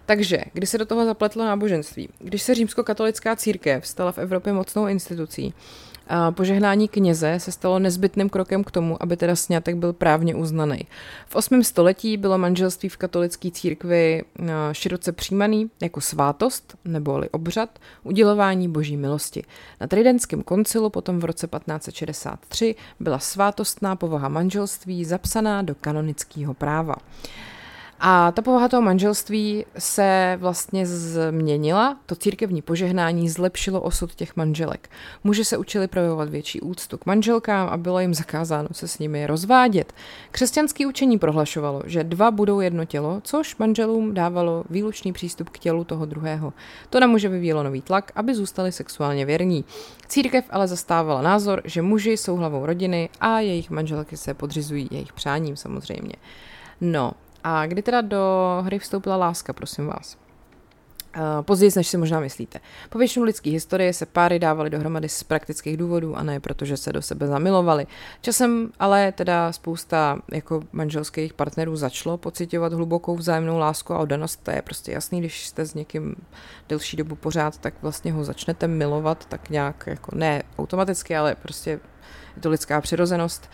takže, 0.10 0.38
kdy 0.54 0.68
se 0.68 0.78
do 0.78 0.86
toho 0.86 1.06
zapletlo 1.06 1.46
náboženství? 1.46 2.10
Když 2.20 2.42
se 2.42 2.56
římskokatolická 2.56 3.36
církev 3.36 3.88
stala 3.88 4.12
v 4.12 4.18
Evropě 4.18 4.54
mocnou 4.54 4.88
institucí, 4.88 5.54
a 6.08 6.32
požehnání 6.32 6.88
kněze 6.88 7.40
se 7.40 7.52
stalo 7.52 7.80
nezbytným 7.80 8.30
krokem 8.30 8.64
k 8.64 8.72
tomu, 8.72 9.04
aby 9.04 9.18
teda 9.18 9.36
sňatek 9.36 9.76
byl 9.76 9.94
právně 9.94 10.36
uznaný. 10.36 10.88
V 11.28 11.36
8. 11.36 11.64
století 11.64 12.18
bylo 12.18 12.38
manželství 12.38 12.90
v 12.90 12.98
katolické 12.98 13.52
církvi 13.52 14.24
široce 14.72 15.12
přijímaný 15.12 15.72
jako 15.82 16.02
svátost 16.02 16.78
neboli 16.86 17.30
obřad 17.30 17.80
udělování 18.04 18.70
boží 18.70 18.98
milosti. 18.98 19.44
Na 19.82 19.88
Tridentském 19.88 20.44
koncilu 20.44 20.90
potom 20.90 21.20
v 21.20 21.26
roce 21.26 21.48
1563 21.48 22.76
byla 23.00 23.20
svátostná 23.20 23.96
povaha 23.96 24.30
manželství 24.30 25.06
zapsaná 25.06 25.62
do 25.62 25.76
kanonického 25.76 26.54
práva. 26.54 26.96
A 28.02 28.32
ta 28.32 28.42
povaha 28.42 28.68
toho 28.68 28.82
manželství 28.82 29.66
se 29.78 30.38
vlastně 30.40 30.86
změnila, 30.86 31.98
to 32.06 32.16
církevní 32.16 32.62
požehnání 32.62 33.30
zlepšilo 33.30 33.82
osud 33.82 34.16
těch 34.16 34.36
manželek. 34.36 34.90
Muži 35.24 35.46
se 35.46 35.58
učili 35.58 35.88
projevovat 35.88 36.30
větší 36.30 36.62
úctu 36.62 36.98
k 36.98 37.06
manželkám 37.06 37.68
a 37.68 37.78
bylo 37.78 38.00
jim 38.00 38.14
zakázáno 38.14 38.70
se 38.72 38.88
s 38.88 39.00
nimi 39.00 39.28
rozvádět. 39.28 39.94
Křesťanské 40.32 40.88
učení 40.88 41.20
prohlašovalo, 41.20 41.84
že 41.86 42.04
dva 42.04 42.32
budou 42.32 42.60
jedno 42.60 42.86
tělo, 42.86 43.22
což 43.24 43.58
manželům 43.58 44.14
dávalo 44.14 44.64
výlučný 44.70 45.14
přístup 45.14 45.50
k 45.50 45.60
tělu 45.60 45.84
toho 45.84 46.06
druhého. 46.06 46.54
To 46.90 47.00
na 47.00 47.08
muže 47.08 47.30
vyvíjelo 47.30 47.64
nový 47.64 47.82
tlak, 47.82 48.12
aby 48.16 48.36
zůstali 48.36 48.72
sexuálně 48.72 49.26
věrní. 49.26 49.66
Církev 50.08 50.46
ale 50.50 50.68
zastávala 50.68 51.22
názor, 51.22 51.62
že 51.66 51.82
muži 51.82 52.12
jsou 52.12 52.36
hlavou 52.36 52.66
rodiny 52.66 53.10
a 53.22 53.40
jejich 53.40 53.70
manželky 53.70 54.18
se 54.18 54.34
podřizují 54.34 54.88
jejich 54.92 55.14
přáním 55.14 55.56
samozřejmě. 55.56 56.14
No, 56.82 57.12
a 57.44 57.66
kdy 57.66 57.82
teda 57.82 58.02
do 58.02 58.58
hry 58.66 58.80
vstoupila 58.80 59.16
láska, 59.16 59.54
prosím 59.54 59.88
vás? 59.88 60.18
Uh, 61.18 61.42
později, 61.42 61.72
než 61.76 61.88
si 61.88 61.98
možná 61.98 62.20
myslíte. 62.20 62.60
Po 62.90 62.98
většinu 62.98 63.26
lidské 63.26 63.50
historie 63.50 63.94
se 63.94 64.06
páry 64.06 64.40
dávaly 64.40 64.70
dohromady 64.70 65.10
z 65.10 65.24
praktických 65.24 65.78
důvodů 65.78 66.16
a 66.16 66.24
ne 66.24 66.40
protože 66.40 66.78
se 66.78 66.94
do 66.94 67.02
sebe 67.02 67.28
zamilovali. 67.28 67.88
Časem 68.22 68.72
ale 68.80 69.12
teda 69.12 69.52
spousta 69.52 70.20
jako 70.32 70.62
manželských 70.72 71.34
partnerů 71.34 71.76
začalo 71.76 72.18
pocitovat 72.18 72.74
hlubokou 72.74 73.16
vzájemnou 73.16 73.58
lásku 73.58 73.94
a 73.94 74.00
oddanost. 74.00 74.44
To 74.44 74.52
je 74.52 74.62
prostě 74.62 74.92
jasný, 74.92 75.20
když 75.20 75.48
jste 75.48 75.66
s 75.66 75.74
někým 75.74 76.16
delší 76.70 76.98
dobu 76.98 77.16
pořád, 77.16 77.58
tak 77.58 77.74
vlastně 77.82 78.12
ho 78.12 78.24
začnete 78.24 78.68
milovat 78.68 79.26
tak 79.26 79.50
nějak 79.50 79.84
jako 79.88 80.16
ne 80.16 80.44
automaticky, 80.58 81.16
ale 81.16 81.36
prostě 81.36 81.80
je 82.36 82.42
to 82.42 82.50
lidská 82.50 82.82
přirozenost. 82.82 83.50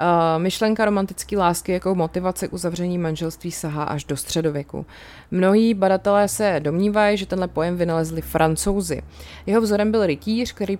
Uh, 0.00 0.42
myšlenka 0.42 0.84
romantické 0.84 1.36
lásky 1.36 1.72
jako 1.72 1.94
motivace 1.94 2.48
k 2.48 2.52
uzavření 2.52 2.98
manželství 2.98 3.52
sahá 3.52 3.84
až 3.84 4.04
do 4.04 4.16
středověku. 4.16 4.86
Mnohí 5.30 5.74
badatelé 5.74 6.28
se 6.28 6.60
domnívají, 6.62 7.16
že 7.16 7.26
tenhle 7.26 7.48
pojem 7.48 7.76
vynalezli 7.76 8.22
francouzi. 8.22 9.02
Jeho 9.46 9.60
vzorem 9.60 9.90
byl 9.90 10.06
rytíř, 10.06 10.52
který 10.52 10.78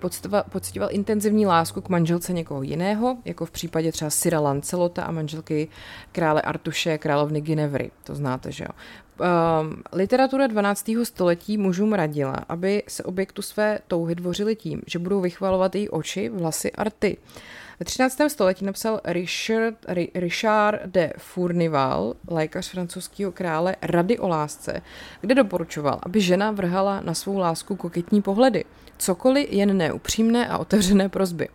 pocitoval 0.49 0.89
intenzivní 0.91 1.45
lásku 1.45 1.81
k 1.81 1.89
manželce 1.89 2.33
někoho 2.33 2.63
jiného, 2.63 3.17
jako 3.25 3.45
v 3.45 3.51
případě 3.51 3.91
třeba 3.91 4.09
Syra 4.09 4.39
Lancelota 4.39 5.03
a 5.03 5.11
manželky 5.11 5.67
krále 6.11 6.41
Artuše, 6.41 6.97
královny 6.97 7.41
Ginevry. 7.41 7.91
To 8.03 8.15
znáte, 8.15 8.51
že 8.51 8.63
jo? 8.63 8.69
Uh, 9.21 9.73
literatura 9.93 10.47
12. 10.47 10.91
století 11.03 11.57
mužům 11.57 11.93
radila, 11.93 12.35
aby 12.49 12.83
se 12.87 13.03
objektu 13.03 13.41
své 13.41 13.79
touhy 13.87 14.15
dvořili 14.15 14.55
tím, 14.55 14.81
že 14.87 14.99
budou 14.99 15.21
vychvalovat 15.21 15.75
její 15.75 15.89
oči, 15.89 16.29
vlasy 16.29 16.71
a 16.71 16.83
rty. 16.83 17.17
Ve 17.79 17.85
13. 17.85 18.17
století 18.27 18.65
napsal 18.65 19.01
Richard, 19.05 19.75
Richard 20.15 20.81
de 20.85 21.13
Fournival, 21.17 22.13
lékař 22.27 22.69
francouzského 22.69 23.31
krále, 23.31 23.75
rady 23.81 24.19
o 24.19 24.27
lásce, 24.27 24.81
kde 25.21 25.35
doporučoval, 25.35 25.99
aby 26.03 26.21
žena 26.21 26.51
vrhala 26.51 27.01
na 27.01 27.13
svou 27.13 27.37
lásku 27.37 27.75
koketní 27.75 28.21
pohledy, 28.21 28.65
cokoliv 28.97 29.47
jen 29.51 29.77
neupřímné 29.77 30.47
a 30.47 30.57
otevřené 30.57 31.09
prozby. 31.09 31.47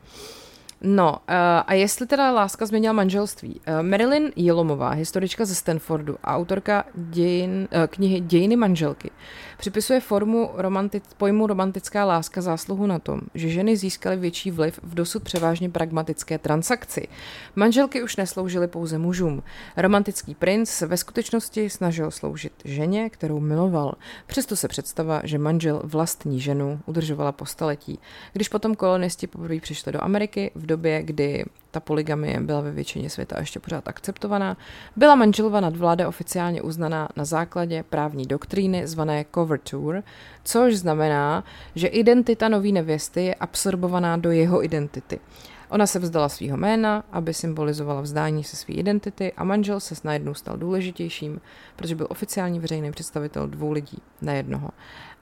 No, 0.89 1.13
uh, 1.13 1.19
a 1.67 1.75
jestli 1.75 2.07
teda 2.07 2.33
láska 2.33 2.67
změnila 2.67 2.93
manželství? 2.93 3.61
Uh, 3.69 3.83
Marilyn 3.83 4.33
Jelomová, 4.37 4.91
historička 4.91 5.45
ze 5.45 5.55
Stanfordu 5.55 6.17
a 6.23 6.37
autorka 6.37 6.85
dějin, 6.95 7.69
uh, 7.75 7.87
knihy 7.87 8.21
Dějiny 8.21 8.57
manželky, 8.57 9.11
připisuje 9.57 10.01
formu 10.01 10.51
romantic, 10.55 11.05
pojmu 11.17 11.47
romantická 11.47 12.05
láska 12.05 12.41
zásluhu 12.41 12.87
na 12.87 12.99
tom, 12.99 13.21
že 13.35 13.49
ženy 13.49 13.77
získaly 13.77 14.17
větší 14.17 14.51
vliv 14.51 14.81
v 14.83 14.95
dosud 14.95 15.23
převážně 15.23 15.71
pragmatické 15.71 16.39
transakci. 16.39 17.09
Manželky 17.57 18.03
už 18.03 18.17
nesloužily 18.17 18.69
pouze 18.69 18.99
mužům. 18.99 19.43
Romantický 19.77 20.35
princ 20.35 20.81
ve 20.81 20.97
skutečnosti 20.97 21.71
snažil 21.71 22.11
sloužit 22.11 22.53
ženě, 22.65 23.11
kterou 23.11 23.41
miloval. 23.41 23.95
Přesto 24.27 24.57
se 24.57 24.69
představa, 24.69 25.21
že 25.25 25.39
manžel 25.39 25.83
vlastní 25.85 26.41
ženu 26.41 26.81
udržovala 26.87 27.33
po 27.33 27.47
staletí. 27.47 27.99
Když 28.33 28.49
potom 28.49 28.75
kolonisti 28.75 29.27
poprvé 29.27 29.61
přišli 29.61 29.93
do 29.93 30.05
Ameriky, 30.05 30.51
v 30.55 30.67
době, 30.67 31.03
kdy 31.03 31.45
ta 31.77 31.81
poligamie 31.81 32.41
byla 32.41 32.61
ve 32.61 32.71
většině 32.71 33.11
světa 33.11 33.37
ještě 33.41 33.61
pořád 33.61 33.89
akceptovaná, 33.89 34.57
byla 34.97 35.15
manželova 35.15 35.61
nadvláda 35.61 36.09
oficiálně 36.09 36.63
uznaná 36.63 37.09
na 37.17 37.25
základě 37.25 37.83
právní 37.83 38.27
doktríny 38.27 38.87
zvané 38.87 39.25
coverture, 39.35 40.03
což 40.45 40.77
znamená, 40.77 41.45
že 41.75 41.87
identita 41.87 42.49
nový 42.49 42.73
nevěsty 42.73 43.25
je 43.25 43.35
absorbovaná 43.35 44.17
do 44.17 44.31
jeho 44.31 44.65
identity. 44.65 45.21
Ona 45.69 45.87
se 45.87 45.99
vzdala 45.99 46.29
svého 46.29 46.57
jména, 46.57 47.05
aby 47.13 47.35
symbolizovala 47.35 48.01
vzdání 48.01 48.45
se 48.45 48.57
své 48.57 48.75
identity 48.75 49.33
a 49.37 49.45
manžel 49.45 49.81
se 49.81 49.95
najednou 50.05 50.35
stal 50.35 50.57
důležitějším, 50.57 51.41
protože 51.77 51.95
byl 51.95 52.07
oficiální 52.11 52.61
veřejný 52.61 52.93
představitel 52.93 53.47
dvou 53.47 53.73
lidí 53.73 53.99
na 54.23 54.33
jednoho. 54.33 54.71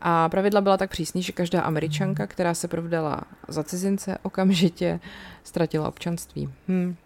A 0.07 0.29
pravidla 0.29 0.61
byla 0.61 0.77
tak 0.77 0.91
přísný, 0.91 1.23
že 1.23 1.33
každá 1.33 1.61
američanka, 1.61 2.27
která 2.27 2.55
se 2.55 2.69
provdala 2.69 3.21
za 3.49 3.65
cizince, 3.65 4.19
okamžitě 4.23 5.01
ztratila 5.45 5.89
občanství. 5.89 6.53
Hm. 6.69 6.97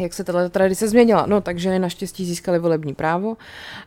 Jak 0.00 0.14
se 0.14 0.24
tato 0.24 0.50
tradice 0.50 0.88
změnila. 0.88 1.26
No, 1.26 1.40
takže 1.40 1.78
naštěstí 1.78 2.24
získali 2.24 2.58
volební 2.58 2.94
právo 2.94 3.36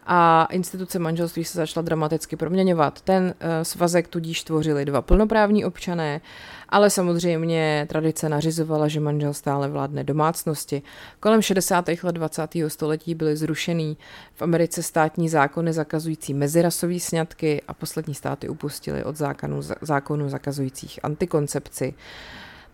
a 0.05 0.47
instituce 0.51 0.99
manželství 0.99 1.43
se 1.43 1.57
začala 1.57 1.83
dramaticky 1.83 2.35
proměňovat. 2.35 3.01
Ten 3.01 3.23
uh, 3.23 3.49
svazek 3.63 4.07
tudíž 4.07 4.43
tvořili 4.43 4.85
dva 4.85 5.01
plnoprávní 5.01 5.65
občané, 5.65 6.21
ale 6.69 6.89
samozřejmě 6.89 7.85
tradice 7.89 8.29
nařizovala, 8.29 8.87
že 8.87 8.99
manžel 8.99 9.33
stále 9.33 9.69
vládne 9.69 10.03
domácnosti. 10.03 10.81
Kolem 11.19 11.41
60. 11.41 11.87
let 12.03 12.15
20. 12.15 12.49
století 12.67 13.15
byly 13.15 13.37
zrušený 13.37 13.97
v 14.35 14.41
Americe 14.41 14.83
státní 14.83 15.29
zákony 15.29 15.73
zakazující 15.73 16.33
mezirasové 16.33 16.99
sňatky 16.99 17.61
a 17.67 17.73
poslední 17.73 18.13
státy 18.13 18.49
upustily 18.49 19.03
od 19.03 19.17
zákonů, 19.17 19.61
zákonů 19.81 20.29
zakazujících 20.29 20.99
antikoncepci. 21.03 21.93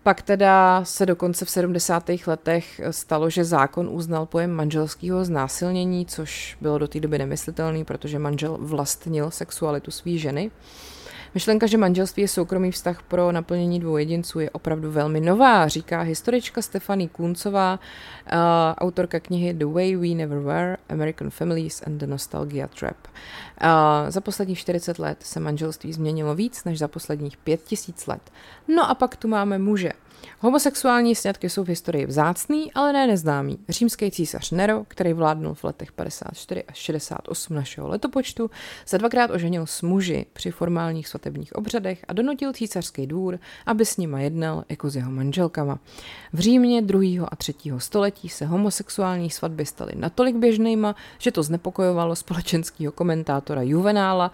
Pak 0.10 0.22
teda 0.22 0.82
se 0.86 1.05
dokonce 1.05 1.45
v 1.45 1.49
70. 1.49 2.10
letech 2.28 2.82
stalo, 2.91 3.30
že 3.30 3.43
zákon 3.43 3.89
uznal 3.91 4.26
pojem 4.26 4.51
manželského 4.51 5.26
znásilnění, 5.26 6.05
což 6.05 6.57
bylo 6.62 6.78
do 6.78 6.88
té 6.88 6.99
doby 6.99 7.18
nemyslitelný, 7.18 7.86
protože 7.86 8.20
manžel 8.20 8.57
vlastnil 8.62 9.32
sexualitu 9.32 9.91
své 9.91 10.18
ženy. 10.18 10.51
Myšlenka, 11.34 11.67
že 11.67 11.77
manželství 11.77 12.21
je 12.21 12.27
soukromý 12.27 12.71
vztah 12.71 13.03
pro 13.03 13.32
naplnění 13.32 13.80
dvou 13.80 13.97
jedinců, 13.97 14.39
je 14.39 14.49
opravdu 14.49 14.91
velmi 14.91 15.21
nová, 15.21 15.67
říká 15.67 16.01
historička 16.01 16.61
Stefany 16.61 17.07
Kuncová, 17.07 17.80
uh, 17.80 18.39
autorka 18.77 19.19
knihy 19.19 19.53
The 19.53 19.65
Way 19.65 19.95
We 19.95 20.07
Never 20.07 20.39
Were, 20.39 20.77
American 20.89 21.30
Families 21.30 21.82
and 21.86 21.97
the 21.97 22.07
Nostalgia 22.07 22.67
Trap. 22.67 22.97
Uh, 23.07 23.69
za 24.09 24.21
posledních 24.21 24.59
40 24.59 24.99
let 24.99 25.17
se 25.21 25.39
manželství 25.39 25.93
změnilo 25.93 26.36
víc 26.36 26.63
než 26.63 26.80
za 26.80 26.88
posledních 26.88 27.38
5000 27.38 28.07
let. 28.07 28.32
No 28.67 28.89
a 28.89 28.95
pak 28.95 29.15
tu 29.15 29.27
máme 29.27 29.59
muže. 29.59 29.91
Homosexuální 30.39 31.15
sňatky 31.15 31.49
jsou 31.49 31.63
v 31.63 31.67
historii 31.67 32.05
vzácný, 32.05 32.74
ale 32.74 32.93
ne 32.93 33.07
neznámý. 33.07 33.59
Římský 33.70 34.11
císař 34.11 34.51
Nero, 34.51 34.84
který 34.88 35.13
vládnul 35.13 35.53
v 35.53 35.63
letech 35.63 35.91
54 35.91 36.63
až 36.63 36.78
68 36.78 37.55
našeho 37.55 37.88
letopočtu, 37.88 38.51
se 38.86 38.97
dvakrát 38.97 39.32
oženil 39.32 39.65
s 39.65 39.82
muži 39.82 40.26
při 40.34 40.51
formálních 40.51 41.07
svatebních 41.07 41.55
obřadech 41.55 42.05
a 42.07 42.13
donutil 42.13 42.53
císařský 42.53 43.07
dvůr, 43.07 43.39
aby 43.65 43.86
s 43.86 43.97
nima 43.97 44.20
jednal 44.20 44.63
jako 44.70 44.89
s 44.89 44.95
jeho 44.95 45.11
manželkama. 45.11 45.80
V 46.34 46.39
Římě 46.39 46.82
2. 46.82 47.28
a 47.32 47.36
3. 47.36 47.53
století 47.78 48.30
se 48.30 48.45
homosexuální 48.45 49.30
svatby 49.30 49.65
staly 49.65 49.91
natolik 49.95 50.36
běžnýma, 50.36 50.95
že 51.17 51.32
to 51.32 51.43
znepokojovalo 51.43 52.15
společenského 52.15 52.91
komentátora 52.91 53.61
Juvenála, 53.61 54.32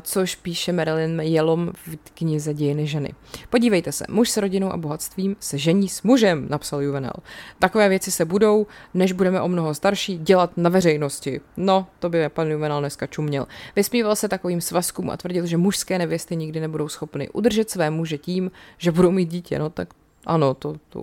což 0.00 0.36
píše 0.36 0.72
Marilyn 0.72 1.20
Jelom 1.20 1.72
v 1.74 1.96
knize 2.14 2.54
Dějiny 2.54 2.86
ženy. 2.86 3.14
Podívejte 3.50 3.92
se, 3.92 4.04
muž 4.08 4.30
s 4.30 4.36
rodinou 4.36 4.71
a 4.72 4.76
bohatstvím 4.76 5.36
se 5.40 5.58
žení 5.58 5.88
s 5.88 6.02
mužem, 6.02 6.46
napsal 6.50 6.82
Juvenal. 6.82 7.14
Takové 7.58 7.88
věci 7.88 8.10
se 8.10 8.24
budou, 8.24 8.66
než 8.94 9.12
budeme 9.12 9.40
o 9.40 9.48
mnoho 9.48 9.74
starší, 9.74 10.18
dělat 10.18 10.50
na 10.56 10.70
veřejnosti. 10.70 11.40
No, 11.56 11.86
to 11.98 12.10
by 12.10 12.28
pan 12.28 12.50
Juvenal 12.50 12.80
dneska 12.80 13.06
čuměl. 13.06 13.46
Vysmíval 13.76 14.16
se 14.16 14.28
takovým 14.28 14.60
svazkům 14.60 15.10
a 15.10 15.16
tvrdil, 15.16 15.46
že 15.46 15.56
mužské 15.56 15.98
nevěsty 15.98 16.36
nikdy 16.36 16.60
nebudou 16.60 16.88
schopny 16.88 17.28
udržet 17.28 17.70
své 17.70 17.90
muže 17.90 18.18
tím, 18.18 18.50
že 18.78 18.92
budou 18.92 19.10
mít 19.10 19.28
dítě. 19.28 19.58
No 19.58 19.70
tak 19.70 19.88
ano, 20.26 20.54
to, 20.54 20.74
to, 20.88 21.02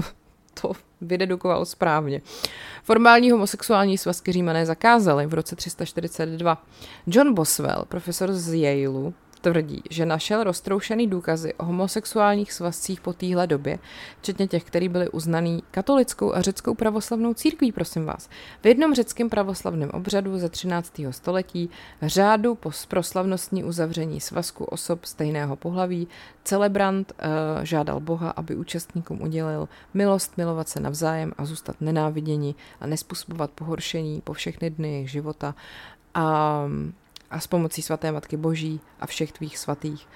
to 0.62 0.72
vydedukoval 1.00 1.64
správně. 1.64 2.20
Formální 2.82 3.30
homosexuální 3.30 3.98
svazky 3.98 4.32
římané 4.32 4.66
zakázali 4.66 5.26
v 5.26 5.34
roce 5.34 5.56
342. 5.56 6.62
John 7.06 7.34
Boswell, 7.34 7.84
profesor 7.88 8.32
z 8.32 8.54
Yaleu, 8.54 9.12
tvrdí, 9.40 9.82
že 9.90 10.06
našel 10.06 10.44
roztroušený 10.44 11.06
důkazy 11.06 11.54
o 11.54 11.64
homosexuálních 11.64 12.52
svazcích 12.52 13.00
po 13.00 13.12
téhle 13.12 13.46
době, 13.46 13.78
včetně 14.20 14.46
těch, 14.46 14.64
které 14.64 14.88
byly 14.88 15.08
uznaný 15.08 15.62
katolickou 15.70 16.34
a 16.34 16.42
řeckou 16.42 16.74
pravoslavnou 16.74 17.34
církví, 17.34 17.72
prosím 17.72 18.04
vás. 18.04 18.28
V 18.62 18.66
jednom 18.66 18.94
řeckém 18.94 19.30
pravoslavném 19.30 19.90
obřadu 19.90 20.38
ze 20.38 20.48
13. 20.48 21.00
století 21.10 21.70
řádu 22.02 22.54
po 22.54 22.70
proslavnostní 22.88 23.64
uzavření 23.64 24.20
svazku 24.20 24.64
osob 24.64 25.04
stejného 25.04 25.56
pohlaví 25.56 26.08
celebrant 26.44 27.12
uh, 27.12 27.64
žádal 27.64 28.00
Boha, 28.00 28.30
aby 28.30 28.56
účastníkům 28.56 29.22
udělil 29.22 29.68
milost 29.94 30.36
milovat 30.36 30.68
se 30.68 30.80
navzájem 30.80 31.32
a 31.38 31.44
zůstat 31.44 31.76
nenáviděni 31.80 32.54
a 32.80 32.86
nespůsobovat 32.86 33.50
pohoršení 33.50 34.20
po 34.20 34.32
všechny 34.32 34.70
dny 34.70 34.92
jejich 34.92 35.10
života. 35.10 35.54
A 36.14 36.62
a 37.36 37.40
s 37.40 37.46
pomocí 37.46 37.82
svaté 37.82 38.12
Matky 38.12 38.36
Boží 38.36 38.80
a 39.00 39.06
všech 39.06 39.32
tvých 39.32 39.58
svatých. 39.58 40.08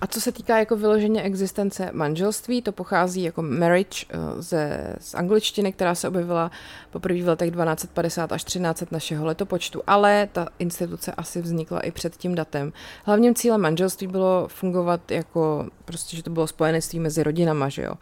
A 0.00 0.06
co 0.06 0.20
se 0.20 0.32
týká 0.32 0.58
jako 0.58 0.76
vyloženě 0.76 1.22
existence 1.22 1.90
manželství, 1.92 2.62
to 2.62 2.72
pochází 2.72 3.22
jako 3.22 3.42
marriage 3.42 4.06
eh, 4.08 4.42
ze, 4.42 4.94
z 5.00 5.14
angličtiny, 5.14 5.72
která 5.72 5.94
se 5.94 6.08
objevila 6.08 6.50
poprvé 6.90 7.22
v 7.22 7.28
letech 7.28 7.50
1250 7.50 8.32
až 8.32 8.44
1300 8.44 8.86
našeho 8.90 9.26
letopočtu, 9.26 9.82
ale 9.86 10.28
ta 10.32 10.48
instituce 10.58 11.12
asi 11.12 11.42
vznikla 11.42 11.80
i 11.80 11.90
před 11.90 12.16
tím 12.16 12.34
datem. 12.34 12.72
Hlavním 13.04 13.34
cílem 13.34 13.60
manželství 13.60 14.06
bylo 14.06 14.48
fungovat 14.48 15.10
jako, 15.10 15.68
prostě, 15.84 16.16
že 16.16 16.22
to 16.22 16.30
bylo 16.30 16.46
spojenectví 16.46 16.98
mezi 16.98 17.22
rodinama, 17.22 17.68
že 17.68 17.82
jo. 17.82 17.94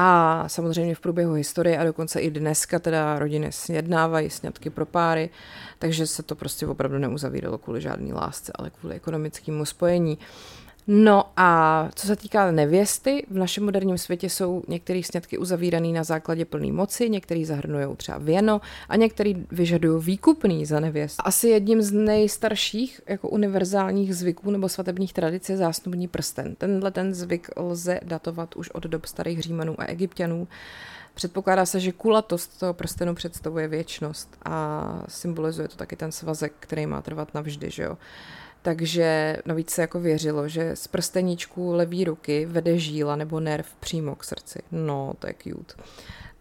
A 0.00 0.44
samozřejmě 0.48 0.94
v 0.94 1.00
průběhu 1.00 1.32
historie 1.32 1.78
a 1.78 1.84
dokonce 1.84 2.20
i 2.20 2.30
dneska 2.30 2.78
teda 2.78 3.18
rodiny 3.18 3.52
sjednávají 3.52 4.30
sňatky 4.30 4.70
pro 4.70 4.86
páry, 4.86 5.30
takže 5.78 6.06
se 6.06 6.22
to 6.22 6.34
prostě 6.34 6.66
opravdu 6.66 6.98
neuzavíralo 6.98 7.58
kvůli 7.58 7.80
žádné 7.80 8.14
lásce, 8.14 8.52
ale 8.54 8.70
kvůli 8.70 8.94
ekonomickému 8.94 9.64
spojení. 9.64 10.18
No 10.90 11.24
a 11.36 11.88
co 11.94 12.06
se 12.06 12.16
týká 12.16 12.50
nevěsty, 12.50 13.26
v 13.30 13.36
našem 13.36 13.64
moderním 13.64 13.98
světě 13.98 14.30
jsou 14.30 14.62
některé 14.68 15.00
sňatky 15.04 15.38
uzavírané 15.38 15.88
na 15.88 16.04
základě 16.04 16.44
plné 16.44 16.72
moci, 16.72 17.10
některý 17.10 17.44
zahrnují 17.44 17.96
třeba 17.96 18.18
věno 18.18 18.60
a 18.88 18.96
některý 18.96 19.46
vyžadují 19.50 20.04
výkupný 20.04 20.66
za 20.66 20.80
nevěst. 20.80 21.16
Asi 21.24 21.48
jedním 21.48 21.82
z 21.82 21.92
nejstarších 21.92 23.00
jako 23.06 23.28
univerzálních 23.28 24.16
zvyků 24.16 24.50
nebo 24.50 24.68
svatebních 24.68 25.12
tradic 25.12 25.48
je 25.48 25.56
zásnubní 25.56 26.08
prsten. 26.08 26.54
Tenhle 26.54 26.90
ten 26.90 27.14
zvyk 27.14 27.48
lze 27.56 28.00
datovat 28.02 28.56
už 28.56 28.70
od 28.70 28.82
dob 28.82 29.06
starých 29.06 29.42
Římanů 29.42 29.80
a 29.80 29.84
Egyptianů. 29.84 30.48
Předpokládá 31.14 31.66
se, 31.66 31.80
že 31.80 31.92
kulatost 31.92 32.60
toho 32.60 32.74
prstenu 32.74 33.14
představuje 33.14 33.68
věčnost 33.68 34.36
a 34.44 35.02
symbolizuje 35.08 35.68
to 35.68 35.76
taky 35.76 35.96
ten 35.96 36.12
svazek, 36.12 36.52
který 36.60 36.86
má 36.86 37.02
trvat 37.02 37.34
navždy, 37.34 37.70
že 37.70 37.82
jo. 37.82 37.98
Takže 38.68 39.36
navíc 39.46 39.70
se 39.70 39.80
jako 39.80 40.00
věřilo, 40.00 40.48
že 40.48 40.76
z 40.76 40.86
prsteničku 40.86 41.72
levý 41.72 42.04
ruky 42.04 42.46
vede 42.46 42.78
žíla 42.78 43.16
nebo 43.16 43.40
nerv 43.40 43.66
přímo 43.80 44.14
k 44.14 44.24
srdci. 44.24 44.58
No, 44.72 45.12
to 45.18 45.26
je 45.26 45.34
cute. 45.42 45.74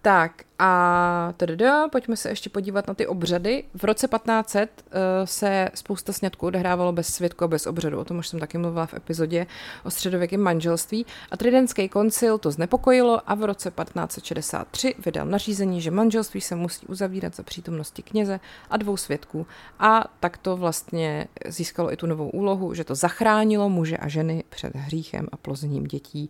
Tak 0.07 0.43
a 0.59 1.33
teda, 1.37 1.87
pojďme 1.87 2.17
se 2.17 2.29
ještě 2.29 2.49
podívat 2.49 2.87
na 2.87 2.93
ty 2.93 3.07
obřady. 3.07 3.63
V 3.73 3.83
roce 3.83 4.07
1500 4.07 4.69
uh, 4.85 4.91
eh, 4.91 5.27
se 5.27 5.69
spousta 5.73 6.13
sňatků 6.13 6.45
odehrávalo 6.45 6.91
bez 6.91 7.07
svědku 7.07 7.43
a 7.43 7.47
bez 7.47 7.67
obřadu. 7.67 7.99
O 7.99 8.05
tom 8.05 8.17
už 8.17 8.27
jsem 8.27 8.39
taky 8.39 8.57
mluvila 8.57 8.85
v 8.85 8.93
epizodě 8.93 9.47
o 9.83 9.91
středověkém 9.91 10.41
manželství. 10.41 11.05
A 11.31 11.37
Tridentský 11.37 11.89
koncil 11.89 12.37
to 12.37 12.51
znepokojilo 12.51 13.29
a 13.29 13.35
v 13.35 13.43
roce 13.43 13.71
1563 13.71 14.95
vydal 15.05 15.25
nařízení, 15.25 15.81
že 15.81 15.91
manželství 15.91 16.41
se 16.41 16.55
musí 16.55 16.87
uzavírat 16.87 17.35
za 17.35 17.43
přítomnosti 17.43 18.03
kněze 18.03 18.39
a 18.69 18.77
dvou 18.77 18.97
svědků. 18.97 19.47
A 19.79 20.03
tak 20.19 20.37
to 20.37 20.57
vlastně 20.57 21.27
získalo 21.47 21.93
i 21.93 21.97
tu 21.97 22.07
novou 22.07 22.29
úlohu, 22.29 22.73
že 22.73 22.83
to 22.83 22.95
zachránilo 22.95 23.69
muže 23.69 23.97
a 23.97 24.07
ženy 24.07 24.43
před 24.49 24.75
hříchem 24.75 25.27
a 25.31 25.37
plozením 25.37 25.83
dětí. 25.83 26.29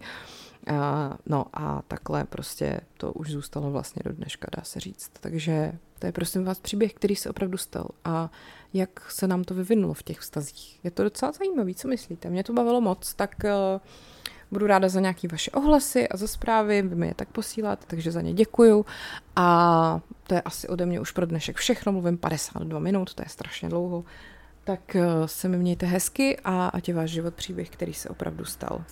A, 0.67 1.17
no 1.25 1.45
a 1.53 1.81
takhle 1.87 2.23
prostě 2.23 2.79
to 2.97 3.13
už 3.13 3.31
zůstalo 3.31 3.71
vlastně 3.71 4.01
do 4.05 4.13
dneška, 4.13 4.47
dá 4.57 4.63
se 4.63 4.79
říct. 4.79 5.11
Takže 5.19 5.73
to 5.99 6.05
je 6.05 6.11
prosím 6.11 6.45
vás 6.45 6.59
příběh, 6.59 6.93
který 6.93 7.15
se 7.15 7.29
opravdu 7.29 7.57
stal 7.57 7.87
a 8.05 8.31
jak 8.73 9.11
se 9.11 9.27
nám 9.27 9.43
to 9.43 9.53
vyvinulo 9.53 9.93
v 9.93 10.03
těch 10.03 10.19
vztazích. 10.19 10.79
Je 10.83 10.91
to 10.91 11.03
docela 11.03 11.31
zajímavý, 11.31 11.75
co 11.75 11.87
myslíte? 11.87 12.29
Mě 12.29 12.43
to 12.43 12.53
bavilo 12.53 12.81
moc, 12.81 13.13
tak 13.13 13.35
uh, 13.43 13.81
budu 14.51 14.67
ráda 14.67 14.89
za 14.89 14.99
nějaké 14.99 15.27
vaše 15.27 15.51
ohlasy 15.51 16.07
a 16.07 16.17
za 16.17 16.27
zprávy, 16.27 16.81
vy 16.81 16.95
mi 16.95 17.07
je 17.07 17.13
tak 17.13 17.27
posíláte, 17.27 17.85
takže 17.87 18.11
za 18.11 18.21
ně 18.21 18.33
děkuju. 18.33 18.85
A 19.35 20.01
to 20.27 20.35
je 20.35 20.41
asi 20.41 20.67
ode 20.67 20.85
mě 20.85 20.99
už 20.99 21.11
pro 21.11 21.25
dnešek 21.25 21.55
všechno, 21.55 21.91
mluvím 21.91 22.17
52 22.17 22.79
minut, 22.79 23.13
to 23.13 23.21
je 23.21 23.29
strašně 23.29 23.69
dlouho. 23.69 24.03
Tak 24.63 24.95
uh, 24.95 25.25
se 25.25 25.47
mi 25.47 25.57
mějte 25.57 25.85
hezky 25.85 26.37
a 26.43 26.67
ať 26.67 26.87
je 26.87 26.93
váš 26.93 27.09
život 27.09 27.33
příběh, 27.33 27.69
který 27.69 27.93
se 27.93 28.09
opravdu 28.09 28.45
stal. 28.45 28.83